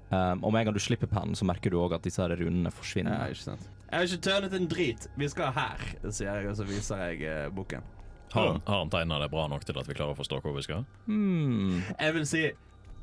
Um, 0.09 0.45
og 0.45 0.53
med 0.53 0.61
en 0.63 0.67
gang 0.71 0.75
du 0.75 0.81
slipper 0.81 1.11
pennen, 1.11 1.35
så 1.37 1.45
merker 1.45 1.71
du 1.71 1.77
òg 1.83 1.95
at 1.99 2.03
disse 2.07 2.23
her 2.23 2.33
runene 2.39 2.71
forsvinner. 2.73 3.13
Ja, 3.19 3.35
ikke 3.35 3.51
sant. 3.51 3.67
Jeg 3.89 3.99
har 3.99 4.07
ikke 4.07 4.25
tørnet 4.25 4.55
en 4.57 4.69
drit. 4.69 5.07
Vi 5.17 5.29
skal 5.29 5.53
her, 5.53 5.85
sier 6.11 6.39
jeg, 6.39 6.49
og 6.49 6.57
så 6.57 6.65
viser 6.69 7.03
jeg 7.11 7.27
uh, 7.29 7.51
boken. 7.53 7.85
Har, 8.33 8.47
han- 8.53 8.63
har 8.67 8.79
han 8.85 8.91
tegna 8.93 9.19
det 9.23 9.31
bra 9.33 9.47
nok 9.49 9.65
til 9.65 9.79
at 9.81 9.89
vi 9.89 9.95
klarer 9.99 10.15
å 10.17 10.19
forstå 10.19 10.41
hvor 10.45 10.57
vi 10.57 10.65
skal? 10.67 10.85
Hmm. 11.07 11.83
Jeg 11.99 12.15
vil 12.19 12.27
si 12.29 12.45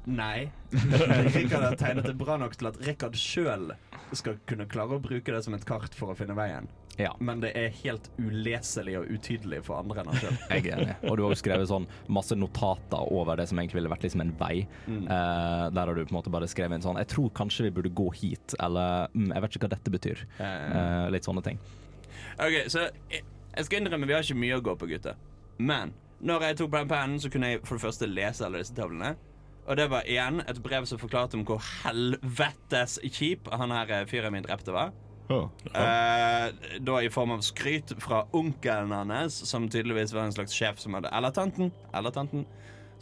nei. 0.05 0.51
Rikard 1.35 1.63
har 1.65 1.75
tegnet 1.81 2.05
det 2.05 2.17
bra 2.19 2.37
nok 2.37 2.55
til 2.59 2.69
at 2.69 2.79
Rikard 2.85 3.15
sjøl 3.17 3.71
skal 4.13 4.37
kunne 4.45 4.67
klare 4.69 4.99
å 4.99 5.01
bruke 5.01 5.33
det 5.33 5.41
som 5.45 5.55
et 5.57 5.65
kart 5.65 5.95
for 5.97 6.13
å 6.13 6.17
finne 6.17 6.35
veien. 6.37 6.67
Ja. 6.95 7.09
Men 7.19 7.41
det 7.43 7.49
er 7.59 7.73
helt 7.81 8.05
uleselig 8.21 8.93
og 9.01 9.09
utydelig 9.11 9.63
for 9.67 9.81
andre 9.81 10.03
enn 10.03 10.11
han 10.13 10.21
sjøl. 10.21 10.37
Jeg 10.53 10.67
er 10.69 10.77
enig. 10.77 10.93
Og 11.09 11.17
du 11.17 11.25
har 11.25 11.33
også 11.33 11.41
skrevet 11.43 11.67
sånn 11.71 11.87
masse 12.07 12.37
notater 12.39 13.09
over 13.11 13.35
det 13.41 13.49
som 13.49 13.59
egentlig 13.59 13.81
ville 13.81 13.91
vært 13.91 14.05
liksom 14.07 14.23
en 14.23 14.31
vei. 14.39 14.61
Mm. 14.85 15.01
Uh, 15.09 15.65
der 15.75 15.81
har 15.81 15.91
du 15.97 16.03
på 16.05 16.13
en 16.13 16.19
måte 16.21 16.31
bare 16.31 16.47
skrevet 16.47 16.77
inn 16.77 16.85
sånn 16.85 17.01
Jeg 17.01 17.09
tror 17.11 17.33
kanskje 17.35 17.67
vi 17.67 17.73
burde 17.75 17.91
gå 17.97 18.07
hit, 18.15 18.55
eller 18.63 19.09
mm, 19.11 19.31
jeg 19.33 19.43
vet 19.43 19.57
ikke 19.57 19.67
hva 19.67 19.73
dette 19.75 19.95
betyr. 19.97 20.23
Uh, 20.39 21.09
litt 21.11 21.27
sånne 21.27 21.43
ting. 21.49 21.59
OK, 22.39 22.61
så 22.71 22.87
jeg, 23.55 23.67
skal 23.67 23.81
innrømme 23.81 24.07
vi 24.07 24.15
har 24.15 24.25
ikke 24.25 24.39
mye 24.39 24.57
å 24.59 24.65
gå 24.65 24.75
på, 24.79 24.89
gutter. 24.89 25.15
Men 25.57 25.93
når 26.25 26.49
jeg 26.49 26.57
tok 26.59 26.73
på 26.73 26.81
den 26.81 26.91
pennen, 26.91 27.21
så 27.21 27.31
kunne 27.31 27.53
jeg 27.53 27.63
for 27.63 27.77
det 27.77 27.85
første 27.85 28.09
lese 28.09 28.45
alle 28.45 28.61
disse 28.61 28.75
tavlene. 28.75 29.15
Og 29.65 29.79
det 29.79 29.87
var 29.89 30.05
igjen 30.05 30.43
et 30.45 30.59
brev 30.61 30.85
som 30.85 31.01
forklarte 31.01 31.39
om 31.39 31.45
hvor 31.47 31.63
helvetes 31.83 32.99
kjip 33.09 33.49
han 33.49 33.73
her 33.73 33.91
eh, 33.95 34.05
fyren 34.09 34.35
min 34.35 34.45
drepte 34.45 34.75
var. 34.75 34.93
ja. 35.73 35.81
Eh, 35.81 36.75
da 36.85 36.99
i 37.01 37.09
form 37.09 37.33
av 37.33 37.41
skryt 37.45 37.95
fra 38.03 38.27
onkelen 38.37 38.93
hans, 38.93 39.39
som 39.49 39.65
tydeligvis 39.69 40.13
var 40.13 40.27
en 40.27 40.35
slags 40.35 40.53
sjef 40.53 40.77
som 40.81 40.93
hadde 40.97 41.09
Eller 41.17 41.33
tanten. 41.33 41.73
Eller 41.97 42.13
tanten. 42.13 42.45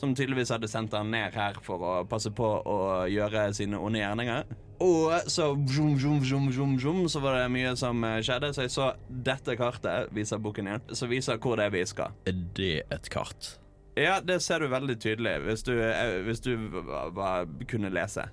Som 0.02 0.12
tydeligvis 0.16 0.50
hadde 0.52 0.68
sendt 0.68 0.94
han 0.98 1.12
ned 1.14 1.34
her 1.38 1.54
for 1.64 1.80
å 1.84 1.92
passe 2.10 2.32
på 2.36 2.48
å 2.68 2.78
gjøre 3.08 3.46
sine 3.56 3.78
onde 3.80 4.00
gjerninger. 4.02 4.44
Og 4.84 5.14
så 5.32 5.52
zoom, 5.72 5.94
zoom, 6.02 6.20
zoom, 6.28 6.50
zoom, 6.52 6.74
zoom, 6.82 7.04
så 7.10 7.20
var 7.24 7.38
det 7.40 7.46
mye 7.54 7.76
som 7.80 8.04
eh, 8.04 8.18
skjedde. 8.26 8.50
Så 8.58 8.62
jeg 8.66 8.72
så 8.74 8.90
dette 9.08 9.56
kartet, 9.60 10.10
viser 10.16 10.42
boken 10.44 10.68
igjen, 10.68 10.84
som 10.98 11.10
viser 11.14 11.38
hvor 11.40 11.56
det 11.62 11.66
er 11.70 11.76
vi 11.78 11.86
skal. 11.88 12.12
Er 12.28 12.34
det 12.58 12.74
et 12.92 13.10
kart? 13.14 13.54
Ja, 13.96 14.18
det 14.26 14.40
ser 14.42 14.60
du 14.66 14.72
veldig 14.74 14.96
tydelig 15.00 15.36
hvis 15.46 15.62
du, 15.68 15.76
eh, 15.78 16.18
hvis 16.26 16.42
du 16.42 16.56
ba- 16.82 17.12
ba- 17.14 17.46
kunne 17.70 17.90
lese. 17.94 18.26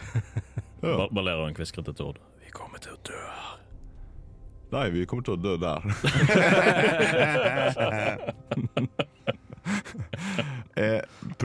Ja. 0.80 1.04
Balerion 1.12 1.52
kviskret 1.52 1.84
til 1.84 1.92
Tord. 1.98 2.16
Vi 2.40 2.48
kommer 2.56 2.80
til 2.80 2.94
å 2.94 2.96
dø 3.04 3.12
her. 3.20 3.58
Nei, 4.72 4.86
vi 4.94 5.02
kommer 5.04 5.20
til 5.26 5.34
å 5.36 5.42
dø 5.44 5.58
der. 5.60 5.84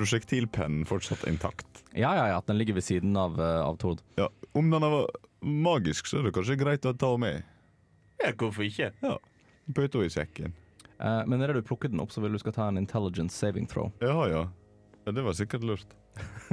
er 0.05 0.09
prosjektilpennen 0.09 0.85
fortsatt 0.85 1.25
intakt? 1.27 1.65
Ja, 1.93 2.15
ja, 2.15 2.27
ja, 2.27 2.37
at 2.37 2.47
den 2.47 2.57
ligger 2.57 2.75
ved 2.75 2.83
siden 2.83 3.17
av, 3.17 3.39
eh, 3.39 3.61
av 3.61 3.77
Tord. 3.77 4.01
Ja, 4.15 4.29
Om 4.53 4.69
den 4.69 4.81
var 4.81 5.09
magisk, 5.41 6.05
så 6.05 6.19
er 6.19 6.23
det 6.23 6.33
kanskje 6.33 6.57
greit 6.57 6.85
å 6.85 6.97
ta 6.97 7.11
henne 7.11 7.19
med. 7.19 7.43
Ja, 8.23 8.31
hvorfor 8.31 8.63
ikke? 8.63 8.93
Ja, 9.01 9.17
Putte 9.73 9.97
henne 9.97 10.05
i 10.05 10.13
sekken. 10.13 10.53
Eh, 10.99 11.25
men 11.25 11.39
når 11.39 11.53
du 11.53 11.61
plukker 11.61 11.89
den 11.89 11.99
opp, 11.99 12.11
så 12.11 12.21
vil 12.21 12.31
du 12.31 12.39
skal 12.39 12.53
ta 12.53 12.67
en 12.67 12.77
intelligence 12.77 13.35
saving 13.35 13.65
throw. 13.67 13.91
Ja, 13.99 14.27
ja. 14.27 14.47
ja 15.05 15.11
det 15.11 15.23
var 15.23 15.33
sikkert 15.33 15.63
lurt. 15.63 15.87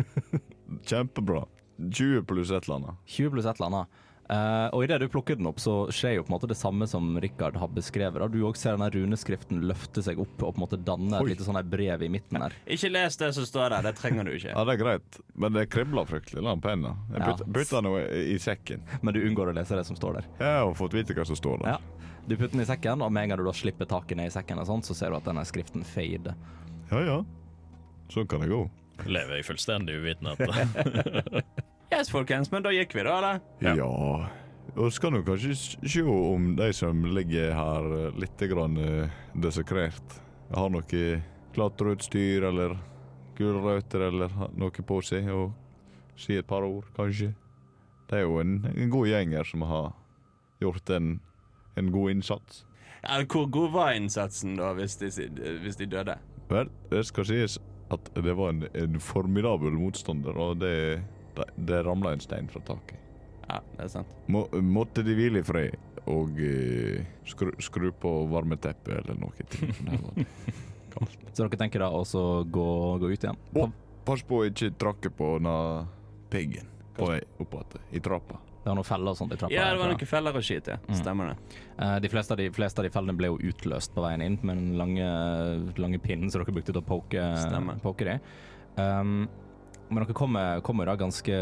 Kjempebra. 0.88 1.46
20 1.78 2.24
pluss 2.24 2.50
et 2.50 2.64
eller 2.64 2.80
annet. 2.80 2.96
20 3.06 3.30
pluss 3.30 3.46
et 3.46 3.60
eller 3.60 3.66
annet. 3.66 3.88
Eh, 4.32 4.66
og 4.72 4.84
idet 4.86 4.96
du 5.02 5.08
plukker 5.12 5.36
den 5.36 5.48
opp, 5.50 5.58
så 5.60 5.74
skjer 5.92 6.14
jo 6.16 6.22
på 6.24 6.30
en 6.30 6.34
måte 6.38 6.48
det 6.48 6.56
samme 6.56 6.86
som 6.88 7.10
Rikard 7.20 7.56
har 7.60 7.68
beskrevet. 7.74 8.22
Da. 8.22 8.28
Du 8.32 8.38
òg 8.48 8.56
ser 8.56 8.78
denne 8.78 8.88
runeskriften 8.94 9.60
løfte 9.68 10.00
seg 10.06 10.20
opp 10.22 10.38
og 10.40 10.54
på 10.54 10.56
en 10.56 10.62
måte 10.64 10.78
danne 10.80 11.18
et 11.20 11.28
lite 11.34 11.44
sånn 11.44 11.58
brev 11.68 12.04
i 12.06 12.08
midten 12.12 12.40
her. 12.40 12.54
Ikke 12.76 12.88
les 12.94 13.18
det 13.20 13.32
som 13.36 13.44
står 13.48 13.74
der, 13.74 13.84
det 13.90 13.94
trenger 14.00 14.24
du 14.24 14.32
ikke. 14.38 14.54
Ja, 14.54 14.64
det 14.68 14.76
er 14.78 14.80
greit, 14.80 15.18
men 15.36 15.52
det 15.58 15.66
kribler 15.74 16.08
fryktelig, 16.08 16.44
den 16.46 16.62
pennen. 16.64 16.96
Jeg 17.12 17.20
Ja. 17.20 17.34
putter, 17.44 17.82
den 17.82 17.90
i 17.92 18.22
i 18.32 18.38
sekken. 18.40 18.86
Men 19.02 19.14
du 19.14 19.20
unngår 19.20 19.52
å 19.52 19.56
lese 19.58 19.76
det 19.76 19.84
som 19.86 19.96
står 19.98 20.20
der. 20.20 20.30
Jeg 20.40 20.62
har 20.62 20.74
fått 20.78 20.94
vite 20.96 21.14
hva 21.18 21.26
som 21.28 21.36
står 21.36 21.60
der. 21.64 21.74
Ja. 21.76 22.08
Du 22.28 22.36
putter 22.36 22.54
den 22.56 22.62
i 22.64 22.68
sekken, 22.70 23.02
og 23.02 23.12
med 23.12 23.24
en 23.26 23.28
gang 23.34 23.38
du 23.42 23.44
da 23.44 23.52
slipper 23.52 23.84
taket 23.90 24.16
ned 24.16 24.30
i 24.30 24.34
sekken, 24.34 24.60
og 24.62 24.66
sånt, 24.70 24.86
så 24.88 24.94
ser 24.96 25.10
du 25.10 25.16
at 25.18 25.26
denne 25.28 25.42
skriften 25.44 25.84
fader. 25.84 26.36
Ja, 26.92 27.00
ja. 27.04 27.18
Sånn 28.14 28.28
kan 28.30 28.40
det 28.44 28.48
gå. 28.52 28.62
Lever 29.08 29.40
jeg 29.40 29.48
fullstendig 29.48 29.98
uvitende 29.98 30.36
Yes, 31.92 32.08
folkens, 32.10 32.48
men 32.52 32.64
da 32.64 32.70
gikk 32.72 32.94
vi, 32.96 33.02
da, 33.04 33.18
eller? 33.18 33.40
Ja. 33.60 33.74
Ja. 33.76 34.28
Og 34.80 34.88
skal 34.94 35.12
nå 35.12 35.20
kanskje 35.26 35.52
s- 35.52 35.76
se 35.84 36.00
om 36.08 36.54
de 36.56 36.70
som 36.72 37.02
ligger 37.12 37.50
her 37.52 37.88
eh, 37.98 38.14
litt 38.22 38.40
grann 38.48 38.78
eh, 38.80 39.10
desekrert, 39.36 40.14
har 40.54 40.70
noe 40.72 41.02
klatreutstyr 41.52 42.46
eller 42.48 42.78
gulrøtter 43.36 44.06
eller 44.08 44.32
noe 44.56 44.70
på 44.88 45.00
seg, 45.04 45.28
og 45.32 45.52
si 46.16 46.36
et 46.40 46.46
par 46.48 46.64
ord, 46.64 46.88
kanskje. 46.96 47.34
Det 48.08 48.18
er 48.20 48.26
jo 48.26 48.38
en, 48.40 48.58
en 48.72 48.90
god 48.92 49.08
gjeng 49.08 49.34
her 49.36 49.48
som 49.48 49.64
har 49.68 49.92
gjort 50.62 50.90
en, 50.96 51.14
en 51.80 51.92
god 51.92 52.10
innsats. 52.16 52.64
Ja, 53.02 53.20
hvor 53.26 53.48
god 53.50 53.70
var 53.74 53.92
innsatsen, 53.98 54.56
da, 54.60 54.72
hvis 54.78 54.96
de, 55.00 55.08
hvis 55.64 55.76
de 55.80 55.88
døde? 55.90 56.16
Vel, 56.48 56.68
det 56.92 57.04
skal 57.08 57.26
sies 57.28 57.58
at 57.92 58.08
det 58.16 58.34
var 58.38 58.52
en, 58.54 58.64
en 58.78 59.00
formidabel 59.02 59.74
motstander, 59.76 60.36
og 60.40 60.60
det, 60.62 61.02
det, 61.36 61.48
det 61.68 61.82
ramla 61.86 62.12
en 62.16 62.22
stein 62.24 62.48
fra 62.52 62.62
taket. 62.66 62.98
Ja, 63.48 63.58
det 63.76 63.86
er 63.86 63.90
sant. 63.92 64.12
Må, 64.32 64.46
måtte 64.64 65.02
de 65.04 65.14
hvile 65.18 65.42
i 65.42 65.46
fred 65.46 65.74
og 66.10 66.38
uh, 66.40 67.02
skru, 67.28 67.50
skru 67.62 67.90
på 68.02 68.12
varmeteppet 68.32 69.02
eller 69.02 69.18
noe. 69.20 69.48
Til. 69.52 69.72
Så 71.32 71.44
dere 71.44 71.56
tenker 71.60 71.82
da 71.82 71.88
også 71.94 72.44
gå, 72.52 72.68
gå 73.00 73.12
ut 73.12 73.22
igjen? 73.24 73.38
Å, 73.56 73.68
Pass 74.02 74.24
på 74.26 74.40
å 74.42 74.46
ikke 74.48 74.72
trakke 74.82 75.12
på 75.14 75.36
denne 75.38 75.56
piggen 76.32 76.66
på 76.96 77.06
vei 77.06 77.20
opp 77.40 77.52
igjen 77.54 77.94
i 77.94 78.00
trappa. 78.02 78.40
Det 78.62 78.70
var 78.70 78.76
noen 78.78 78.86
feller 78.86 79.14
og 79.14 79.18
sånt 79.18 79.32
i 79.34 79.38
trappa. 79.38 79.54
Ja, 79.54 79.68
det 79.74 79.78
var 79.80 79.90
noen 79.92 80.10
feller 80.10 80.36
og 80.38 80.44
skit, 80.46 80.68
ja. 80.70 80.76
Mm. 80.86 80.96
Stemmer 80.98 81.30
det. 81.32 81.60
Uh, 81.78 81.96
De 82.02 82.10
fleste, 82.10 82.34
av 82.34 82.42
de 82.42 82.48
fleste 82.54 82.82
av 82.82 82.86
de 82.86 82.92
fellene 82.94 83.14
ble 83.18 83.30
jo 83.30 83.38
utløst 83.52 83.94
på 83.94 84.04
veien 84.04 84.22
inn 84.26 84.38
med 84.42 84.58
den 84.58 84.74
lange, 84.78 85.06
lange 85.82 86.02
pinnen 86.02 86.30
som 86.30 86.42
dere 86.42 86.54
brukte 86.54 86.74
til 86.74 86.82
å 86.82 86.86
poke, 86.86 87.28
Stemmer. 87.42 87.78
poke 87.82 88.06
dem. 88.10 88.26
Um, 88.78 89.16
men 89.92 90.04
dere 90.04 90.16
kommer, 90.16 90.60
kommer 90.64 90.88
da 90.88 90.96
ganske, 90.98 91.38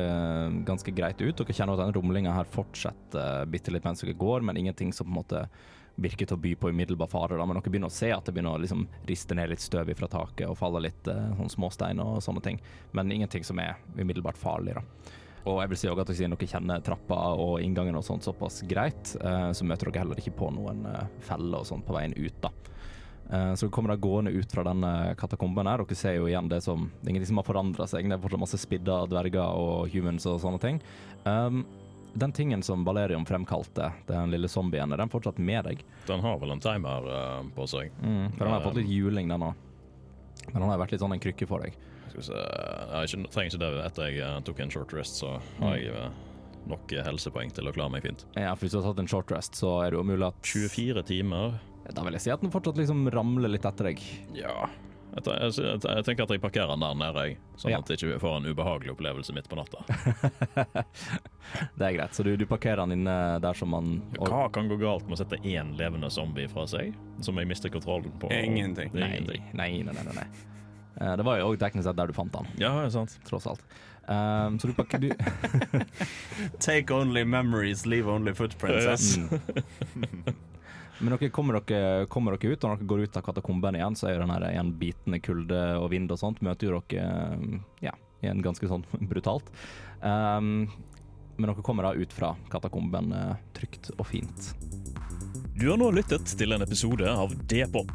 ganske 0.67 0.95
greit 0.95 1.21
ut. 1.23 1.37
Dere 1.39 1.55
kjenner 1.57 1.77
at 1.77 1.85
denne 1.85 1.97
rumlinga 1.97 2.35
her 2.35 2.49
fortsetter 2.51 3.47
bitte 3.51 3.73
litt 3.75 3.87
mens 3.87 4.03
dere 4.05 4.19
går, 4.19 4.43
men 4.47 4.59
ingenting 4.61 4.93
som 4.93 5.09
på 5.09 5.15
en 5.15 5.21
måte 5.23 5.45
virker 6.01 6.29
til 6.29 6.39
å 6.39 6.41
by 6.41 6.55
på 6.57 6.71
umiddelbar 6.73 7.11
fare. 7.11 7.39
Da. 7.39 7.47
Men 7.47 7.59
dere 7.59 7.73
begynner 7.73 7.91
å 7.91 7.95
se 7.95 8.11
at 8.15 8.27
det 8.27 8.35
begynner 8.35 8.57
å 8.57 8.63
liksom 8.63 8.87
riste 9.09 9.37
ned 9.37 9.53
litt 9.53 9.65
støv 9.65 9.91
fra 9.99 10.09
taket 10.11 10.49
og 10.49 10.59
falle 10.59 10.85
litt 10.87 11.09
eh, 11.11 11.33
sånn 11.39 11.53
småstein 11.57 12.03
og 12.03 12.21
sånne 12.25 12.45
ting. 12.45 12.61
Men 12.97 13.13
ingenting 13.13 13.47
som 13.47 13.61
er 13.63 13.81
umiddelbart 13.99 14.41
farlig. 14.41 14.79
da. 14.79 15.17
Og 15.49 15.61
jeg 15.63 15.73
vil 15.73 15.81
si 15.81 15.89
også 15.89 16.05
at 16.05 16.13
siden 16.17 16.35
dere 16.37 16.51
kjenner 16.51 16.83
trappa 16.85 17.19
og 17.41 17.61
inngangen 17.65 17.97
og 17.97 18.05
sånt 18.05 18.27
såpass 18.27 18.61
greit, 18.69 19.15
eh, 19.21 19.51
så 19.57 19.67
møter 19.67 19.91
dere 19.91 20.05
heller 20.05 20.21
ikke 20.21 20.37
på 20.41 20.51
noen 20.57 20.85
eh, 20.91 21.07
feller 21.27 21.63
og 21.63 21.69
sånt 21.69 21.87
på 21.89 21.97
veien 21.97 22.17
ut, 22.17 22.41
da. 22.45 22.53
Eh, 23.31 23.55
så 23.55 23.67
dere 23.67 23.75
kommer 23.75 23.95
da 23.95 24.01
gående 24.03 24.33
ut 24.35 24.53
fra 24.53 24.65
denne 24.67 25.15
katakomben 25.19 25.69
her. 25.71 25.85
Dere 25.85 25.99
ser 25.99 26.17
jo 26.19 26.27
igjen 26.31 26.51
det 26.51 26.63
som 26.67 26.89
Det 27.01 27.07
er 27.07 27.15
ingenting 27.15 27.33
som 27.33 27.43
har 27.43 27.47
forandra 27.47 27.87
seg. 27.87 28.09
Det 28.09 28.17
er 28.17 28.25
fortsatt 28.25 28.43
masse 28.43 28.59
spidda 28.59 29.05
dverger 29.11 29.61
og 29.61 29.95
humans 29.95 30.27
og 30.27 30.41
sånne 30.43 30.61
ting. 30.63 30.81
Um, 31.25 31.65
den 32.15 32.33
tingen 32.35 32.63
som 32.67 32.83
Valerium 32.85 33.23
fremkalte, 33.27 33.93
den 34.09 34.33
lille 34.33 34.49
zombien, 34.51 34.91
er 34.93 34.99
den 34.99 35.13
fortsatt 35.13 35.39
med 35.39 35.69
deg? 35.69 35.85
Den 36.09 36.25
har 36.25 36.41
vel 36.43 36.57
en 36.57 36.63
timer 36.63 37.07
uh, 37.07 37.45
på 37.55 37.69
seg. 37.71 37.93
Mm, 38.03 38.33
for 38.35 38.45
den 38.45 38.55
har 38.57 38.65
fått 38.65 38.81
litt 38.81 38.91
juling, 38.91 39.31
den 39.31 39.47
òg. 39.47 39.69
Men 40.49 40.63
den 40.63 40.71
har 40.73 40.81
vært 40.81 40.97
litt 40.97 41.05
sånn 41.05 41.15
en 41.15 41.23
krykke 41.23 41.47
for 41.47 41.63
deg. 41.63 41.77
Skal 42.11 42.19
vi 42.19 42.27
se 42.27 42.41
Jeg 42.41 43.31
trenger 43.31 43.53
ikke 43.53 43.63
det 43.63 43.85
etter 43.85 44.09
jeg 44.09 44.23
eh, 44.27 44.39
tok 44.43 44.61
en 44.65 44.73
short 44.75 44.95
rest, 44.97 45.21
så 45.21 45.37
har 45.61 45.77
jeg 45.79 45.93
eh, 45.95 46.09
nok 46.71 46.95
helsepoeng 47.07 47.53
til 47.55 47.71
å 47.71 47.75
klare 47.77 47.95
meg 47.95 48.03
fint. 48.09 48.25
Ja, 48.35 48.57
for 48.57 48.67
hvis 48.67 48.75
du 48.75 48.81
har 48.81 48.89
tatt 48.89 49.03
en 49.05 49.11
short 49.11 49.31
rest, 49.31 49.55
så 49.61 49.77
er 49.85 49.93
det 49.93 50.01
jo 50.01 50.07
mulig 50.09 50.27
at 50.27 50.41
24 50.43 51.05
timer. 51.07 51.61
Da 51.95 52.03
vil 52.07 52.13
jeg 52.15 52.23
si 52.23 52.31
at 52.31 52.43
den 52.45 52.53
fortsatt 52.53 52.77
liksom 52.79 53.09
ramler 53.11 53.49
litt 53.51 53.65
etter 53.67 53.89
deg. 53.91 54.01
Ja. 54.37 54.69
Jeg, 55.11 55.25
jeg, 55.27 55.55
jeg, 55.59 55.79
jeg 55.83 56.05
tenker 56.07 56.23
at 56.23 56.31
jeg 56.37 56.41
parkerer 56.45 56.71
den 56.71 56.85
der 56.85 56.95
nede, 57.01 57.23
jeg. 57.27 57.39
Sånn 57.59 57.73
Ja. 57.73 57.79
at 57.83 57.89
jeg 57.91 57.99
ikke 57.99 58.21
får 58.23 58.37
en 58.37 58.47
ubehagelig 58.47 58.93
opplevelse 58.93 59.35
midt 59.35 59.49
på 59.51 59.59
natta. 59.59 59.81
Det 61.75 61.83
er 61.89 61.97
greit, 61.97 62.15
så 62.15 62.23
du, 62.23 62.37
du 62.39 62.45
parkerer 62.47 62.85
den 62.85 63.01
inne 63.01 63.17
der 63.43 63.59
som 63.59 63.73
man 63.75 63.89
Hva 64.21 64.45
kan 64.55 64.69
gå 64.71 64.77
galt 64.79 65.09
med 65.09 65.17
å 65.17 65.21
sette 65.25 65.41
én 65.43 65.73
levende 65.81 66.11
zombie 66.15 66.47
fra 66.53 66.63
seg, 66.71 66.95
som 67.27 67.41
jeg 67.43 67.51
mister 67.51 67.73
kontrollen 67.75 68.13
på? 68.23 68.31
Ingenting. 68.31 68.93
Nei, 68.95 69.09
Ingenting. 69.17 69.51
nei, 69.59 69.71
nei. 69.83 69.97
nei, 69.99 70.15
nei. 70.21 70.29
Eh, 71.01 71.17
Det 71.19 71.27
var 71.27 71.41
jo 71.41 71.49
òg 71.51 71.59
teknisk 71.59 71.89
sett 71.89 71.99
der 71.99 72.07
du 72.07 72.15
fant 72.15 72.31
den, 72.37 72.47
Ja, 72.63 72.71
det 72.79 72.93
er 72.93 72.95
sant. 73.01 73.19
tross 73.27 73.49
alt. 73.51 73.67
Um, 74.11 74.57
så 74.63 74.71
du 74.71 74.75
pakker 74.79 74.99
du, 75.03 75.11
Take 76.63 76.91
only 76.95 77.25
memories, 77.25 77.83
leave 77.87 78.07
only 78.07 78.33
footprints. 78.35 78.87
ass. 78.87 79.19
Men 81.01 81.15
dere 81.17 81.31
kommer, 81.33 81.61
dere 81.65 82.07
kommer 82.13 82.37
dere 82.37 82.53
ut, 82.53 82.65
og 82.65 82.71
når 82.71 82.81
dere 82.83 82.91
går 82.93 83.03
ut 83.07 83.17
av 83.17 83.25
katakomben 83.25 83.79
igjen, 83.79 83.97
så 83.97 84.09
er 84.09 84.15
jo 84.15 84.23
den 84.25 84.35
her 84.35 84.47
igjen 84.51 84.73
bitende 84.81 85.21
kulde 85.25 85.61
og 85.81 85.89
vind 85.95 86.13
og 86.13 86.21
sånt, 86.21 86.43
møter 86.45 86.69
jo 86.69 86.81
dere 86.93 87.37
um, 87.41 87.63
ja, 87.81 87.95
igjen 88.21 88.43
ganske 88.45 88.69
sånn 88.69 88.85
brutalt. 89.11 89.49
Um, 90.05 90.69
men 91.41 91.49
dere 91.49 91.65
kommer 91.65 91.89
da 91.89 91.95
ut 91.97 92.13
fra 92.13 92.35
katakomben 92.53 93.15
eh, 93.17 93.37
trygt 93.57 93.89
og 93.97 94.05
fint. 94.11 94.51
Du 95.57 95.71
har 95.71 95.79
nå 95.81 95.89
lyttet 95.97 96.35
til 96.37 96.53
en 96.53 96.65
episode 96.65 97.09
av 97.09 97.33
D-pop, 97.49 97.93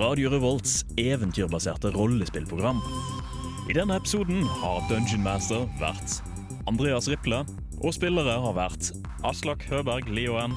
Radio 0.00 0.30
Revolts 0.32 0.86
eventyrbaserte 1.00 1.92
rollespillprogram. 1.92 2.80
I 3.68 3.76
denne 3.76 3.98
episoden 4.00 4.46
har 4.62 4.80
Dungeon 4.88 5.24
Master 5.26 5.68
vært 5.80 6.22
Andreas 6.70 7.10
Riple, 7.12 7.42
og 7.80 7.96
spillere 7.96 8.38
har 8.44 8.56
vært 8.56 8.90
Aslak 9.28 9.66
Høberg 9.68 10.08
Lioen, 10.08 10.56